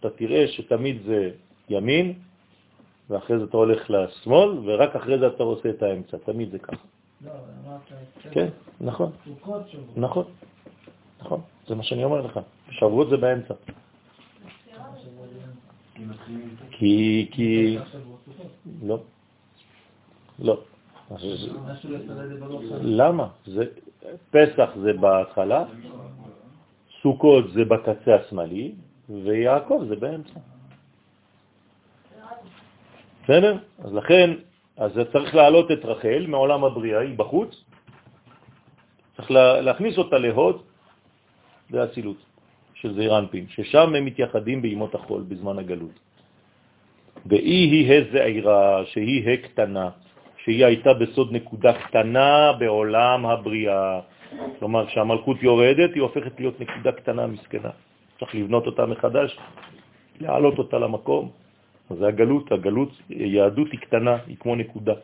[0.00, 1.30] אתה תראה שתמיד זה
[1.68, 2.12] ימין,
[3.12, 6.16] ואחרי זה אתה הולך לשמאל, ורק אחרי זה אתה עושה את האמצע.
[6.24, 6.76] תמיד זה ככה.
[7.24, 7.30] לא,
[7.64, 7.80] אמרת...
[8.30, 8.48] כן,
[8.80, 9.84] נכון, סוכות שבוע.
[9.96, 10.24] נכון,
[11.20, 11.40] נכון.
[11.66, 12.40] זה מה שאני אומר לך.
[12.70, 13.54] שבועות זה באמצע.
[16.70, 17.78] כי, כי,
[18.82, 18.98] לא,
[20.38, 20.60] לא.
[22.82, 23.28] למה?
[24.30, 25.64] פסח זה בהתחלה,
[27.02, 28.74] סוכות זה בקצה השמאלי,
[29.24, 30.40] ויעקב זה באמצע.
[33.22, 33.56] בסדר?
[33.84, 34.30] אז לכן,
[34.76, 37.64] אז צריך להעלות את רחל מעולם הבריאה, היא בחוץ,
[39.16, 40.62] צריך לה, להכניס אותה להוד,
[41.70, 42.16] זה אצילות
[42.74, 43.14] של זעיר
[43.48, 45.98] ששם הם מתייחדים בימות החול בזמן הגלות.
[47.26, 49.90] ואי היא הזעירה, שהיא הקטנה,
[50.44, 54.00] שהיא הייתה בסוד נקודה קטנה בעולם הבריאה.
[54.58, 57.70] כלומר, כשהמלכות יורדת, היא הופכת להיות נקודה קטנה מסכנה.
[58.18, 59.38] צריך לבנות אותה מחדש,
[60.20, 61.41] להעלות אותה למקום.
[61.98, 64.94] זה הגלות, הגלות, יהדות היא קטנה, היא כמו נקודה.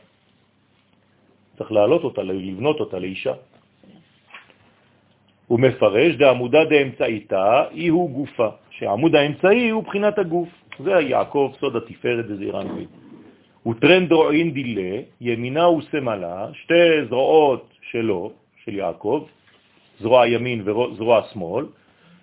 [1.59, 3.35] צריך להעלות אותה, לבנות אותה לאישה.
[5.47, 10.49] הוא מפרש, דעמודה דאמצעיתה, היא הוא גופה, שעמוד האמצעי הוא בחינת הגוף.
[10.79, 12.87] זה יעקב, סוד התפארת דזעיר אנפין.
[13.67, 18.33] וטרן דרועין דילה, ימינה ושמאלה, שתי זרועות שלו,
[18.65, 19.27] של יעקב,
[20.01, 21.67] זרוע ימין וזרוע שמאל,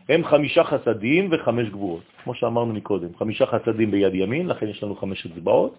[0.09, 4.95] הם חמישה חסדים וחמש גבורות, כמו שאמרנו מקודם, חמישה חסדים ביד ימין, לכן יש לנו
[4.95, 5.75] חמש אצבעות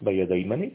[0.00, 0.74] ביד הימנית,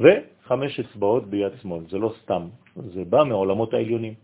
[0.00, 1.82] וחמש אצבעות ביד שמאל.
[1.90, 2.42] זה לא סתם,
[2.76, 4.14] זה בא מעולמות העליונים.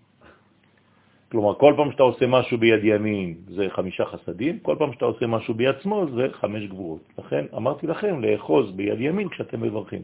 [1.30, 5.26] כלומר, כל פעם שאתה עושה משהו ביד ימין זה חמישה חסדים, כל פעם שאתה עושה
[5.26, 7.02] משהו ביד שמאל זה חמש גבורות.
[7.18, 10.02] לכן אמרתי לכם לאחוז ביד ימין כשאתם מברכים,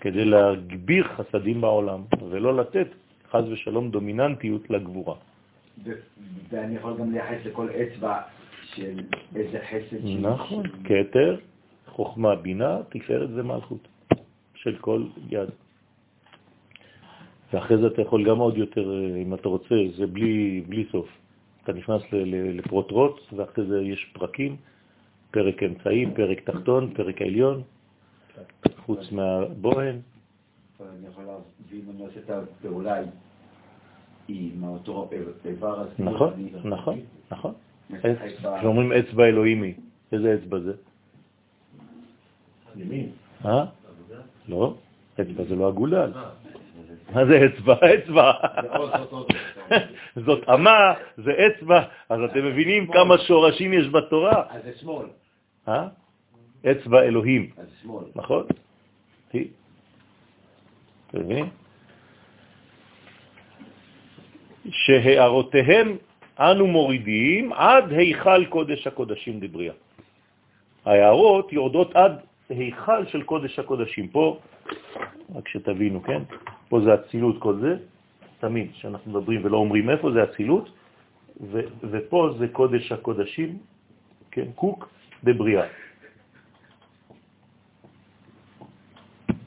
[0.00, 2.00] כדי להגביר חסדים בעולם,
[2.30, 2.88] ולא לתת
[3.30, 5.14] חז ושלום דומיננטיות לגבורה.
[6.50, 8.20] ואני יכול גם לייחס לכל אצבע
[8.74, 9.00] של
[9.36, 10.04] איזה חסד.
[10.20, 11.36] נכון, כתר,
[11.86, 13.88] חוכמה, בינה, תפארת ומלכות
[14.54, 15.48] של כל יד.
[17.52, 18.92] ואחרי זה אתה יכול גם עוד יותר,
[19.22, 21.08] אם אתה רוצה, זה בלי, בלי סוף.
[21.64, 22.02] אתה נכנס
[22.54, 24.56] לפרוטרוט, ואחרי זה יש פרקים,
[25.30, 27.62] פרק אמצעי, פרק תחתון, פרק העליון,
[28.76, 30.00] חוץ מהבוהן.
[30.80, 32.96] אני יכול להבין, אני עושה את הפעולה
[34.28, 35.10] עם אותו
[35.44, 35.92] איבר הזה.
[35.98, 36.32] נכון,
[36.64, 37.00] נכון,
[37.30, 37.54] נכון.
[38.00, 39.74] כשאומרים אצבע אלוהימי,
[40.12, 40.72] איזה אצבע זה?
[42.76, 43.10] ימין.
[43.44, 43.64] אה?
[44.48, 44.74] לא,
[45.20, 46.12] אצבע זה לא אגודל.
[47.12, 47.74] מה זה אצבע?
[47.94, 48.32] אצבע.
[50.26, 54.44] זאת אמה, זה אצבע, אז אתם מבינים כמה שורשים יש בתורה.
[54.50, 55.06] אז זה שמאל.
[55.68, 55.88] אה?
[56.70, 57.50] אצבע אלוהים.
[57.56, 58.04] אז זה שמאל.
[58.14, 58.44] נכון?
[59.28, 59.38] אתם
[61.14, 61.48] מבינים?
[64.70, 65.96] שהערותיהם
[66.38, 69.74] אנו מורידים עד היכל קודש הקודשים דבריאה.
[70.84, 72.12] ההערות יורדות עד
[72.48, 74.08] היכל של קודש הקודשים.
[74.08, 74.38] פה,
[75.34, 76.22] רק שתבינו, כן?
[76.68, 77.76] פה זה הצילות כל זה,
[78.40, 80.70] תמיד כשאנחנו מדברים ולא אומרים איפה זה הצילות,
[81.90, 83.58] ופה זה קודש הקודשים,
[84.30, 84.46] כן?
[84.54, 84.88] קוק
[85.24, 85.66] בבריאה.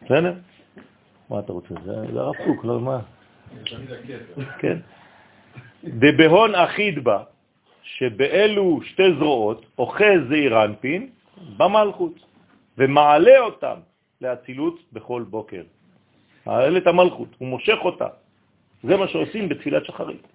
[0.06, 0.34] בסדר?
[1.30, 1.74] מה אתה רוצה?
[1.86, 2.99] זה הרב קוק, לא מה?
[4.60, 4.78] כן.
[5.86, 7.24] דבהון אחיד בה,
[7.84, 11.10] שבאלו שתי זרועות אוחז זעיר אנפין
[11.57, 12.16] במלכות,
[12.78, 13.78] ומעלה אותם
[14.22, 15.64] לאצילות בכל בוקר.
[16.45, 18.07] מעלה את המלכות, הוא מושך אותה.
[18.84, 20.28] זה מה שעושים בתפילת שחרית.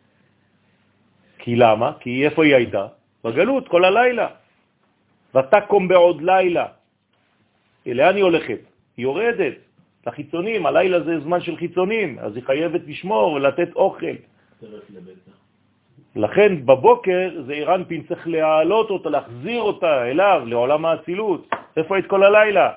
[1.39, 1.93] כי למה?
[2.01, 2.87] כי איפה היא הייתה?
[3.25, 4.29] בגלות, כל הלילה.
[5.35, 6.67] ותקום בעוד לילה.
[7.87, 8.61] לאן היא הולכת?
[8.97, 9.55] היא יורדת
[10.07, 14.17] לחיצונים, הלילה זה זמן של חיצונים, אז היא חייבת לשמור ולתת אוכל.
[16.17, 21.51] לכן בבוקר זה אירנפין צריך להעלות אותה, להחזיר אותה אליו, לעולם האצילות.
[21.77, 22.73] איפה היית כל הלילה?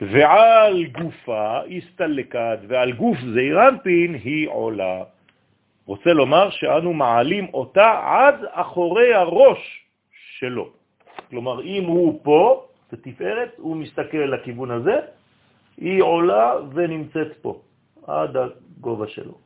[0.00, 5.02] ועל גופה הסתלקת, ועל גוף זה אירנפין היא עולה.
[5.86, 9.84] רוצה לומר שאנו מעלים אותה עד אחורי הראש
[10.38, 10.68] שלו.
[11.30, 14.96] כלומר, אם הוא פה, זה תפארת, הוא מסתכל לכיוון הזה,
[15.76, 17.60] היא עולה ונמצאת פה,
[18.06, 19.43] עד הגובה שלו.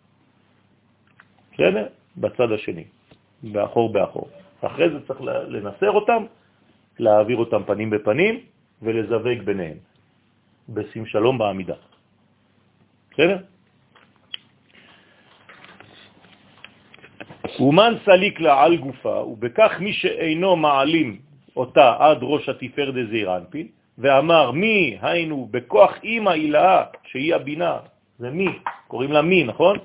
[1.58, 1.86] בסדר?
[2.16, 2.84] בצד השני,
[3.42, 4.28] באחור באחור.
[4.62, 6.24] אחרי זה צריך לנסר אותם,
[6.98, 8.40] להעביר אותם פנים בפנים
[8.82, 9.76] ולזווג ביניהם,
[10.68, 11.74] בשים שלום בעמידה.
[13.10, 13.38] בסדר?
[17.58, 21.18] אומן סליק לה על גופה, ובכך מי שאינו מעלים
[21.56, 23.66] אותה עד ראש התפאר דזעיר אנפין,
[23.98, 27.78] ואמר מי, היינו, בכוח אימא הילאה, שהיא הבינה,
[28.18, 28.46] זה מי,
[28.88, 29.78] קוראים לה מי, נכון?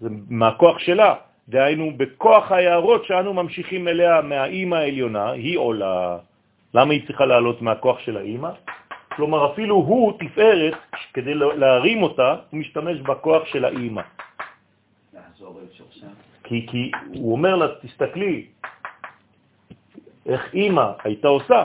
[0.00, 1.14] זה מהכוח שלה,
[1.48, 6.18] דהיינו בכוח היערות שאנו ממשיכים אליה מהאימא העליונה, היא עולה.
[6.74, 8.50] למה היא צריכה לעלות מהכוח של האימא?
[9.16, 10.74] כלומר, אפילו הוא תפארת,
[11.14, 14.02] כדי להרים אותה, הוא משתמש בכוח של האימא.
[16.44, 18.46] כי, כי הוא אומר לה, תסתכלי,
[20.26, 21.64] איך אימא הייתה עושה.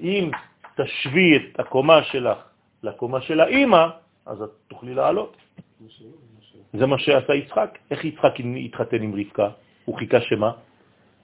[0.00, 0.30] אם
[0.76, 2.38] תשווי את הקומה שלך
[2.82, 3.86] לקומה של האימא,
[4.26, 5.36] אז את תוכלי לעלות.
[6.72, 7.78] זה מה שעשה יצחק.
[7.90, 9.48] איך יצחק התחתן עם רבקה?
[9.84, 10.52] הוא חיכה שמה?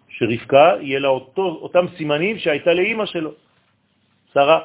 [0.09, 3.33] שרבקה יהיה לה אותו, אותם סימנים שהייתה לאימא שלו,
[4.35, 4.61] שרה.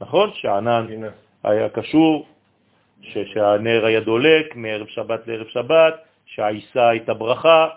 [0.00, 0.30] נכון?
[0.34, 0.86] שענן
[1.44, 2.26] היה קשור,
[3.02, 5.94] שהנר היה דולק מערב שבת לערב שבת,
[6.26, 7.68] שהעיסה הייתה ברכה,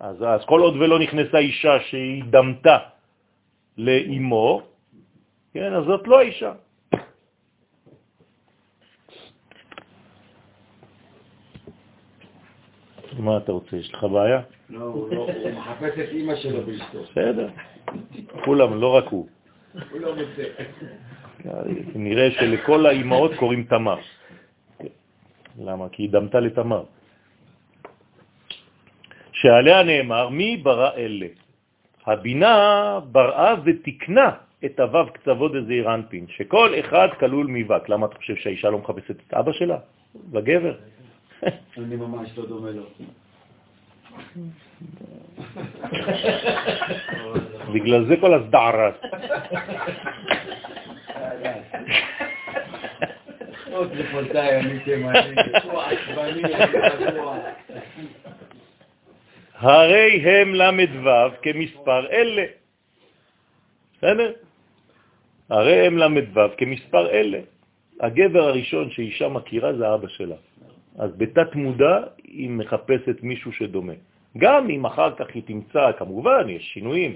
[0.00, 2.78] אז, אז כל עוד ולא נכנסה אישה שהיא דמתה
[3.78, 4.62] לאימו,
[5.54, 6.52] כן, אז זאת לא האישה.
[13.18, 13.76] מה אתה רוצה?
[13.76, 14.40] יש לך בעיה?
[14.70, 15.26] לא, הוא לא,
[15.56, 17.02] מחפש את אימא שלו באשתו.
[17.02, 17.48] בסדר.
[18.44, 19.28] כולם, לא רק הוא.
[19.90, 20.42] הוא לא מוצא.
[21.94, 23.98] נראה שלכל האימהות קוראים תמר.
[25.58, 25.88] למה?
[25.88, 26.84] כי היא דמתה לתמר.
[29.32, 31.26] שעליה נאמר, מי ברא אלה?
[32.06, 32.54] הבינה
[33.12, 34.30] בראה ותקנה
[34.64, 37.88] את הוו קצוות דזעיר אנפין, שכל אחד כלול מבק.
[37.88, 39.78] למה אתה חושב שהאישה לא מחפשת את אבא שלה?
[40.32, 40.74] לגבר.
[41.78, 42.84] אני ממש לא דומה לו.
[47.74, 48.90] בגלל זה כל הסדערה.
[59.54, 61.08] הרי הם ל"ו
[61.42, 62.44] כמספר אלה.
[63.96, 64.32] בסדר?
[65.50, 67.40] הרי הם ל"ו כמספר אלה.
[68.00, 70.36] הגבר הראשון שאישה מכירה זה אבא שלה.
[70.98, 73.92] אז בתת מודע היא מחפשת מישהו שדומה.
[74.38, 77.12] גם אם אחר כך היא תמצא, כמובן, יש שינויים,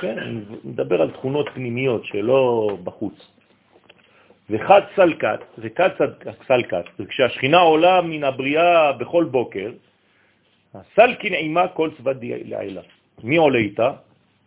[0.00, 0.16] כן?
[0.64, 3.14] נדבר על תכונות פנימיות שלא בחוץ.
[4.50, 5.88] וחד סלקת, וכד
[6.46, 9.70] סלקת, וכשהשכינה עולה מן הבריאה בכל בוקר,
[10.94, 12.80] סלקין עימה כל צבא לעילה.
[13.24, 13.92] מי עולה איתה?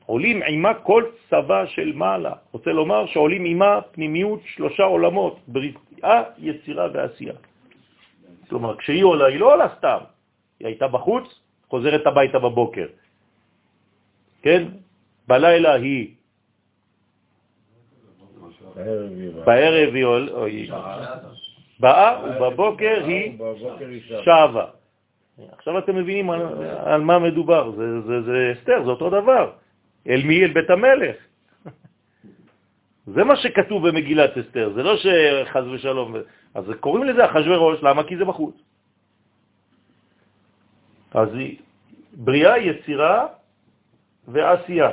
[0.05, 2.33] עולים עימה כל צבא של מעלה.
[2.51, 7.33] רוצה לומר שעולים עימה פנימיות שלושה עולמות, בריאה, יצירה ועשייה.
[8.53, 9.97] כלומר, כשהיא עולה, היא לא עולה סתם,
[10.59, 11.25] היא הייתה בחוץ,
[11.69, 12.87] חוזרת הביתה בבוקר.
[14.41, 14.63] כן?
[15.27, 16.13] בלילה היא...
[19.45, 19.93] בערב
[20.45, 20.71] היא
[21.79, 23.37] באה, ובבוקר היא
[24.21, 24.65] שבה.
[25.57, 26.29] עכשיו אתם מבינים
[26.85, 27.71] על, מה מדובר,
[28.25, 29.51] זה אסתר, זה אותו דבר.
[30.09, 30.43] אל מי?
[30.43, 31.15] אל בית המלך.
[33.07, 36.15] זה מה שכתוב במגילת אסתר, זה לא שחז ושלום.
[36.55, 38.03] אז קוראים לזה אחשוורוש, למה?
[38.03, 38.55] כי זה בחוץ.
[41.13, 41.57] אז היא
[42.13, 43.27] בריאה, יצירה
[44.27, 44.91] ועשייה.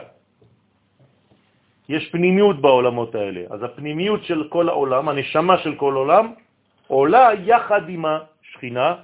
[1.89, 3.43] יש פנימיות בעולמות האלה.
[3.51, 6.35] אז הפנימיות של כל העולם, הנשמה של כל עולם,
[6.87, 8.95] עולה יחד עם השכינה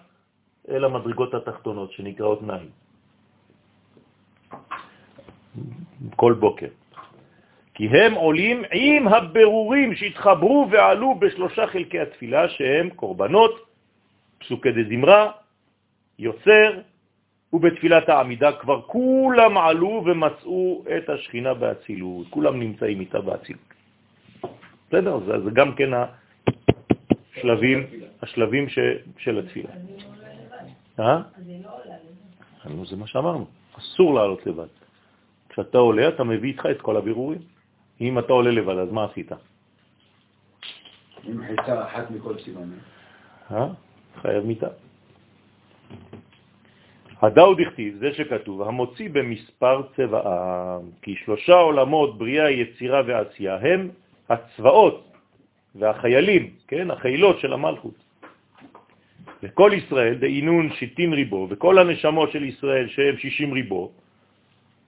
[0.70, 2.70] אל המדרגות התחתונות שנקראות נעים.
[6.16, 6.70] כל בוקר.
[7.76, 13.68] כי הם עולים עם הבירורים שהתחברו ועלו בשלושה חלקי התפילה שהם קורבנות,
[14.38, 15.30] פסוקי דזמרה,
[16.18, 16.80] יוצר,
[17.52, 23.68] ובתפילת העמידה כבר כולם עלו ומצאו את השכינה באצילות, כולם נמצאים איתה באצילות.
[24.88, 25.20] בסדר?
[25.26, 25.90] זה, זה גם כן
[27.36, 27.86] השלבים,
[28.22, 28.78] השלבים ש,
[29.18, 29.70] של התפילה.
[31.00, 31.20] אה?
[32.64, 33.46] לא זה מה שאמרנו,
[33.78, 34.72] אסור לעלות לבד.
[35.48, 37.55] כשאתה עולה, אתה מביא איתך את כל הבירורים.
[38.00, 39.32] אם אתה עולה לבד, אז מה עשית?
[41.24, 42.78] עם חיצה אחת מכל סימנים.
[43.50, 43.66] אה?
[44.22, 44.68] חייב מיטה.
[47.22, 53.88] הדאו דכתיב, זה שכתוב, המוציא במספר צבע העם, כי שלושה עולמות, בריאה, יצירה ועשייה, הם
[54.28, 55.12] הצבאות
[55.74, 57.94] והחיילים, כן, החיילות של המלכות.
[59.42, 63.92] וכל ישראל דאינון שיטין ריבו, וכל הנשמות של ישראל שהם שישים ריבו,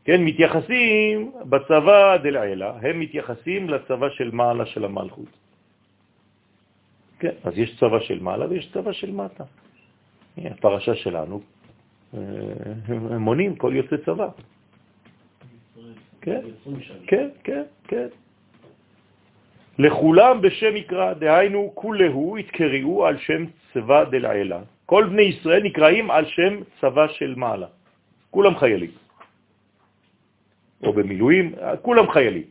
[0.09, 5.33] כן, מתייחסים בצבא דלעילה, הם מתייחסים לצבא של מעלה של המלכות.
[7.19, 9.45] כן, אז יש צבא של מעלה ויש צבא של מטה.
[10.39, 11.41] הפרשה שלנו,
[12.15, 12.21] אה,
[13.21, 14.29] מונים כל יוצא צבא.
[16.21, 16.41] כן,
[17.07, 18.09] כן, כן, כן.
[19.79, 24.61] לכולם בשם יקרא, דהיינו כולהו התקראו על שם צבא דלעילה.
[24.87, 27.69] כל בני ישראל נקראים על שם צבא של מעלה.
[28.31, 29.08] כולם חיילים.
[30.83, 32.43] או במילואים, כולם חיילים.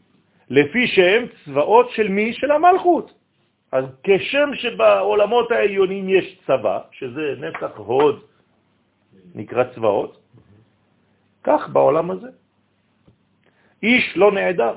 [0.49, 2.33] לפי שהם צבאות של מי?
[2.33, 3.13] של המלכות.
[3.71, 8.23] אז כשם שבעולמות העליונים יש צבא, שזה נצח הוד,
[9.35, 10.19] נקרא צבאות,
[11.43, 12.27] כך בעולם הזה.
[13.83, 14.75] איש לא נעדר.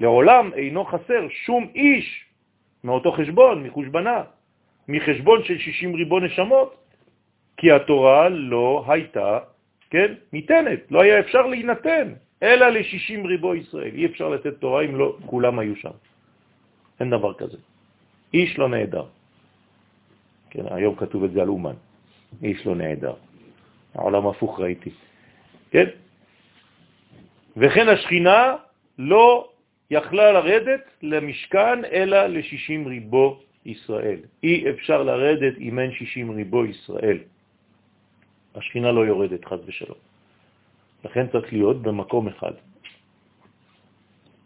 [0.00, 2.24] לעולם אינו חסר שום איש
[2.84, 4.22] מאותו חשבון, מחושבנה,
[4.88, 6.76] מחשבון של 60 ריבון נשמות,
[7.56, 9.38] כי התורה לא הייתה,
[9.90, 13.94] כן, ניתנת, לא היה אפשר להינתן, אלא ל-60 ריבו ישראל.
[13.94, 15.96] אי אפשר לתת תורה אם לא כולם היו שם.
[17.00, 17.58] אין דבר כזה.
[18.34, 19.04] איש לא נעדר.
[20.50, 21.74] כן, היום כתוב את זה על אומן.
[22.42, 23.14] איש לא נעדר.
[23.94, 24.90] העולם הפוך ראיתי.
[25.70, 25.86] כן?
[27.56, 28.56] וכן השכינה
[28.98, 29.48] לא
[29.90, 34.20] יכלה לרדת למשכן אלא ל-60 ריבו ישראל.
[34.42, 37.18] אי אפשר לרדת אם אין 60 ריבו ישראל.
[38.54, 39.98] השכינה לא יורדת, חז ושלום.
[41.06, 42.52] לכן צריך להיות במקום אחד.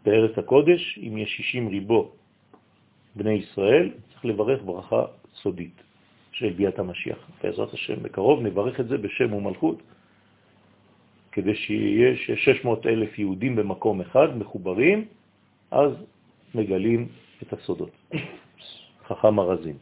[0.05, 2.11] בארץ הקודש, אם יש 60 ריבו
[3.15, 5.05] בני ישראל, צריך לברך ברכה
[5.41, 5.81] סודית
[6.31, 7.17] של ביאת המשיח.
[7.43, 9.81] בעזרת השם, בקרוב נברך את זה בשם ומלכות,
[11.31, 15.05] כדי שיהיה 600 אלף יהודים במקום אחד, מחוברים,
[15.71, 15.91] אז
[16.55, 17.07] מגלים
[17.43, 17.91] את הסודות.
[19.07, 19.77] חכם הרזים.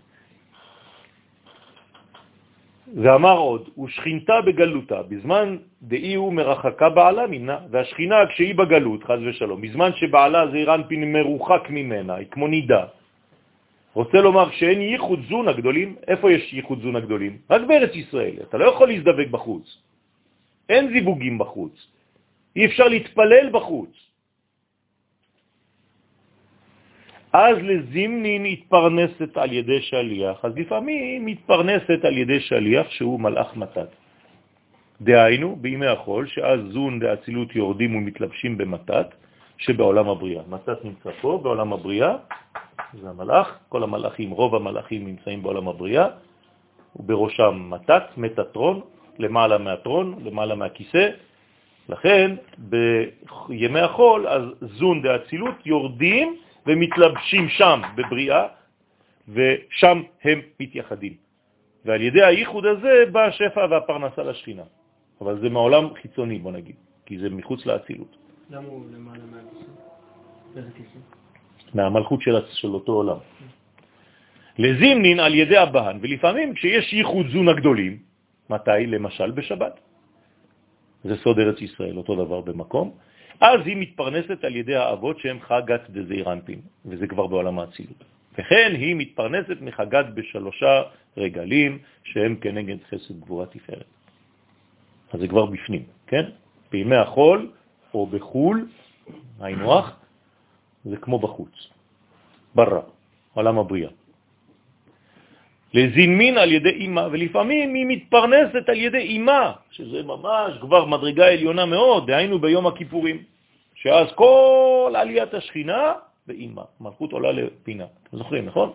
[2.96, 9.62] ואמר עוד, ושכינתה בגלותה, בזמן דאי הוא מרחקה בעלה מינה, והשכינה כשהיא בגלות, חז ושלום,
[9.62, 12.86] בזמן שבעלה זה אירנפין מרוחק ממנה, היא כמו נידה.
[13.94, 17.38] רוצה לומר שאין ייחוד זון הגדולים, איפה יש ייחוד זון הגדולים?
[17.50, 19.66] רק בארץ ישראל, אתה לא יכול להזדבק בחוץ.
[20.70, 21.76] אין זיווגים בחוץ.
[22.56, 24.09] אי אפשר להתפלל בחוץ.
[27.34, 33.88] אז לזימנין התפרנסת על ידי שליח, אז לפעמים מתפרנסת על ידי שליח שהוא מלאך מתת.
[35.02, 39.08] דהיינו, בימי החול, שאז זון דאצילות יורדים ומתלבשים במתת,
[39.58, 40.42] שבעולם הבריאה.
[40.50, 42.16] מתת נמצא פה, בעולם הבריאה,
[43.02, 46.08] זה המלאך, כל המלאכים, רוב המלאכים נמצאים בעולם הבריאה,
[46.96, 48.82] ובראשם מתת, מטטרון,
[49.20, 51.10] למעלה מהטרון, למעלה מהכיסא.
[51.90, 56.36] לכן, בימי החול, אז זון דאצילות יורדים
[56.66, 58.48] ומתלבשים שם בבריאה,
[59.30, 61.14] ושם הם מתייחדים.
[61.86, 64.64] ועל ידי הייחוד הזה בא השפע והפרנסה לשכינה.
[65.22, 66.76] אבל זה מעולם חיצוני, בוא נגיד,
[67.06, 68.18] כי זה מחוץ לאצילות.
[68.50, 69.24] למה הוא למעלה
[70.56, 71.00] מהכיסא?
[71.74, 73.18] מהמלכות של, של אותו עולם.
[74.58, 77.98] לזימנין על ידי הבהן, ולפעמים כשיש ייחוד זון הגדולים,
[78.50, 78.88] מתי?
[78.88, 79.80] למשל בשבת.
[81.04, 82.92] זה סוד ארץ ישראל, אותו דבר במקום.
[83.42, 88.04] אז היא מתפרנסת על ידי האבות שהם חגת דזעירנטין, וזה כבר בעולם האצילות.
[88.34, 90.84] וכן היא מתפרנסת מחגת בשלושה
[91.18, 93.86] רגלים שהם כנגד חסד גבורה תפארת.
[95.12, 96.26] אז זה כבר בפנים, כן?
[96.72, 97.52] בימי החול
[97.94, 98.68] או בחול,
[99.40, 99.82] היינו
[100.86, 101.54] זה כמו בחוץ,
[102.56, 102.82] ברא,
[103.34, 103.90] עולם הבריאה.
[105.74, 111.66] לזינמין על ידי אימה, ולפעמים היא מתפרנסת על ידי אימה, שזה ממש כבר מדרגה עליונה
[111.66, 113.18] מאוד, דהיינו ביום הכיפורים,
[113.76, 115.94] שאז כל עליית השכינה
[116.28, 117.86] באימה, מלכות עולה לפינה.
[117.86, 118.72] אתם זוכרים, נכון?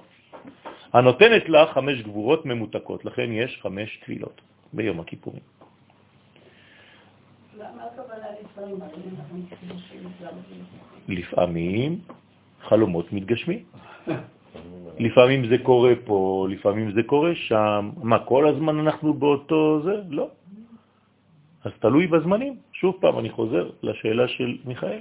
[0.92, 4.40] הנותנת לה חמש גבורות ממותקות, לכן יש חמש תפילות
[4.72, 5.42] ביום הכיפורים.
[11.08, 12.00] לפעמים
[12.62, 13.62] חלומות מתגשמים.
[14.98, 17.90] לפעמים זה קורה פה, לפעמים זה קורה שם.
[18.02, 19.94] מה, כל הזמן אנחנו באותו זה?
[20.10, 20.28] לא.
[21.64, 22.56] אז תלוי בזמנים.
[22.72, 25.00] שוב פעם, אני חוזר לשאלה של מיכאל.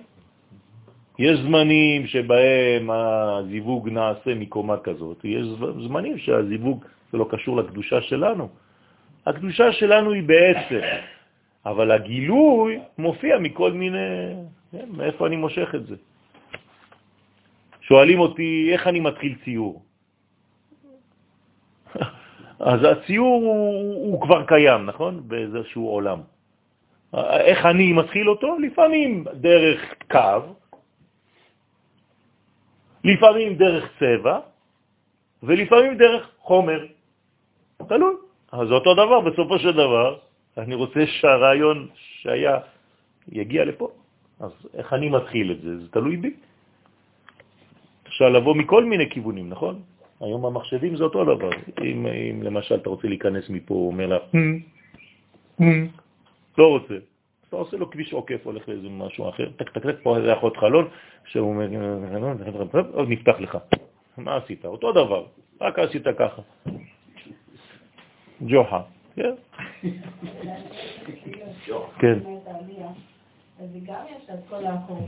[1.19, 5.47] יש זמנים שבהם הזיווג נעשה מקומה כזאת, יש
[5.87, 8.49] זמנים שהזיווג זה לא קשור לקדושה שלנו.
[9.25, 10.79] הקדושה שלנו היא בעצם,
[11.65, 14.33] אבל הגילוי מופיע מכל מיני,
[14.71, 15.95] כן, מאיפה אני מושך את זה.
[17.87, 19.83] שואלים אותי איך אני מתחיל ציור.
[22.59, 25.27] אז הציור הוא, הוא כבר קיים, נכון?
[25.27, 26.19] באיזשהו עולם.
[27.13, 28.57] איך אני מתחיל אותו?
[28.59, 29.81] לפעמים דרך
[30.11, 30.41] קו,
[33.03, 34.39] לפעמים דרך צבע,
[35.43, 36.81] ולפעמים דרך חומר.
[37.87, 38.15] תלוי.
[38.51, 40.17] אז אותו דבר, בסופו של דבר,
[40.57, 42.59] אני רוצה שהרעיון שהיה
[43.31, 43.89] יגיע לפה.
[44.39, 45.79] אז איך אני מתחיל את זה?
[45.79, 46.33] זה תלוי בי.
[48.13, 49.81] אפשר לבוא מכל מיני כיוונים, נכון?
[50.21, 51.49] היום המחשבים זה אותו דבר.
[51.81, 54.17] אם, אם למשל אתה רוצה להיכנס מפה, הוא אומר לה,
[56.57, 56.93] לא רוצה.
[57.49, 60.57] אתה עושה לו כביש עוקף, הולך לאיזה משהו אחר, טק טק טק, פה זה אחות
[60.57, 60.87] חלון,
[61.25, 61.63] שהוא
[62.93, 63.57] עוד נפתח לך.
[64.17, 64.65] מה עשית?
[64.65, 65.25] אותו דבר,
[65.61, 66.41] רק עשית ככה.
[68.47, 68.81] ג'וחה,
[69.15, 69.33] כן?
[71.99, 72.19] כן.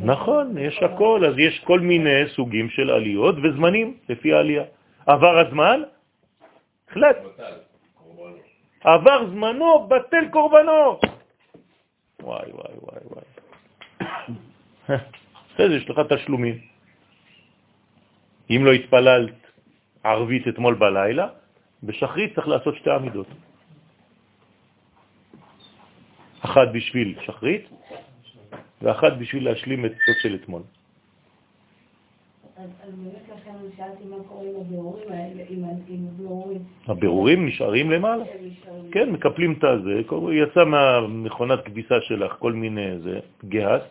[0.01, 4.63] נכון, יש הכל, אז יש כל מיני סוגים של עליות וזמנים לפי העלייה.
[5.05, 5.81] עבר הזמן,
[6.89, 7.17] החלט.
[8.81, 10.99] עבר זמנו, בטל קורבנו.
[12.21, 13.25] וואי, וואי, וואי, וואי.
[15.53, 16.57] אחרי זה יש לך תשלומים.
[18.49, 19.35] אם לא התפללת
[20.03, 21.27] ערבית אתמול בלילה,
[21.83, 23.27] בשחרית צריך לעשות שתי עמידות.
[26.45, 27.65] אחת בשביל שחרית,
[28.81, 30.61] ואחת בשביל להשלים את זאת של אתמול.
[36.87, 38.23] הבירורים נשארים למעלה.
[38.91, 43.83] כן, מקפלים את הזה, יצא מהמכונת כביסה שלך כל מיני זה, גהס,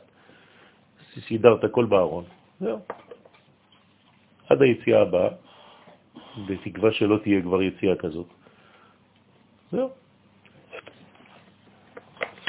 [1.29, 2.25] סידרת הכל בארון.
[2.61, 2.79] זהו.
[4.49, 5.29] עד היציאה הבאה,
[6.49, 8.27] בתקווה שלא תהיה כבר יציאה כזאת.
[9.73, 9.91] זהו.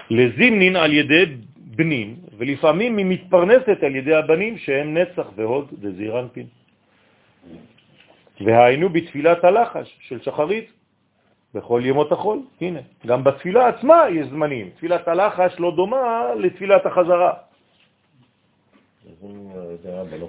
[0.10, 1.24] לזימנין על ידי
[1.57, 6.48] בנים, ולפעמים היא מתפרנסת על ידי הבנים שהם נצח והוד דזירנפין.
[8.41, 10.72] והיינו בתפילת הלחש של שחרית
[11.53, 12.40] בכל ימות החול.
[12.62, 14.70] הנה, גם בתפילה עצמה יש זמנים.
[14.70, 17.34] תפילת הלחש לא דומה לתפילת החזרה.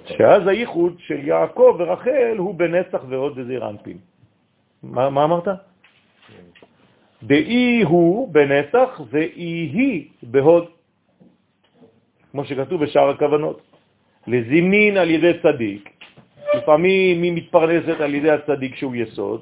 [0.05, 3.97] שאז הייחוד של יעקב ורחל הוא בנצח ועוד דזירנפין.
[4.83, 5.47] מה, מה אמרת?
[7.23, 10.65] דאי הוא בנצח ואי היא בהוד,
[12.31, 13.61] כמו שכתוב בשאר הכוונות.
[14.27, 15.89] לזימין על ידי צדיק,
[16.55, 19.41] לפעמים היא מתפרנסת על ידי הצדיק שהוא יסוד,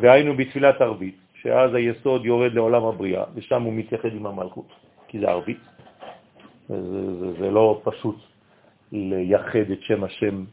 [0.00, 4.68] והיינו בתפילת ערבית, שאז היסוד יורד לעולם הבריאה, ושם הוא מתייחד עם המלכות,
[5.08, 5.58] כי זה ערבית.
[6.68, 6.76] זה,
[7.20, 8.16] זה, זה לא פשוט
[8.92, 10.44] לייחד את שם השם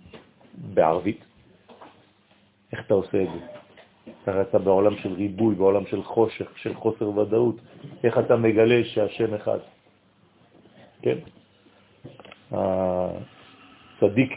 [0.74, 1.26] בערבית.
[2.72, 3.40] איך אתה עושה את זה?
[4.26, 7.56] ככה אתה בעולם של ריבוי, בעולם של חושך, של חוסר ודאות.
[8.04, 9.60] איך אתה מגלה שהשם אחד?
[11.02, 11.18] כן?
[12.52, 14.34] הצדיק,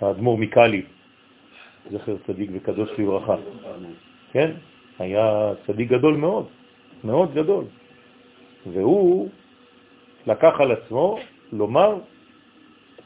[0.00, 0.82] האדמו"ר מקאלי,
[1.90, 3.36] זכר צדיק וקדוש לברכה,
[4.32, 4.50] כן?
[4.98, 6.46] היה צדיק גדול מאוד,
[7.04, 7.64] מאוד גדול.
[8.72, 9.28] והוא
[10.26, 11.18] לקח על עצמו
[11.52, 11.98] לומר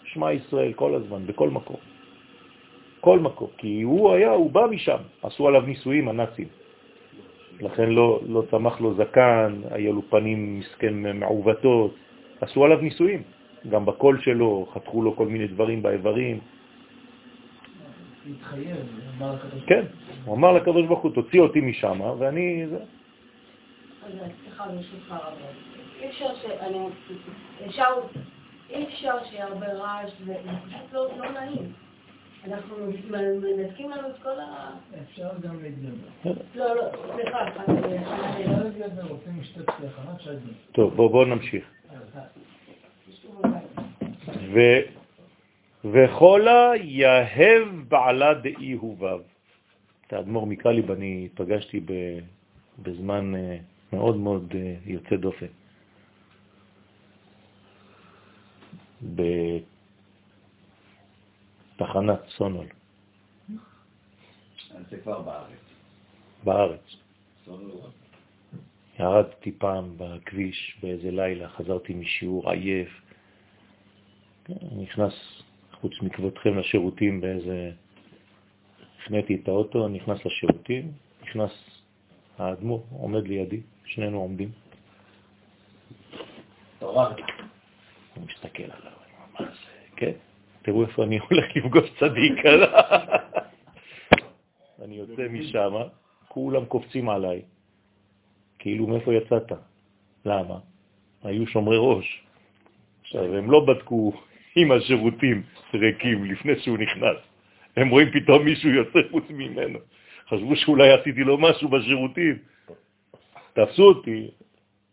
[0.04, 1.76] שמע ישראל כל הזמן, בכל מקום.
[3.00, 6.48] כל מקום, כי הוא היה, הוא בא משם, עשו עליו ניסויים הנאצים.
[7.60, 11.94] לכן לא, לא צמח לו זקן, היה לו פנים מסכן מעוותות,
[12.40, 13.22] עשו עליו ניסויים.
[13.70, 16.40] גם בקול שלו, חתכו לו כל מיני דברים באיברים.
[19.66, 19.84] כן,
[20.24, 22.66] הוא אמר לקדוש ברוך הוא, תוציא אותי משם, ואני...
[24.42, 25.34] סליחה, ברשותך רב.
[26.00, 26.78] אי אפשר שאני...
[28.70, 30.34] אי אפשר שיהיה הרבה רעש, זה
[30.66, 31.72] פשוט לא, לא נעים.
[32.44, 32.76] אנחנו
[33.10, 34.70] מנתקים לנו את כל ה...
[35.02, 36.32] אפשר גם להתגבר.
[36.54, 36.82] לא, לא,
[37.14, 37.38] סליחה,
[37.68, 40.02] אני לא להתגבר, רוצים לשתות שיחה,
[40.72, 41.75] טוב, בואו נמשיך.
[45.84, 46.46] וכל
[46.82, 49.08] יהב בעלה דאי וו.
[50.06, 51.80] את האדמו"ר מקליב אני פגשתי
[52.78, 53.58] בזמן אה,
[53.92, 55.46] מאוד מאוד אה, יוצא דופן.
[61.76, 62.66] בתחנת סונול.
[64.90, 65.58] זה כבר בארץ.
[66.44, 66.96] בארץ.
[68.98, 73.00] ירדתי פעם בכביש באיזה לילה, חזרתי משיעור עייף,
[74.76, 75.42] נכנס
[75.80, 77.70] חוץ מכבודכם לשירותים באיזה...
[79.02, 80.92] הפניתי את האוטו, נכנס לשירותים,
[81.22, 81.50] נכנס
[82.38, 84.50] האדמו"ר, עומד לידי, שנינו עומדים.
[88.14, 88.92] הוא מסתכל עליו,
[89.40, 90.12] מה זה, כן?
[90.62, 92.46] תראו איפה אני הולך לפגוש צדיק.
[94.84, 95.74] אני יוצא משם,
[96.28, 97.42] כולם קופצים עליי,
[98.58, 99.52] כאילו מאיפה יצאת?
[100.24, 100.58] למה?
[101.22, 102.22] היו שומרי ראש.
[103.00, 104.12] עכשיו, הם לא בדקו
[104.56, 105.42] עם השירותים
[105.74, 107.16] ריקים לפני שהוא נכנס.
[107.76, 109.78] הם רואים פתאום מישהו יוצא חוץ ממנו.
[110.28, 112.38] חשבו שאולי עשיתי לו משהו בשירותים.
[113.52, 114.28] תפסו אותי,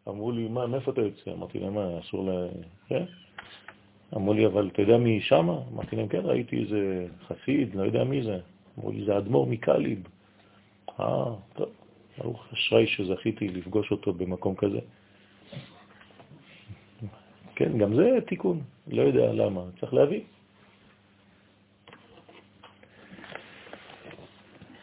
[0.07, 1.31] אמרו לי, מה, מאיפה אתה יוצא?
[1.31, 2.47] אמרתי להם, מה, אסור ל...
[2.87, 3.03] כן?
[4.15, 5.49] אמרו לי, אבל אתה יודע מי שם?
[5.49, 8.39] אמרתי להם, כן, ראיתי איזה חסיד, לא יודע מי זה.
[8.79, 10.07] אמרו לי, זה אדמו"ר מקליב.
[10.99, 11.69] אה, טוב,
[12.17, 14.79] ברוך אשראי שזכיתי לפגוש אותו במקום כזה.
[17.55, 20.21] כן, גם זה תיקון, לא יודע למה, צריך להביא.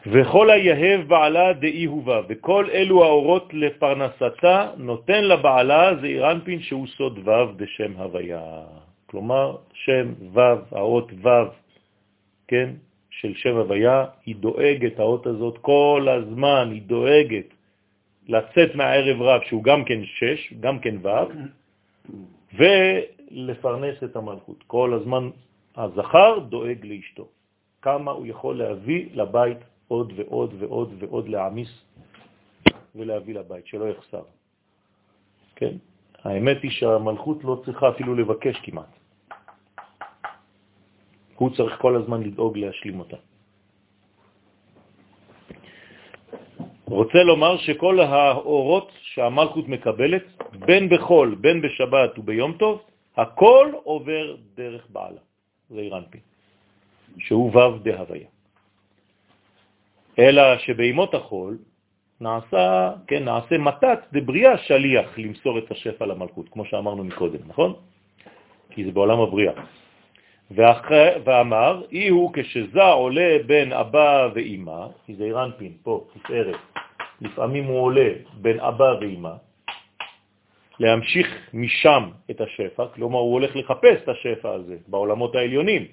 [0.06, 7.18] וכל היהב בעלה דאי הובה, וכל אלו האורות לפרנסתה נותן לבעלה זעיר אנפין שהוא סוד
[7.18, 8.62] וו בשם הוויה.
[9.06, 11.50] כלומר, שם וו, האות וו,
[12.48, 12.70] כן,
[13.10, 17.46] של שם הוויה, היא דואגת, האות הזאת כל הזמן, היא דואגת
[18.28, 21.28] לצאת מהערב רב, שהוא גם כן שש, גם כן וו,
[23.30, 24.64] ולפרנס את המלכות.
[24.66, 25.30] כל הזמן
[25.76, 27.26] הזכר דואג לאשתו.
[27.82, 29.58] כמה הוא יכול להביא לבית
[29.88, 31.70] עוד ועוד ועוד ועוד להעמיס
[32.94, 34.22] ולהביא לבית, שלא יחסר.
[35.56, 35.74] כן?
[36.24, 38.92] האמת היא שהמלכות לא צריכה אפילו לבקש כמעט.
[41.36, 43.16] הוא צריך כל הזמן לדאוג להשלים אותה.
[46.84, 50.24] רוצה לומר שכל האורות שהמלכות מקבלת,
[50.66, 52.82] בין בחול, בין בשבת וביום טוב,
[53.16, 55.20] הכל עובר דרך בעלה,
[55.70, 56.20] זה אירנפין,
[57.18, 58.28] שהוא וו דהוויה.
[60.18, 61.58] אלא שבימות החול
[62.20, 67.74] נעשה, כן, נעשה מתת דבריאה שליח למסור את השפע למלכות, כמו שאמרנו מקודם, נכון?
[68.70, 69.52] כי זה בעולם הבריאה.
[70.50, 76.56] ואחרי, ואמר, אי הוא כשזה עולה בין אבא ואימא, כי זה אירנפין, פה, תפארת,
[77.20, 78.10] לפעמים הוא עולה
[78.40, 79.34] בין אבא ואימא,
[80.80, 85.84] להמשיך משם את השפע, כלומר הוא הולך לחפש את השפע הזה בעולמות העליונים.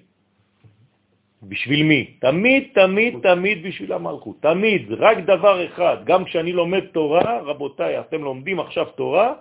[1.44, 2.18] בשביל מי?
[2.20, 4.36] תמיד, תמיד, תמיד בשביל המלכות.
[4.42, 5.98] תמיד, רק דבר אחד.
[6.04, 9.34] גם כשאני לומד תורה, רבותיי, אתם לומדים עכשיו תורה,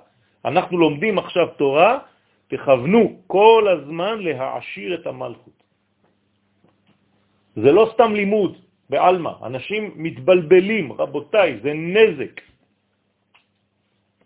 [0.45, 1.99] אנחנו לומדים עכשיו תורה,
[2.49, 5.59] תכוונו כל הזמן להעשיר את המלכות.
[7.57, 8.53] זה לא סתם לימוד
[8.91, 12.35] בעלמא, אנשים מתבלבלים, רבותיי, זה נזק.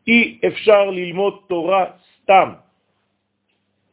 [0.07, 1.85] אי אפשר ללמוד תורה
[2.23, 2.53] סתם.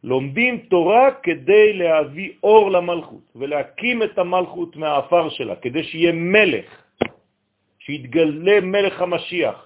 [0.04, 6.70] לומדים תורה כדי להביא אור למלכות ולהקים את המלכות מהאפר שלה, כדי שיהיה מלך,
[7.80, 9.58] שיתגלה מלך המשיח.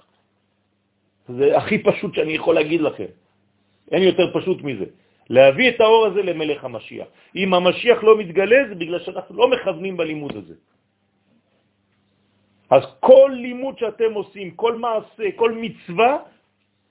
[1.28, 3.12] זה הכי פשוט שאני יכול להגיד לכם.
[3.92, 4.86] אין יותר פשוט מזה.
[5.30, 7.08] להביא את האור הזה למלך המשיח.
[7.36, 10.56] אם המשיח לא מתגלה, זה בגלל שאנחנו לא מכוונים בלימוד הזה.
[12.72, 16.18] אז כל לימוד שאתם עושים, כל מעשה, כל מצווה,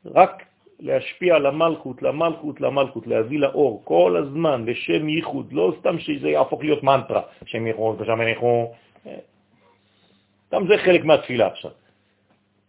[0.05, 0.45] רק
[0.81, 6.61] להשפיע על המלכות, למלכות, למלכות, להביא לאור כל הזמן, לשם ייחוד, לא סתם שזה יהפוך
[6.63, 8.69] להיות מנטרה, שם ייחוד ושם ייחוד.
[10.53, 11.71] גם זה חלק מהתפילה עכשיו.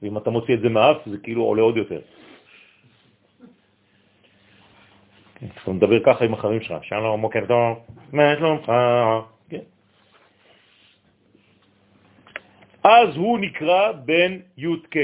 [0.02, 2.02] ואם אתה מוציא את זה מאף, זה כאילו עולה עוד יותר.
[5.64, 7.80] אתה מדבר ככה עם החברים שלך, שלום, בוקר טוב,
[8.14, 8.72] מה שלומך?
[9.50, 9.66] כן.
[12.84, 14.96] אז הוא נקרא בן י"ק,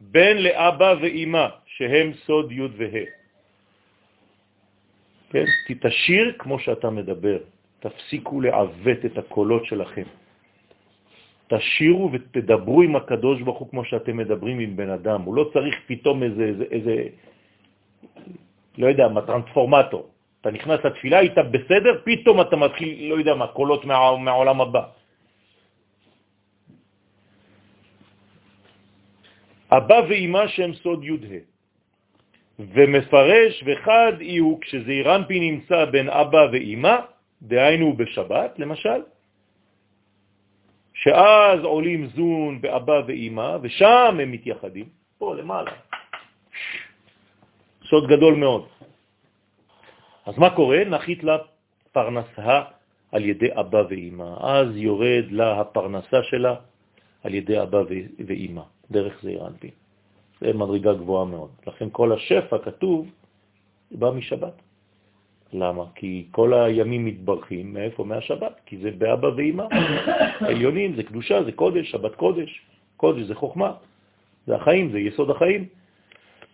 [0.00, 3.04] בן לאבא ואימא, שהם סוד י' וה'.
[5.30, 5.44] כן?
[5.80, 7.38] תשאיר כמו שאתה מדבר,
[7.80, 10.08] תפסיקו לעוות את הקולות שלכם.
[11.48, 15.22] תשירו ותדברו עם הקדוש ברוך הוא כמו שאתם מדברים עם בן אדם.
[15.22, 16.94] הוא לא צריך פתאום איזה, איזה, איזה
[18.78, 20.04] לא יודע מה, טרנספורמטור.
[20.40, 24.97] אתה נכנס לתפילה, היית בסדר, פתאום אתה מתחיל, לא יודע מה, קולות מה, מהעולם הבא.
[29.70, 31.38] אבא ואימא שהם סוד י"ה.
[32.58, 36.96] ומפרש וחד יהיו כשזעיר אנפי נמצא בין אבא ואימא,
[37.42, 39.00] דהיינו בשבת למשל,
[40.94, 44.88] שאז עולים זון באבא ואימא, ושם הם מתייחדים,
[45.18, 45.70] פה למעלה.
[47.88, 48.66] סוד גדול מאוד.
[50.26, 50.84] אז מה קורה?
[50.84, 51.36] נחית לה
[51.92, 52.62] פרנסה
[53.12, 54.30] על ידי אבא ואימא.
[54.40, 56.54] אז יורד לה הפרנסה שלה
[57.24, 57.82] על ידי אבא
[58.26, 59.70] ואימא, דרך זעיר אנפין.
[60.40, 61.50] זה מדרגה גבוהה מאוד.
[61.66, 63.10] לכן כל השפע כתוב
[63.90, 64.52] בא משבת.
[65.52, 65.84] למה?
[65.94, 68.04] כי כל הימים מתברכים, מאיפה?
[68.04, 69.64] מהשבת, כי זה באבא ואימא.
[70.48, 72.60] עליונים זה קדושה, זה קודש, שבת קודש.
[72.96, 73.72] קודש זה חוכמה,
[74.46, 75.68] זה החיים, זה יסוד החיים.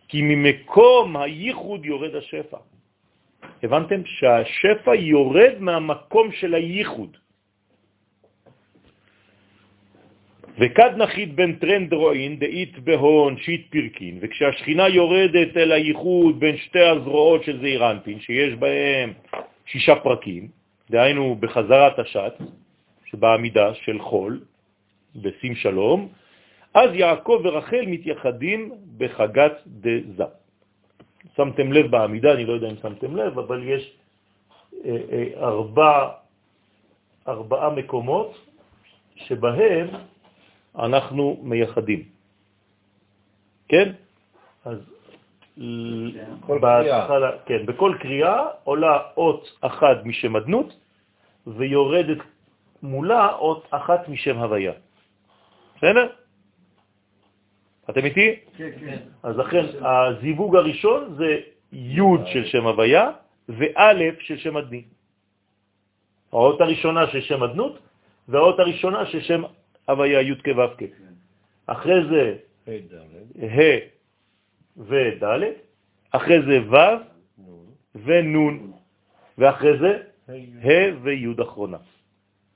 [0.08, 2.58] כי ממקום הייחוד יורד השפע.
[3.62, 4.00] הבנתם?
[4.04, 7.16] שהשפע יורד מהמקום של הייחוד.
[10.58, 16.84] וכד נחית בין תרין דרועין דאית בהון שית פרקין, וכשהשכינה יורדת אל הייחוד בין שתי
[16.84, 19.12] הזרועות של זעיר אנפין, שיש בהם
[19.66, 20.48] שישה פרקים,
[20.90, 22.34] דהיינו בחזרת הש"ץ,
[23.06, 24.40] שבעמידה של חול,
[25.16, 26.08] בשים שלום,
[26.74, 30.24] אז יעקב ורחל מתייחדים בחג"ת דז"א.
[31.36, 33.92] שמתם לב בעמידה, אני לא יודע אם שמתם לב, אבל יש
[34.84, 36.08] אה, אה, ארבע,
[37.28, 38.46] ארבעה מקומות
[39.16, 39.86] שבהם
[40.78, 42.02] אנחנו מייחדים.
[43.68, 43.92] כן?
[44.64, 44.78] אז
[46.48, 50.76] בהתחלה, כן, בכל קריאה עולה אות אחת משם אדנות
[51.46, 52.18] ויורדת
[52.82, 54.72] מולה אות אחת משם הוויה.
[55.76, 56.06] בסדר?
[57.90, 58.28] אתם איתי?
[58.56, 58.98] כן, כן.
[59.22, 61.40] אז לכן הזיווג הראשון זה
[61.72, 63.10] י' של שם הוויה
[63.48, 64.84] וא' של שם אדני.
[66.32, 67.78] האות הראשונה של שם אדנות
[68.28, 69.42] והאות הראשונה של שם
[69.88, 70.82] הוויה י' כ' ו' כ'.
[71.66, 72.36] אחרי זה
[73.42, 73.78] ה'
[74.76, 75.24] וד',
[76.10, 76.76] אחרי זה ו'
[77.94, 78.72] ונ',
[79.38, 79.98] ואחרי זה
[80.64, 81.78] ה' וי' אחרונה.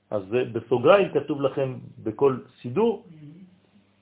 [0.09, 3.05] אז בסוגריים כתוב לכם בכל סידור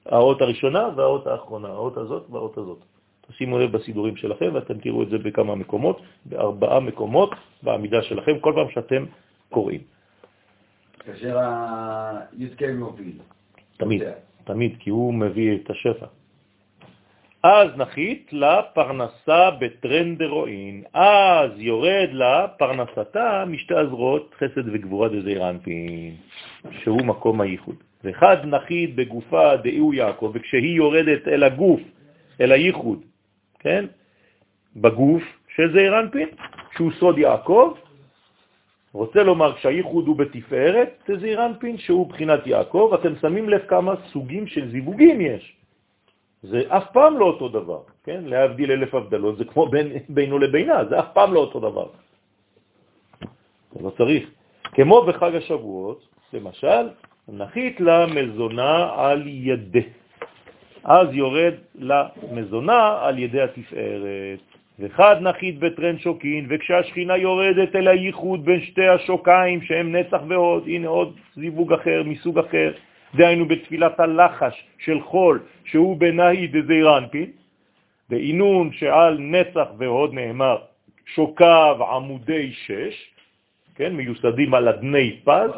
[0.05, 2.79] האות הראשונה והאות האחרונה, האות הזאת והאות הזאת.
[3.27, 7.29] תשימו לב בסידורים שלכם ואתם תראו את זה בכמה מקומות, בארבעה מקומות
[7.63, 9.05] בעמידה שלכם, כל פעם שאתם
[9.49, 9.81] קוראים.
[11.07, 13.17] כאשר ה-י"ק מוביל.
[13.77, 14.01] תמיד,
[14.43, 16.05] תמיד, כי הוא מביא את השפע.
[17.43, 26.15] אז נחית לה פרנסה בטרנדרואין, אז יורד לה פרנסתה משתי הזרועות חסד וגבורה דזעיר אנפין,
[26.83, 27.75] שהוא מקום הייחוד.
[28.03, 31.81] ואחד נחית בגופה דאיהו יעקב, וכשהיא יורדת אל הגוף,
[32.41, 32.99] אל הייחוד,
[33.59, 33.85] כן?
[34.75, 35.23] בגוף
[35.55, 36.29] של זעיר אנפין,
[36.75, 37.73] שהוא סוד יעקב,
[38.93, 43.93] רוצה לומר כשהייחוד הוא בתפארת, זה זעיר אנפין שהוא בחינת יעקב, אתם שמים לב כמה
[44.11, 45.57] סוגים של זיווגים יש.
[46.43, 48.23] זה אף פעם לא אותו דבר, כן?
[48.25, 51.87] להבדיל אלף הבדלות, זה כמו בין, בינו לבינה, זה אף פעם לא אותו דבר.
[53.73, 54.23] זה לא צריך.
[54.63, 56.89] כמו בחג השבועות, למשל,
[57.27, 59.83] נחית לה מזונה על ידי.
[60.83, 64.46] אז יורד למזונה על ידי התפארת.
[64.79, 70.87] וחד נחית בטרן שוקין, וכשהשכינה יורדת אל הייחוד בין שתי השוקיים שהם נצח ועוד, הנה
[70.87, 72.71] עוד זיווג אחר, מסוג אחר,
[73.15, 77.31] דהיינו בתפילת הלחש של חול, שהוא בנאי דזיירנפין,
[78.09, 80.57] בעינון שעל נצח והוד נאמר
[81.05, 82.95] שוקב עמודי שש,
[83.75, 85.51] כן, מיוסדים על אדני פז,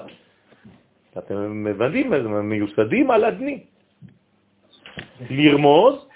[1.18, 2.14] אתם מבינים,
[2.50, 3.60] מיוסדים על אדני.
[5.30, 6.08] לרמוז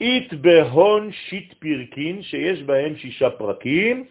[0.00, 4.04] דאית בהון שיט פרקין, שיש בהם שישה פרקים,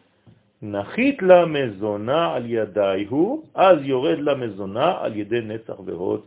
[0.62, 6.22] נחית למזונה על ידי הוא, אז יורד למזונה על ידי נצח והוד.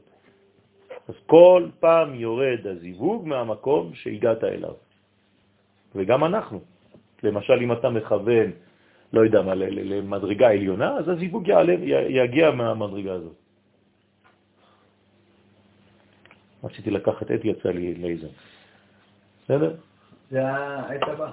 [1.09, 4.75] אז כל פעם יורד הזיווג מהמקום שהגעת אליו.
[5.95, 6.61] וגם אנחנו.
[7.23, 8.51] למשל, אם אתה מכוון,
[9.13, 11.75] לא יודע מה, למדרגה עליונה, אז הזיווג יעלה,
[12.09, 13.37] יגיע מהמדרגה הזאת.
[16.65, 18.29] רציתי לקחת את יצא לי לייזר.
[19.53, 19.73] בסדר?
[20.31, 21.31] זה העת הבא.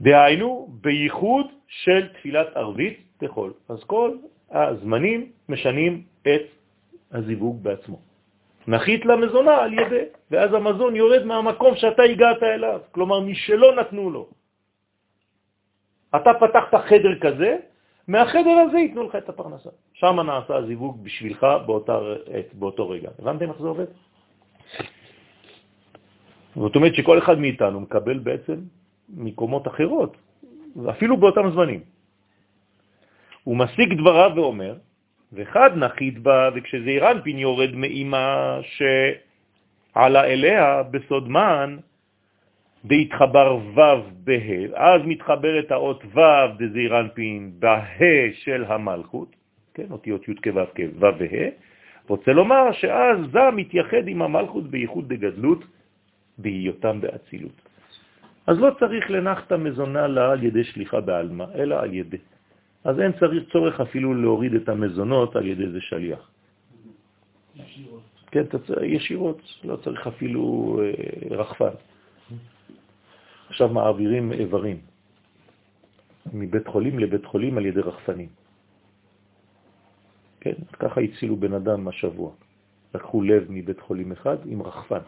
[0.00, 3.52] דהיינו, בייחוד של תפילת ערבית תחול.
[3.68, 4.16] אז כל
[4.50, 6.42] הזמנים משנים את
[7.12, 7.98] הזיווג בעצמו.
[8.68, 14.10] נחית למזונה על ידי, ואז המזון יורד מהמקום שאתה הגעת אליו, כלומר מי שלא נתנו
[14.10, 14.28] לו.
[16.16, 17.56] אתה פתחת חדר כזה,
[18.08, 19.70] מהחדר הזה ייתנו לך את הפרנסה.
[19.92, 21.98] שם נעשה הזיווג בשבילך באותה,
[22.52, 23.10] באותו רגע.
[23.18, 23.86] הבנתם איך זה עובד?
[26.56, 28.54] זאת אומרת שכל אחד מאיתנו מקבל בעצם
[29.16, 30.16] מקומות אחרות,
[30.90, 31.80] אפילו באותם זמנים.
[33.44, 34.74] הוא משיג דבריו ואומר,
[35.32, 41.76] וחד נחית בה, וכשזעיר אנפין יורד מאימה שעלה אליה בסוד מן,
[42.84, 43.80] דהתחבר ו'
[44.24, 46.20] בה', אז מתחברת האות ו'
[46.58, 49.36] דזעיר אנפין בה' של המלכות,
[49.74, 51.48] כן, אותיות י' כו' כו' וה',
[52.08, 55.64] רוצה לומר שאז זה מתייחד עם המלכות בייחוד דגדלות
[56.42, 57.58] בהיותם באצילות.
[58.46, 62.16] אז לא צריך לנח את המזונה לה על ידי שליחה בעלמה, אלא על ידי.
[62.84, 66.30] אז אין צריך צורך אפילו להוריד את המזונות על ידי זה שליח.
[67.56, 68.02] ישירות.
[68.30, 68.44] כן,
[68.82, 70.42] ישירות, לא צריך אפילו
[70.82, 71.74] אה, רחפן.
[73.48, 74.78] עכשיו מעבירים איברים
[76.32, 78.28] מבית חולים לבית חולים על ידי רחפנים.
[80.40, 82.32] כן, ככה הצילו בן אדם השבוע.
[82.94, 85.04] לקחו לב מבית חולים אחד עם רחפן.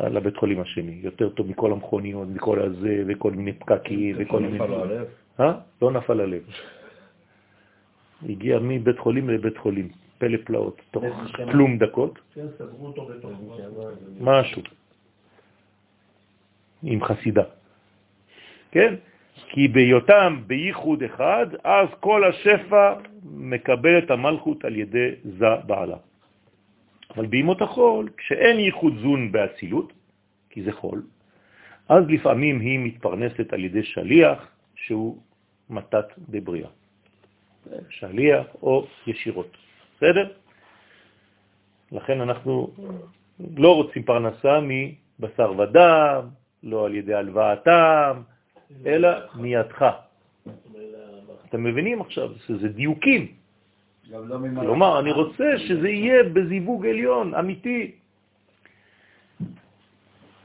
[0.00, 4.54] לבית חולים השני, יותר טוב מכל המכוניות, מכל הזה, וכל מיני פקקים, וכל מיני...
[4.54, 5.06] נפל הלב?
[5.40, 5.52] אה?
[5.82, 6.42] לא נפל הלב.
[8.28, 9.88] הגיע מבית חולים לבית חולים,
[10.18, 11.04] פלא פלאות, תוך
[11.50, 12.18] כלום דקות.
[12.34, 12.46] כן,
[14.20, 14.62] משהו.
[16.82, 17.42] עם חסידה.
[18.70, 18.94] כן?
[19.48, 22.94] כי בהיותם בייחוד אחד, אז כל השפע
[23.24, 25.96] מקבל את המלכות על ידי זה בעלה.
[27.16, 29.92] אבל בימות החול, כשאין ייחוד זון באצילות,
[30.50, 31.02] כי זה חול,
[31.88, 35.18] אז לפעמים היא מתפרנסת על ידי שליח שהוא
[35.70, 36.68] מתת דבריאה.
[37.90, 39.56] שליח או ישירות.
[39.96, 40.32] בסדר?
[41.92, 42.70] לכן אנחנו
[43.56, 46.28] לא רוצים פרנסה מבשר ודם,
[46.62, 48.22] לא על ידי הלוואתם,
[48.86, 49.90] אלא מידך.
[51.48, 53.37] אתם מבינים עכשיו שזה דיוקים.
[54.10, 57.92] לא כלומר, אני רוצה שזה יהיה בזיווג עליון, אמיתי.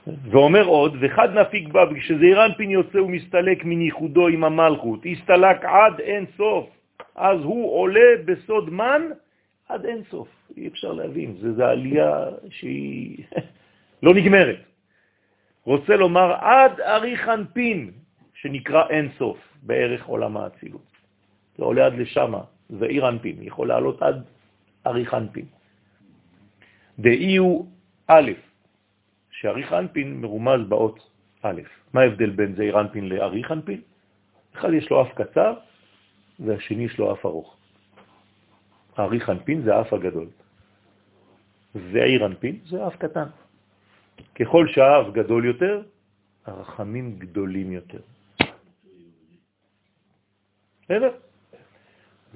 [0.07, 5.99] ואומר עוד, וחד נפיק בה, וכשזעיר אנפין יוצא ומסתלק מן ייחודו עם המלכות, הסתלק עד
[5.99, 6.69] אין סוף,
[7.15, 9.02] אז הוא עולה בסוד מן
[9.69, 10.27] עד אין סוף.
[10.57, 13.23] אי אפשר להבין, זו עלייה שהיא
[14.03, 14.60] לא נגמרת.
[15.64, 17.91] רוצה לומר עד אריך אנפין,
[18.34, 20.91] שנקרא אין סוף, בערך עולם האצילות.
[21.57, 24.23] זה עולה עד לשמה, זה עיר אנפין, יכול לעלות עד
[24.88, 25.45] אריך אנפין.
[26.99, 27.68] דאי הוא
[28.07, 28.31] א',
[29.31, 31.10] שאריך אנפין מרומז באות
[31.41, 31.61] א'.
[31.94, 33.81] מה ההבדל בין זעיר אנפין לאריך אנפין?
[34.56, 35.53] אחד יש לו אף קצר
[36.40, 37.57] והשני יש לו אף ארוך.
[38.99, 40.27] אריך אנפין זה האף הגדול.
[41.73, 43.27] זעיר אנפין זה אף קטן.
[44.35, 45.81] ככל שהאף גדול יותר,
[46.45, 48.02] הרחמים גדולים יותר.
[50.84, 51.11] בסדר?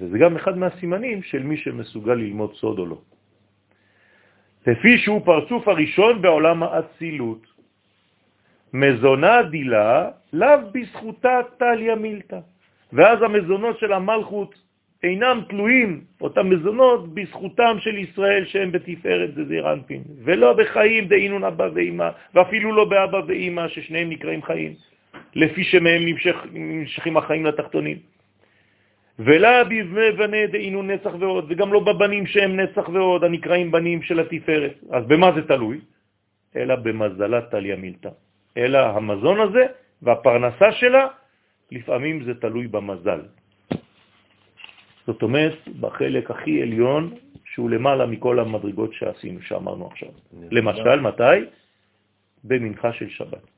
[0.00, 2.98] וזה גם אחד מהסימנים של מי שמסוגל ללמוד סוד או לא.
[4.66, 7.46] לפי שהוא פרצוף הראשון בעולם האצילות.
[8.72, 12.38] מזונה דילה, לאו בזכותה טליה מילתא.
[12.92, 14.54] ואז המזונות של המלכות
[15.02, 21.68] אינם תלויים, אותם מזונות, בזכותם של ישראל שהם בתפארת זה אנפין, ולא בחיים דאינון אבא
[21.74, 24.74] ואמא, ואפילו לא באבא ואמא ששניהם נקראים חיים,
[25.34, 26.02] לפי שמהם
[26.52, 28.17] נמשכים החיים לתחתונים.
[29.18, 34.74] ולא בבני דאינו נצח ועוד, וגם לא בבנים שהם נצח ועוד, הנקראים בנים של התפארת.
[34.90, 35.80] אז במה זה תלוי?
[36.56, 38.10] אלא במזלת תליה מילתא.
[38.56, 39.64] אלא המזון הזה
[40.02, 41.06] והפרנסה שלה,
[41.72, 43.20] לפעמים זה תלוי במזל.
[45.06, 47.14] זאת אומרת, בחלק הכי עליון,
[47.44, 50.08] שהוא למעלה מכל המדרגות שעשינו, שאמרנו עכשיו.
[50.50, 51.38] למשל, מתי?
[52.44, 53.57] במנחה של שבת.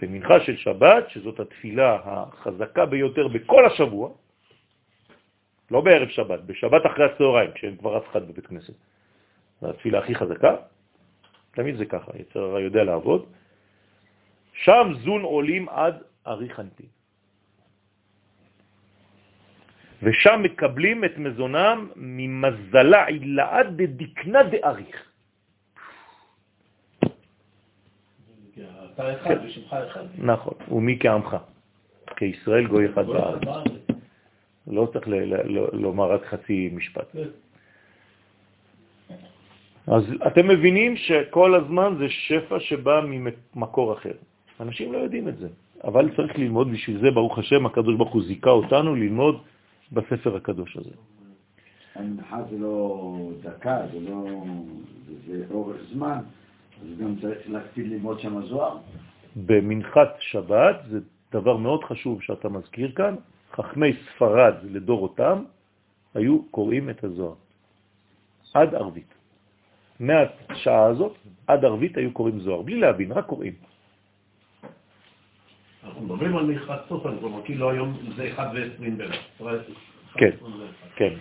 [0.00, 4.10] במנחה של שבת, שזאת התפילה החזקה ביותר בכל השבוע,
[5.70, 8.74] לא בערב שבת, בשבת אחרי הצהריים, כשאין כבר אף אחד בבית כנסת.
[9.60, 10.56] זו התפילה הכי חזקה,
[11.50, 13.26] תמיד זה ככה, יצר הרע יודע לעבוד.
[14.52, 16.86] שם זון עולים עד אריך אנפין.
[20.02, 25.07] ושם מקבלים את מזונם ממזלה עילאה דדקנה דאריך.
[28.98, 30.04] אתה אחד ושמך אחד.
[30.18, 31.36] נכון, ומי כעמך?
[32.16, 33.42] כישראל גוי אחד בארץ.
[34.66, 35.08] לא צריך
[35.72, 37.12] לומר רק חצי משפט.
[37.12, 37.28] כן.
[39.86, 43.00] אז אתם מבינים שכל הזמן זה שפע שבא
[43.54, 44.12] ממקור אחר.
[44.60, 45.48] אנשים לא יודעים את זה,
[45.84, 49.42] אבל צריך ללמוד בשביל זה, ברוך השם, הקדוש ברוך הוא זיכה אותנו ללמוד
[49.92, 50.94] בספר הקדוש הזה.
[51.94, 54.44] המנחה זה לא דקה, זה לא...
[55.26, 56.18] זה אורך זמן,
[56.82, 58.76] אז גם צריך להקפיד ללמוד שם זוהר.
[59.36, 60.98] במנחת שבת, זה
[61.32, 63.14] דבר מאוד חשוב שאתה מזכיר כאן,
[63.52, 65.44] חכמי ספרד לדורותם
[66.14, 67.34] היו קוראים את הזוהר.
[68.54, 69.14] עד ערבית.
[70.00, 73.52] מהשעה הזאת עד ערבית היו קוראים זוהר, בלי להבין, רק קוראים.
[75.84, 76.54] אנחנו מדברים על
[76.88, 78.90] סוף, אני כבר כאילו היום זה 1 ו-20
[79.38, 79.66] בערך.
[80.14, 80.30] כן,
[80.96, 81.14] כן.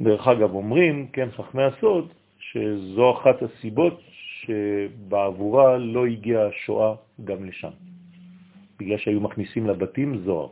[0.00, 6.94] דרך אגב, אומרים, כן, חכמי הסוד, שזו אחת הסיבות שבעבורה לא הגיעה השואה
[7.24, 7.70] גם לשם,
[8.78, 10.48] בגלל שהיו מכניסים לבתים זוהר.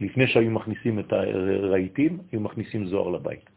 [0.00, 3.50] לפני שהיו מכניסים את הרהיטים, היו מכניסים זוהר לבית.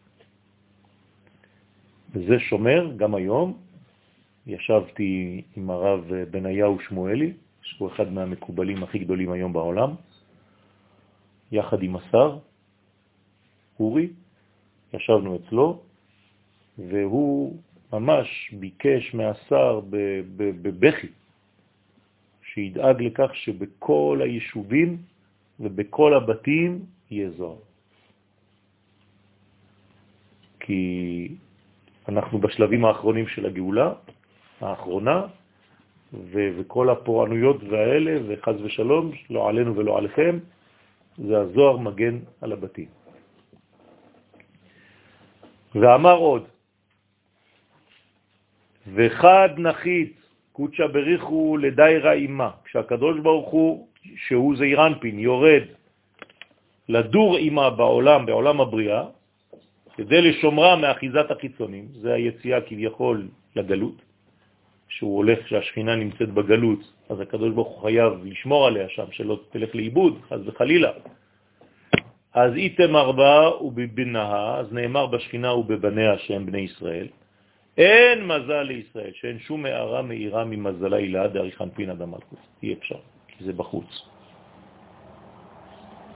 [2.11, 3.57] וזה שומר גם היום.
[4.47, 9.91] ישבתי עם הרב בניהו שמואלי, שהוא אחד מהמקובלים הכי גדולים היום בעולם,
[11.51, 12.37] יחד עם השר,
[13.79, 14.07] אורי,
[14.93, 15.81] ישבנו אצלו,
[16.77, 17.55] והוא
[17.93, 19.81] ממש ביקש מהשר
[20.37, 21.07] בבכי
[22.41, 24.97] שידאג לכך שבכל היישובים
[25.59, 26.79] ובכל הבתים
[27.11, 27.57] יהיה זוהר.
[30.59, 31.27] כי
[32.09, 33.93] אנחנו בשלבים האחרונים של הגאולה,
[34.61, 35.25] האחרונה,
[36.13, 40.39] ו- וכל הפורענויות והאלה, וחז ושלום, לא עלינו ולא עליכם,
[41.17, 42.96] זה הזוהר מגן על הבתים.
[45.81, 46.43] ואמר עוד,
[48.93, 50.13] וחד נחית
[50.51, 53.87] קודשא בריחו לדיירה אימה, כשהקדוש ברוך הוא,
[54.27, 55.63] שהוא זעיר אנפין, יורד
[56.89, 59.03] לדור אימה בעולם, בעולם הבריאה,
[59.95, 64.01] כדי לשומרה מאחיזת החיצונים, זה היציאה כביכול לגלות,
[64.89, 66.79] שהוא הולך, כשהשכינה נמצאת בגלות,
[67.09, 70.91] אז הקדוש ברוך הוא חייב לשמור עליה שם, שלא תלך לאיבוד, חס וחלילה.
[72.33, 77.07] אז איתם ארבע ובבנها, אז נאמר בשכינה ובבניה שהם בני ישראל,
[77.77, 82.39] אין מזל לישראל, שאין שום הערה מאירה ממזלה הילה דאריך אנפין עד המלכות.
[82.63, 83.89] אי אפשר, כי זה בחוץ.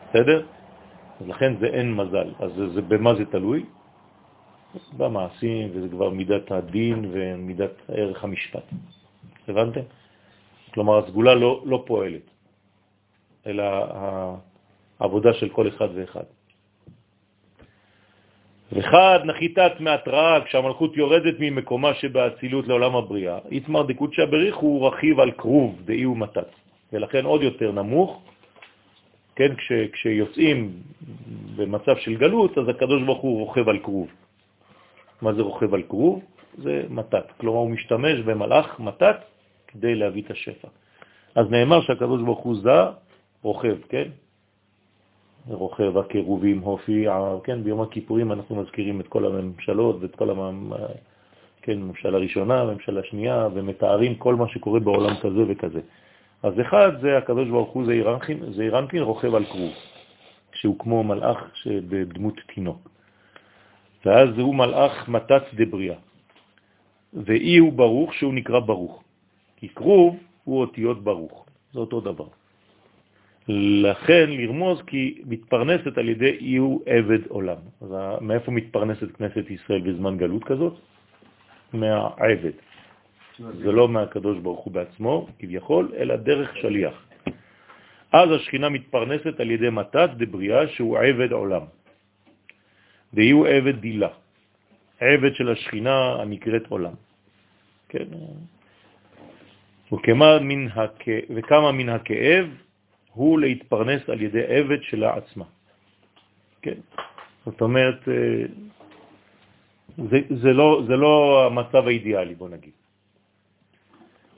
[0.10, 0.46] בסדר?
[1.22, 2.30] אז לכן זה אין מזל.
[2.40, 3.66] אז זה, זה במה זה תלוי?
[4.98, 8.64] במעשים, וזה כבר מידת הדין ומידת ערך המשפט.
[9.48, 9.82] הבנתם?
[10.74, 12.22] כלומר, הסגולה לא, לא פועלת,
[13.48, 13.64] אלא
[15.02, 16.24] העבודה של כל אחד ואחד.
[18.72, 25.32] וחד נחיתת מהתראה, כשהמלכות יורדת ממקומה שבאצילות לעולם הבריאה, יתמר דקודשא בריך הוא רכיב על
[25.32, 26.50] קרוב דאי ומתת,
[26.94, 28.22] ולכן עוד יותר נמוך,
[29.36, 30.72] כן, כש, כשיוצאים
[31.56, 34.08] במצב של גלות, אז הקדוש ברוך הוא רוכב על קרוב.
[35.22, 36.22] מה זה רוכב על קרוב?
[36.58, 39.18] זה מתת, כלומר הוא משתמש במלאך מתת
[39.68, 40.68] כדי להביא את השפע.
[41.36, 42.80] אז נאמר שהקדוש ברוך הוא זה
[43.42, 44.10] רוכב, כן?
[45.48, 50.74] רוכב הקירובים הופיע, כן, ביום הכיפורים אנחנו מזכירים את כל הממשלות ואת כל המ...
[51.62, 55.80] כן, ממשלה ראשונה, ממשלה שנייה, ומתארים כל מה שקורה בעולם כזה וכזה.
[56.44, 57.86] אז אחד זה הקדוש ברוך הוא
[58.56, 59.72] זעיר אנפין רוכב על כרוב,
[60.54, 62.90] שהוא כמו מלאך בדמות תינוק.
[64.06, 65.96] ואז הוא מלאך מתת דבריאה.
[67.14, 69.04] ואי הוא ברוך שהוא נקרא ברוך.
[69.58, 72.28] כי כרוב הוא אותיות ברוך, זה אותו דבר.
[73.48, 77.58] לכן לרמוז כי מתפרנסת על ידי אי הוא עבד עולם.
[77.82, 77.90] אז
[78.22, 80.74] מאיפה מתפרנסת כנסת ישראל בזמן גלות כזאת?
[81.74, 82.52] מהעבד.
[83.40, 87.06] זה לא מהקדוש ברוך הוא בעצמו, כביכול, אלא דרך שליח.
[88.12, 91.62] אז השכינה מתפרנסת על ידי מתת דבריאה שהוא עבד עולם.
[93.14, 94.10] והיא הוא עבד דילה,
[95.00, 96.94] עבד של השכינה הנקראת עולם.
[97.90, 98.08] כן.
[99.92, 100.40] וכמה
[101.72, 102.46] מן הכאב
[103.14, 105.46] הוא להתפרנס על ידי עבד שלה עצמה.
[106.62, 106.80] כן,
[107.46, 108.46] זאת אומרת, אה,
[109.98, 112.72] זה, זה, לא, זה לא המצב האידיאלי, בוא נגיד.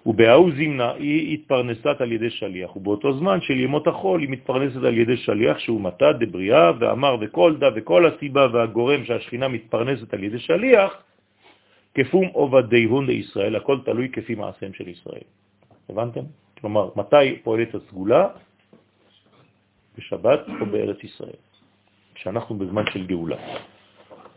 [0.05, 4.97] ובהאו זימנה היא התפרנסת על ידי שליח, ובאותו זמן של ימות החול היא מתפרנסת על
[4.97, 10.39] ידי שליח שהוא מתה דבריאה ואמר וכל דה וכל הסיבה והגורם שהשכינה מתפרנסת על ידי
[10.39, 10.91] שליח,
[11.95, 15.27] כפום עובדיהון לישראל, הכל תלוי כפי מעשיהם של ישראל.
[15.89, 16.21] הבנתם?
[16.61, 18.27] כלומר, מתי פועלת הסגולה?
[19.97, 21.39] בשבת או בארץ ישראל,
[22.15, 23.37] כשאנחנו בזמן של גאולה.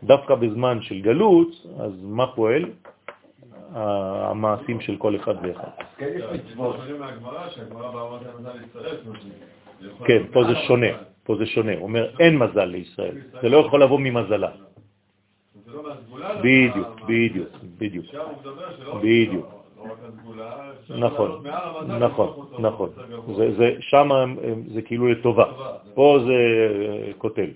[0.03, 2.65] דווקא בזמן של גלות, אז מה פועל?
[3.73, 5.69] המעשים של כל אחד ואחד.
[5.97, 6.75] כן, יש מצוות.
[10.05, 10.87] כן, פה זה שונה,
[11.23, 11.73] פה זה שונה.
[11.73, 13.17] הוא אומר, אין מזל לישראל.
[13.41, 14.51] זה לא יכול לבוא ממזלה.
[16.43, 18.05] בדיוק, בדיוק, בדיוק.
[19.03, 19.56] בדיוק.
[20.89, 21.43] נכון,
[21.99, 22.29] נכון,
[22.59, 22.89] נכון.
[23.79, 24.35] שם
[24.73, 25.45] זה כאילו לטובה.
[25.93, 26.37] פה זה
[27.17, 27.49] קוטל.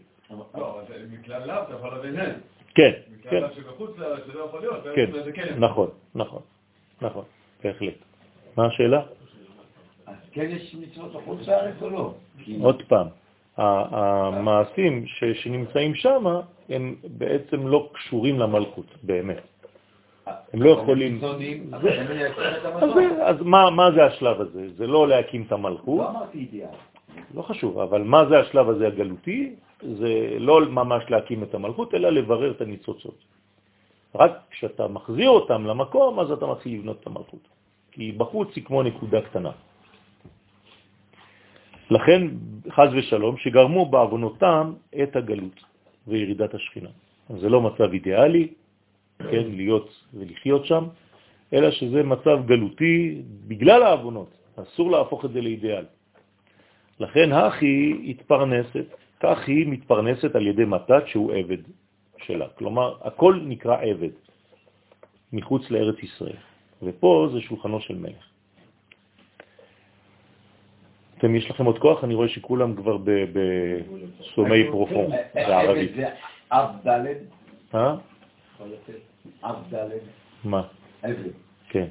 [2.76, 2.92] כן,
[3.30, 3.44] כן.
[4.96, 5.10] כן,
[5.58, 6.42] נכון, נכון,
[7.02, 7.24] נכון,
[7.64, 7.94] בהחלט.
[8.58, 9.02] מה השאלה?
[10.06, 12.14] אז כן יש מצוות בחוץ לארץ או לא?
[12.62, 13.08] עוד פעם,
[13.58, 16.26] המעשים שנמצאים שם
[16.70, 19.42] הם בעצם לא קשורים למלכות, באמת.
[20.28, 21.22] הם לא יכולים...
[23.22, 24.70] אז מה זה השלב הזה?
[24.78, 26.00] זה לא להקים את המלכות.
[26.00, 26.26] לא.
[27.36, 29.56] לא חשוב, אבל מה זה השלב הזה הגלותי?
[29.82, 33.18] זה לא ממש להקים את המלכות, אלא לברר את הניצוצות.
[34.16, 37.48] רק כשאתה מחזיר אותם למקום, אז אתה מתחיל לבנות את המלכות.
[37.92, 39.52] כי בחוץ היא כמו נקודה קטנה.
[41.92, 42.22] לכן,
[42.70, 44.74] חז ושלום, שגרמו בעוונותם
[45.04, 45.58] את הגלות
[46.08, 46.90] וירידת השכינה.
[47.30, 48.48] זה לא מצב אידיאלי,
[49.32, 50.84] כן, להיות ולחיות שם,
[51.54, 54.32] אלא שזה מצב גלותי בגלל העוונות.
[54.56, 55.86] אסור להפוך את זה לאידיאל.
[57.00, 58.86] לכן הכי התפרנסת,
[59.20, 61.58] כך היא מתפרנסת על ידי מתת שהוא עבד
[62.18, 62.48] שלה.
[62.56, 64.14] כלומר, הכל נקרא עבד
[65.34, 66.42] מחוץ לארץ ישראל.
[66.84, 68.26] ופה זה שולחנו של מלך.
[71.18, 72.04] אתם, יש לכם עוד כוח?
[72.04, 75.92] אני רואה שכולם כבר בסומי פרופון, בערבית.
[75.96, 76.10] זה
[76.52, 77.18] אב דלת?
[78.64, 79.50] אה?
[79.50, 80.02] אב דלת.
[80.44, 80.64] מה?
[81.02, 81.32] עבד.
[81.70, 81.88] כן.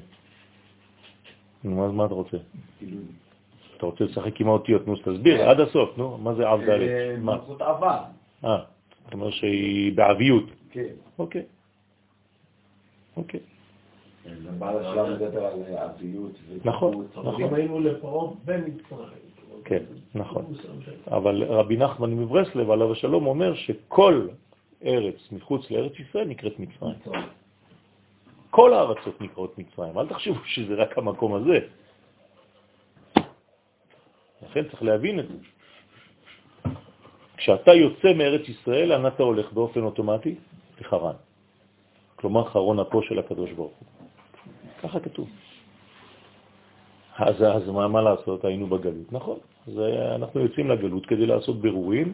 [1.63, 2.37] נו, אז מה אתה רוצה?
[2.79, 2.97] כאילו,
[3.77, 6.69] אתה רוצה לשחק עם האותיות, נו, תסביר עד הסוף, נו, מה זה אב ד'?
[6.69, 7.35] אה, מה?
[7.35, 7.99] מלכות עבר.
[8.45, 8.57] אה,
[9.03, 10.45] זאת אומרת שהיא בעביות.
[10.71, 10.93] כן.
[11.19, 11.43] אוקיי.
[13.17, 13.39] אוקיי.
[14.59, 16.31] בעל מדבר על אביות.
[16.65, 17.43] נכון, נכון.
[17.43, 19.09] אם היינו לפרעה במצרים.
[19.65, 19.83] כן,
[20.15, 20.45] נכון.
[21.07, 24.27] אבל רבי נחמן מברסלב, עליו השלום, אומר שכל
[24.85, 26.95] ארץ מחוץ לארץ ישראל נקראת מצרים.
[28.49, 29.97] כל הארצות נקראות מצרים.
[29.97, 31.59] אל תחשבו שזה רק המקום הזה.
[34.41, 35.37] לכן צריך להבין את זה.
[37.37, 40.35] כשאתה יוצא מארץ ישראל, לאן אתה הולך באופן אוטומטי?
[40.81, 41.15] לחרן.
[42.15, 43.87] כלומר, חרון אפו של הקדוש ברוך הוא.
[44.81, 45.29] ככה כתוב.
[47.17, 48.45] אז, אז מה, מה לעשות?
[48.45, 49.13] היינו בגלות.
[49.13, 49.39] נכון.
[49.67, 49.79] אז
[50.15, 52.13] אנחנו יוצאים לגלות כדי לעשות בירורים,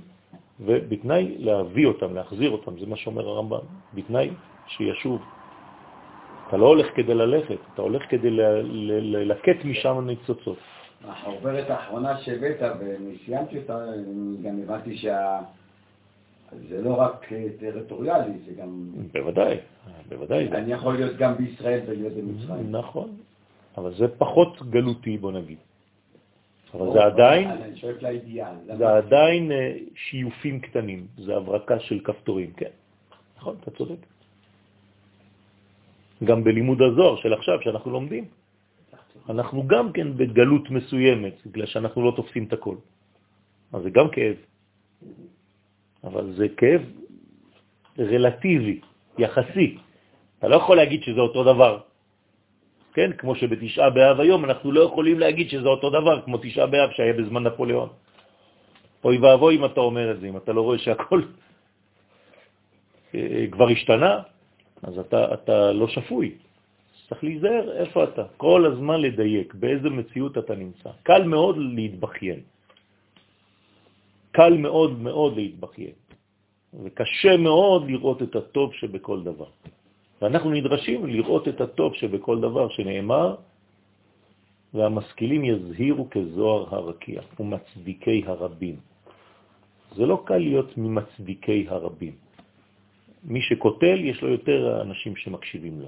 [0.60, 3.60] ובתנאי להביא אותם, להחזיר אותם, זה מה שאומר הרמב"ם,
[3.94, 4.30] בתנאי
[4.68, 5.22] שישוב.
[6.48, 10.58] אתה לא הולך כדי ללכת, אתה הולך כדי ללקט משם ניצוצות.
[11.08, 13.86] החוברת האחרונה שהבאת, ואני סיימתי אותה,
[14.44, 15.40] גם הבנתי שה...
[16.70, 17.26] זה לא רק
[17.60, 18.90] טריטוריאלי, זה גם...
[19.14, 19.58] בוודאי,
[20.10, 20.48] בוודאי.
[20.48, 22.72] אני יכול להיות גם בישראל ולהיות במצרים.
[22.72, 23.10] נכון,
[23.78, 25.58] אבל זה פחות גלותי, בוא נגיד.
[26.74, 27.48] אבל זה עדיין.
[28.78, 32.74] זה עדיין אה, שיופים קטנים, זה הברקה של כפתורים, כן.
[33.38, 34.02] נכון, אתה צודק.
[36.24, 38.26] גם בלימוד הזוהר של עכשיו, שאנחנו לומדים,
[39.30, 42.76] אנחנו גם כן בגלות מסוימת, בגלל שאנחנו לא תופסים את הכל.
[43.74, 44.36] אז זה גם כאב.
[46.04, 46.82] אבל זה כאב
[48.00, 48.80] רלטיבי,
[49.18, 49.78] יחסי.
[50.40, 51.80] אתה לא יכול להגיד שזה אותו דבר.
[52.98, 53.14] כן?
[53.14, 57.14] כמו שבתשעה באב היום אנחנו לא יכולים להגיד שזה אותו דבר, כמו תשעה באב שהיה
[57.14, 57.90] בזמן נפוליאון.
[59.06, 61.22] אוי ואבוי אם אתה אומר את זה, אם אתה לא רואה שהכל
[63.16, 64.14] אה, כבר השתנה,
[64.84, 66.42] אז אתה, אתה לא שפוי.
[67.10, 70.90] צריך להיזהר איפה אתה, כל הזמן לדייק, באיזה מציאות אתה נמצא.
[71.06, 72.42] קל מאוד להתבכיין.
[74.32, 75.98] קל מאוד מאוד להתבכיין.
[76.84, 79.54] וקשה מאוד לראות את הטוב שבכל דבר.
[80.22, 83.36] ואנחנו נדרשים לראות את הטוב שבכל דבר שנאמר,
[84.74, 88.76] והמשכילים יזהירו כזוהר הרקיע ומצדיקי הרבים.
[89.96, 92.14] זה לא קל להיות ממצדיקי הרבים.
[93.24, 95.88] מי שכותל, יש לו יותר אנשים שמקשיבים לו.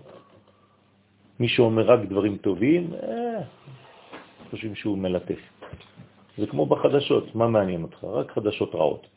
[1.40, 3.42] מי שאומר רק דברים טובים, אה,
[4.50, 5.40] חושבים שהוא מלטף.
[6.38, 8.04] זה כמו בחדשות, מה מעניין אותך?
[8.04, 9.08] רק חדשות רעות.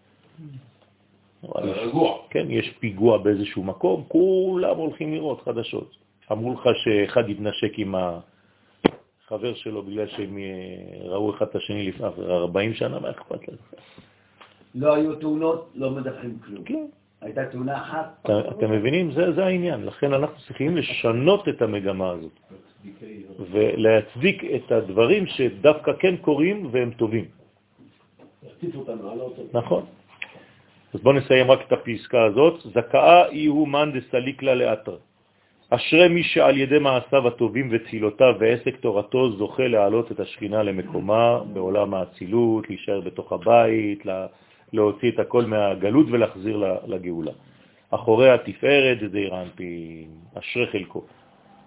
[1.45, 2.19] רגוע.
[2.31, 5.97] כן, יש פיגוע באיזשהו מקום, כולם הולכים לראות חדשות.
[6.33, 12.07] אמרו לך שאחד יתנשק עם החבר שלו בגלל שהם אה, ראו אחד את השני לפני
[12.29, 13.57] 40 שנה, מה אכפת לזה?
[14.75, 16.65] לא היו תאונות, לא מדווחים כלום.
[16.65, 16.87] כן.
[17.21, 18.19] הייתה תאונה אחת.
[18.23, 19.13] אתה- אתם מבינים?
[19.13, 19.87] זה, זה העניין.
[19.87, 22.41] לכן אנחנו צריכים לשנות את המגמה הזאת
[23.51, 27.25] ולהצדיק את הדברים שדווקא כן קורים והם טובים.
[29.27, 29.59] אותם.
[29.59, 29.85] נכון.
[30.95, 32.61] אז בואו נסיים רק את הפסקה הזאת.
[32.75, 34.97] זכאה אי הוא מאן דסליקלה לאתר.
[35.71, 41.95] אשרי מי שעל ידי מעשיו הטובים ותפילותיו ועסק תורתו זוכה להעלות את השכינה למקומה בעולם
[41.95, 44.27] האצילות, להישאר בתוך הבית, לה-
[44.73, 47.33] להוציא את הכל מהגלות ולהחזיר לגאולה.
[47.91, 50.09] אחורי התפארת זה אנפין,
[50.39, 51.03] אשרי חלקו.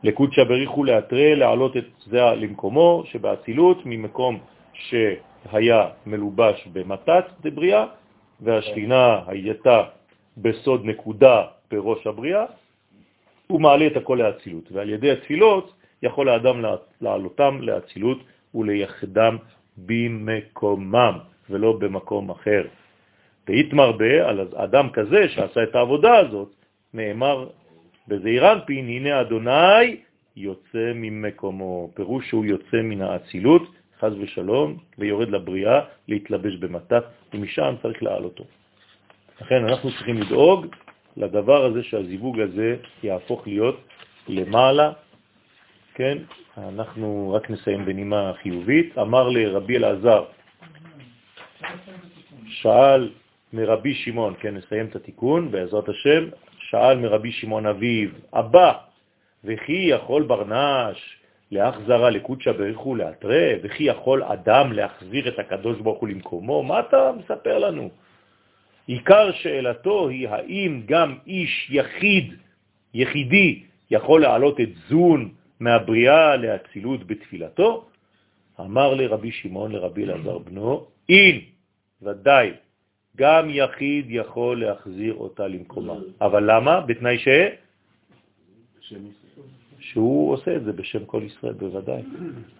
[0.03, 4.39] לקודשא בריחו לאתרה, להעלות את זה למקומו שבאצילות, ממקום
[4.73, 7.85] שהיה מלובש במתת דבריאה,
[8.41, 9.83] והשכינה הייתה
[10.37, 12.45] בסוד נקודה בראש הבריאה,
[13.47, 16.61] הוא מעלה את הכל לאצילות, ועל ידי התפילות יכול האדם
[17.01, 18.19] לעלותם לאצילות
[18.55, 19.37] ולייחדם
[19.77, 21.17] במקומם
[21.49, 22.63] ולא במקום אחר.
[23.47, 26.55] והתמרבה על אדם כזה שעשה את העבודה הזאת,
[26.93, 27.47] נאמר
[28.07, 29.97] בזעיר אנפין, הנה אדוני
[30.35, 33.63] יוצא ממקומו, פירוש שהוא יוצא מן האצילות,
[33.99, 37.03] חז ושלום, ויורד לבריאה להתלבש במתת,
[37.33, 38.43] ומשם צריך לעלותו.
[39.41, 40.65] לכן אנחנו צריכים לדאוג
[41.17, 43.79] לדבר הזה שהזיווג הזה יהפוך להיות
[44.27, 44.91] למעלה,
[45.93, 46.17] כן?
[46.57, 48.97] אנחנו רק נסיים בנימה חיובית.
[48.97, 50.23] אמר לרבי אלעזר,
[52.47, 53.09] שאל
[53.53, 56.23] מרבי שמעון, כן, נסיים את התיקון בעזרת השם,
[56.59, 58.73] שאל מרבי שמעון אביו, אבא,
[59.43, 61.17] וכי יכול ברנש
[61.51, 66.63] להחזרה לקודשא בריך הוא לאתרה, וכי יכול אדם להחזיר את הקדוש ברוך הוא למקומו?
[66.63, 67.89] מה אתה מספר לנו?
[68.87, 72.33] עיקר שאלתו היא האם גם איש יחיד,
[72.93, 77.85] יחידי, יכול להעלות את זון מהבריאה לאצילות בתפילתו?
[78.59, 81.41] אמר לרבי שמעון לרבי אלעזר בנו, אין,
[82.01, 82.51] ודאי,
[83.17, 85.93] גם יחיד יכול להחזיר אותה למקומה.
[86.21, 86.81] אבל למה?
[86.81, 87.27] בתנאי ש...
[89.91, 92.01] שהוא עושה את זה בשם כל ישראל, בוודאי.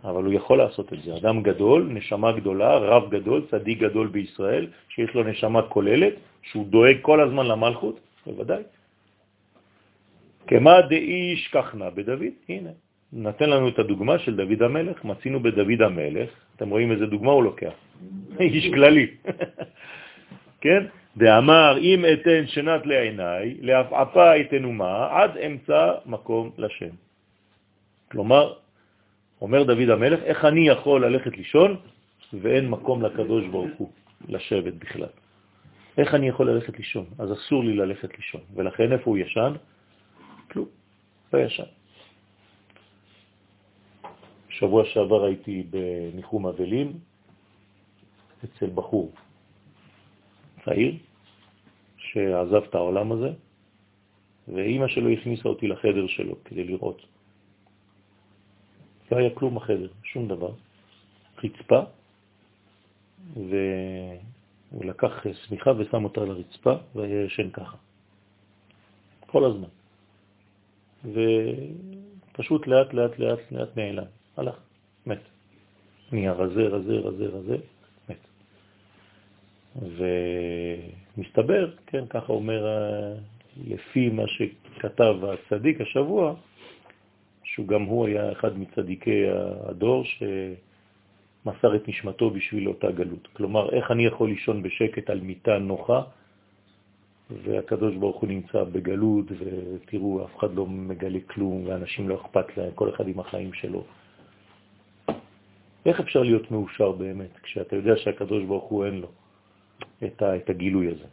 [0.04, 1.18] אבל הוא יכול לעשות את זה.
[1.18, 6.98] אדם גדול, נשמה גדולה, רב גדול, צדיק גדול בישראל, שיש לו נשמה כוללת, שהוא דואג
[7.02, 8.64] כל הזמן למלכות, בוודאי.
[10.48, 12.70] כמה דאיש כך נע בדוד, הנה,
[13.14, 17.44] נתן לנו את הדוגמה של דוד המלך, מצינו בדוד המלך, אתם רואים איזה דוגמה הוא
[17.44, 17.74] לוקח,
[18.40, 19.08] איש כללי,
[20.64, 20.84] כן?
[21.18, 27.05] דאמר, אם אתן שנת לעיניי, להפעפה אתן אומה, עד אמצע מקום לשם.
[28.12, 28.54] כלומר,
[29.42, 31.78] אומר דוד המלך, איך אני יכול ללכת לישון
[32.34, 33.92] ואין מקום לקדוש ברוך הוא
[34.28, 35.14] לשבת בכלל?
[35.98, 37.06] איך אני יכול ללכת לישון?
[37.20, 38.42] אז אסור לי ללכת לישון.
[38.56, 39.54] ולכן איפה הוא ישן?
[40.52, 40.68] כלום,
[41.34, 41.70] לא ישן.
[44.50, 46.94] שבוע שעבר הייתי בניחום אבלים
[48.44, 49.12] אצל בחור
[50.66, 50.98] צעיר
[51.98, 53.30] שעזב את העולם הזה,
[54.48, 57.15] ואימא שלו הכניסה אותי לחדר שלו כדי לראות.
[59.12, 60.52] לא היה כלום בחדר, שום דבר.
[61.44, 61.80] רצפה,
[63.36, 67.78] והוא לקח סמיכה ושם אותה על הרצפה והיה ישן ככה.
[69.28, 69.68] כל הזמן.
[72.32, 74.04] ופשוט לאט לאט לאט לאט נעלם.
[74.38, 74.56] הלך,
[75.06, 75.20] מת.
[76.12, 77.58] נהיה רזה, רזה, רזה, רזה,
[78.10, 78.28] מת.
[81.18, 82.66] ומסתבר, כן, ככה אומר,
[83.68, 86.36] לפי מה שכתב הצדיק השבוע,
[87.56, 89.24] שהוא גם הוא היה אחד מצדיקי
[89.70, 93.28] הדור שמסר את נשמתו בשביל אותה גלות.
[93.34, 96.02] כלומר, איך אני יכול לישון בשקט על מיטה נוחה,
[97.44, 102.72] והקדוש ברוך הוא נמצא בגלות, ותראו, אף אחד לא מגלה כלום, ואנשים לא אכפת להם,
[102.76, 103.84] כל אחד עם החיים שלו.
[105.86, 109.08] איך אפשר להיות מאושר באמת, כשאתה יודע שהקדוש ברוך הוא אין לו
[110.04, 111.08] את, הגילוי הזה?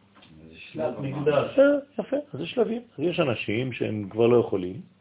[0.57, 1.59] שלב מקדש.
[1.59, 1.65] אה,
[1.99, 2.83] יפה, אז זה שלבים.
[2.99, 4.92] יש אנשים שהם כבר לא יכולים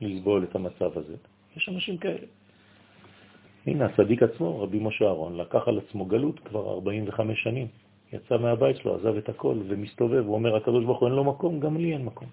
[0.00, 1.16] לסבול את המצב הזה.
[1.56, 2.26] יש אנשים כאלה.
[3.66, 7.66] הנה, הצדיק עצמו, רבי משה אהרון, לקח על עצמו גלות כבר 45 שנים.
[8.12, 11.60] יצא מהבית שלו, עזב את הכל ומסתובב, הוא אומר, הקדוש ברוך הוא אין לו מקום,
[11.60, 12.28] גם לי אין מקום.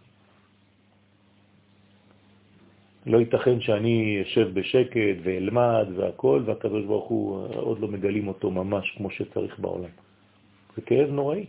[3.06, 8.94] לא ייתכן שאני אשב בשקט ואלמד והכל, והקדוש ברוך הוא עוד לא מגלים אותו ממש
[8.98, 9.90] כמו שצריך בעולם.
[10.76, 11.46] זה כאב נוראי.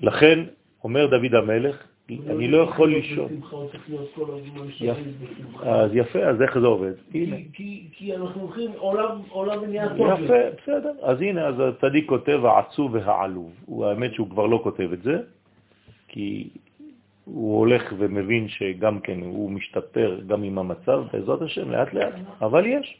[0.00, 0.38] לכן,
[0.84, 1.86] אומר דוד המלך,
[2.30, 3.28] אני לא יכול לישון.
[5.62, 6.92] אז יפה, אז איך זה עובד?
[7.12, 8.70] כי- אנחנו הולכים,
[9.30, 10.08] עולם ונהיה טוב.
[10.24, 10.92] יפה, בסדר.
[11.02, 13.52] אז הנה, אז הצדיק כותב העצוב והעלוב.
[13.82, 15.18] האמת שהוא כבר לא כותב את זה,
[16.08, 16.48] כי
[17.24, 22.66] הוא הולך ומבין שגם כן הוא משתפר גם עם המצב, בעזרת השם, לאט לאט, אבל
[22.66, 22.96] יש.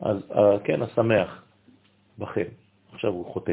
[0.00, 1.42] אז אה, כן, השמח
[2.18, 2.44] בכם.
[2.92, 3.52] עכשיו הוא חותם.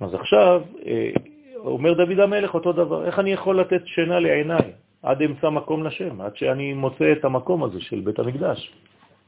[0.00, 1.10] אז עכשיו, אה,
[1.56, 4.72] אומר דוד המלך אותו דבר, איך אני יכול לתת שינה לעיניי
[5.02, 8.72] עד אמצע מקום לשם, עד שאני מוצא את המקום הזה של בית המקדש.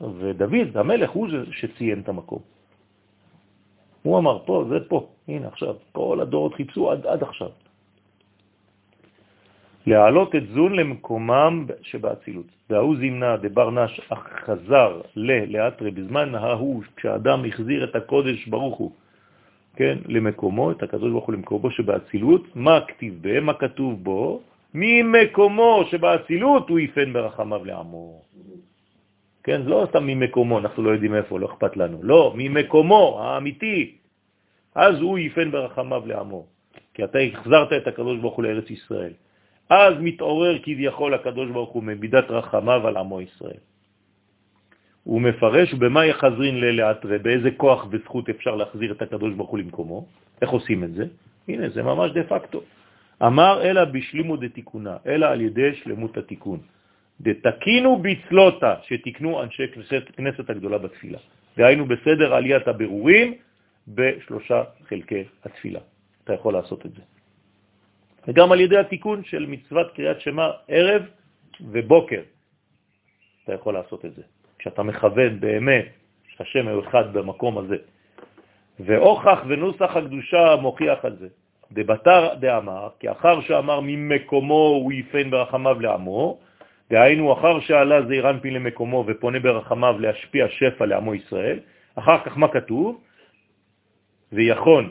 [0.00, 2.38] ודוד המלך הוא שציין את המקום.
[4.02, 7.48] הוא אמר, פה, זה פה, הנה עכשיו, כל הדורות חיפשו עד, עד עכשיו.
[9.86, 12.46] להעלות את זון למקומם שבאצילות.
[12.70, 18.76] והוא זימנה דבר נש אך חזר ל, לאתרי, בזמן ההוא, כשאדם החזיר את הקודש ברוך
[18.76, 18.92] הוא,
[19.78, 24.40] כן, למקומו, את הקדוש ברוך הוא למקומו שבאצילות, מה כתיב בהם, מה כתוב בו?
[24.74, 28.22] ממקומו שבאצילות הוא יפן ברחמיו לעמו.
[29.44, 31.98] כן, לא סתם ממקומו, אנחנו לא יודעים איפה, לא אכפת לנו.
[32.02, 33.96] לא, ממקומו האמיתי.
[34.74, 36.46] אז הוא יפן ברחמיו לעמו.
[36.94, 39.12] כי אתה החזרת את הקדוש ברוך הוא לארץ ישראל.
[39.70, 43.62] אז מתעורר כביכול הקדוש ברוך הוא ממידת רחמיו על עמו ישראל.
[45.08, 50.06] הוא מפרש במה יחזרין ללאתרי, באיזה כוח וזכות אפשר להחזיר את הקדוש ברוך הוא למקומו.
[50.42, 51.04] איך עושים את זה?
[51.48, 52.60] הנה, זה ממש דה פקטו.
[53.22, 56.60] אמר אלא בשלימו דתיקונה, אלא על ידי שלמות התיקון.
[57.20, 61.18] דתקינו בצלותה, שתקנו אנשי כנסת, כנסת הגדולה בתפילה.
[61.56, 63.34] דהיינו בסדר עליית הבירורים
[63.88, 65.80] בשלושה חלקי התפילה.
[66.24, 67.02] אתה יכול לעשות את זה.
[68.28, 71.02] וגם על ידי התיקון של מצוות קריאת שמה ערב
[71.60, 72.22] ובוקר,
[73.44, 74.22] אתה יכול לעשות את זה.
[74.58, 75.86] כשאתה מכוון באמת
[76.36, 77.76] שהשם הוא אחד במקום הזה.
[78.80, 81.28] ואוכח ונוסח הקדושה מוכיח על זה.
[81.72, 86.38] דבתר דאמר, כי אחר שאמר ממקומו הוא יפן ברחמיו לעמו,
[86.90, 91.58] דהיינו אחר שעלה זעיר אנפין למקומו ופונה ברחמיו להשפיע שפע לעמו ישראל,
[91.94, 93.00] אחר כך מה כתוב?
[94.32, 94.90] ויכון,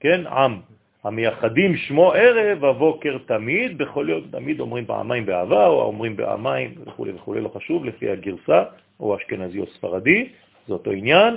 [0.00, 0.60] כן, עם,
[1.04, 7.06] המייחדים שמו ערב הבוקר תמיד, בכל יום תמיד אומרים פעמיים באהבה, או אומרים פעמיים וכו'
[7.14, 8.64] וכו', לא חשוב, לפי הגרסה,
[9.00, 10.28] או אשכנזי או ספרדי,
[10.66, 11.34] זה אותו עניין,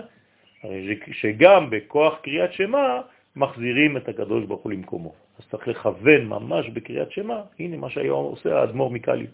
[1.11, 3.01] שגם בכוח קריאת שמה
[3.35, 5.13] מחזירים את הקדוש ברוך הוא למקומו.
[5.39, 9.27] אז צריך לכוון ממש בקריאת שמה, הנה מה שהיה עושה האדמו"ר מקאלי,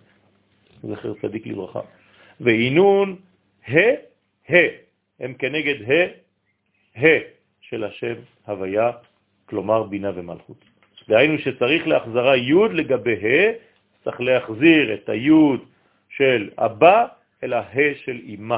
[0.84, 1.80] זכר צדיק לברכה.
[2.40, 3.16] ועינון
[3.68, 3.78] ה,
[4.50, 4.56] ה,
[5.20, 5.94] הם כנגד ה,
[7.02, 7.08] ה
[7.62, 8.92] של השם הוויה,
[9.46, 10.66] כלומר בינה ומלכות.
[11.08, 13.52] דהיינו שצריך להחזרה י' לגבי ה',
[14.04, 15.30] צריך להחזיר את הי'
[16.10, 17.06] של אבא
[17.44, 18.58] אל ה' של אמא,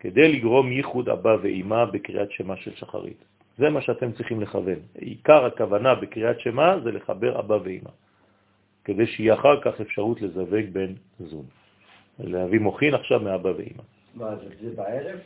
[0.00, 3.24] כדי לגרום ייחוד אבא ואמא בקריאת שמה של שחרית.
[3.58, 4.78] זה מה שאתם צריכים לכוון.
[4.94, 7.90] עיקר הכוונה בקריאת שמה זה לחבר אבא ואמא,
[8.84, 11.44] כדי שיהיה אחר כך אפשרות לזווג בין זון.
[12.18, 13.82] להביא מוכין עכשיו מאבא ואמא.
[14.14, 15.18] מה זה, זה בערב?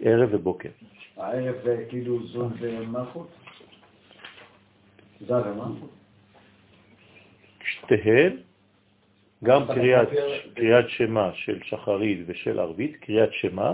[0.00, 0.70] ערב ובוקר.
[1.16, 1.56] הערב
[1.88, 3.28] כאילו זון ומלכות?
[5.20, 5.90] זה ומלכות?
[7.64, 8.36] שתיהן,
[9.44, 10.08] גם קריאת,
[10.54, 13.72] קריאת שמה של שחרית ושל ערבית, קריאת שמה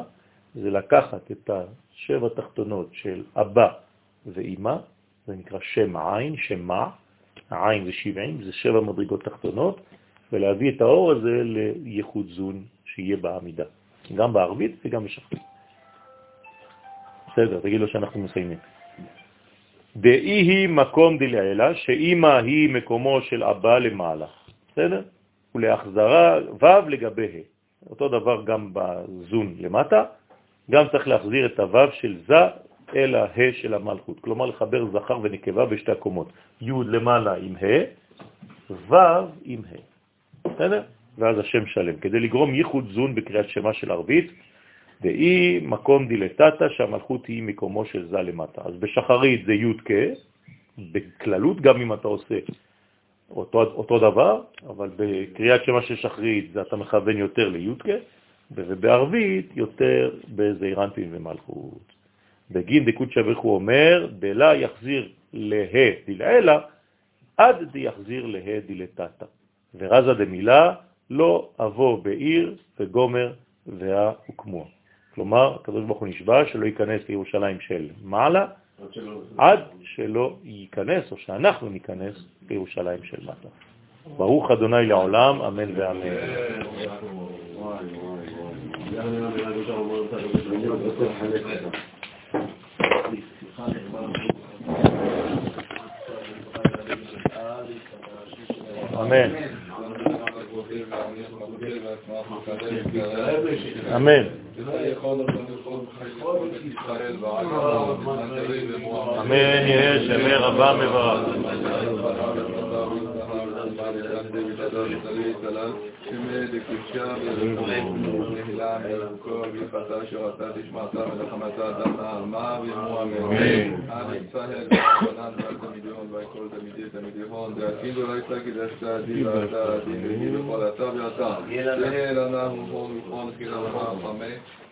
[0.55, 3.68] זה לקחת את השבע תחתונות של אבא
[4.26, 4.76] ואימא,
[5.26, 6.90] זה נקרא שם עין, שמה,
[7.51, 9.80] העין זה שבעים, זה שבע מדרגות תחתונות,
[10.32, 11.42] ולהביא את האור הזה
[11.84, 13.64] לייחוד זון שיהיה בעמידה,
[14.14, 15.42] גם בערבית וגם בשחרית.
[17.32, 18.59] בסדר, תגיד לו שאנחנו מסיימים.
[19.97, 24.26] דאי היא מקום דלעילה, שאימא היא מקומו של אבא למעלה.
[24.72, 25.02] בסדר?
[25.55, 27.90] ולהחזרה ו' לגבי ה'.
[27.90, 30.05] אותו דבר גם בזון למטה,
[30.70, 32.43] גם צריך להחזיר את הו' של זה
[32.94, 34.20] אל ה' של המלכות.
[34.20, 36.32] כלומר לחבר זכר ונקבה בשתי הקומות.
[36.60, 37.85] י' למעלה עם ה',
[38.90, 38.94] ו'
[39.44, 40.48] עם ה'.
[40.48, 40.82] בסדר?
[41.18, 41.97] ואז השם שלם.
[41.97, 44.32] כדי לגרום ייחוד זון בקריאת שמה של ערבית,
[45.02, 48.62] דאי מקום דילטטה, שהמלכות היא מקומו של זה למטה.
[48.64, 49.93] אז בשחרית זה י' כ',
[50.93, 52.39] בכללות גם אם אתה עושה
[53.31, 57.89] אותו, אותו דבר, אבל בקריאת שמה של שחרית אתה מכוון יותר לי' כ',
[58.51, 61.93] ובערבית יותר בזעיר אנפין ומלכות.
[62.51, 65.65] בגין דקות שבך הוא אומר, דלה יחזיר לה
[66.07, 66.59] דלעילה,
[67.36, 69.27] עד דיחזיר לה דילטטה.
[69.74, 70.74] ורזה דמילה
[71.11, 73.32] לא אבוא בעיר וגומר
[73.66, 74.65] והוקמוע.
[75.15, 78.47] כלומר, הקדוש ברוך נשבע שלא ייכנס לירושלים של מעלה,
[79.39, 82.15] עד שלא ייכנס, או שאנחנו ניכנס
[82.51, 83.48] לירושלים של מטה.
[84.16, 86.16] ברוך אדוני לעולם, אמן ואמן.
[99.01, 99.69] אמן.
[103.97, 104.24] אמן.
[109.20, 111.20] אמן יהיה שמי רבה מברך.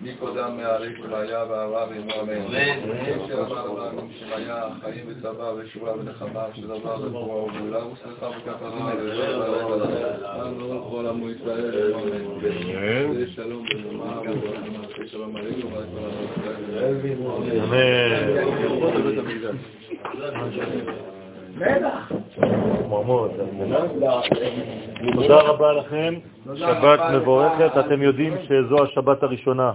[0.00, 2.46] מקודם מעריך והיה ואהבה ואימו אמן.
[4.18, 8.92] שמהיה חיים וצבא ושועה ונחמה שדבר וגבורה וגאולה ושמחה וכפרה
[10.42, 11.06] אנו כל
[12.84, 13.26] אמן.
[13.34, 13.64] שלום.
[22.90, 23.30] מרמות.
[25.14, 26.14] תודה רבה לכם,
[26.54, 27.70] שבת מבורכת.
[27.86, 29.66] אתם יודעים שזו השבת הראשונה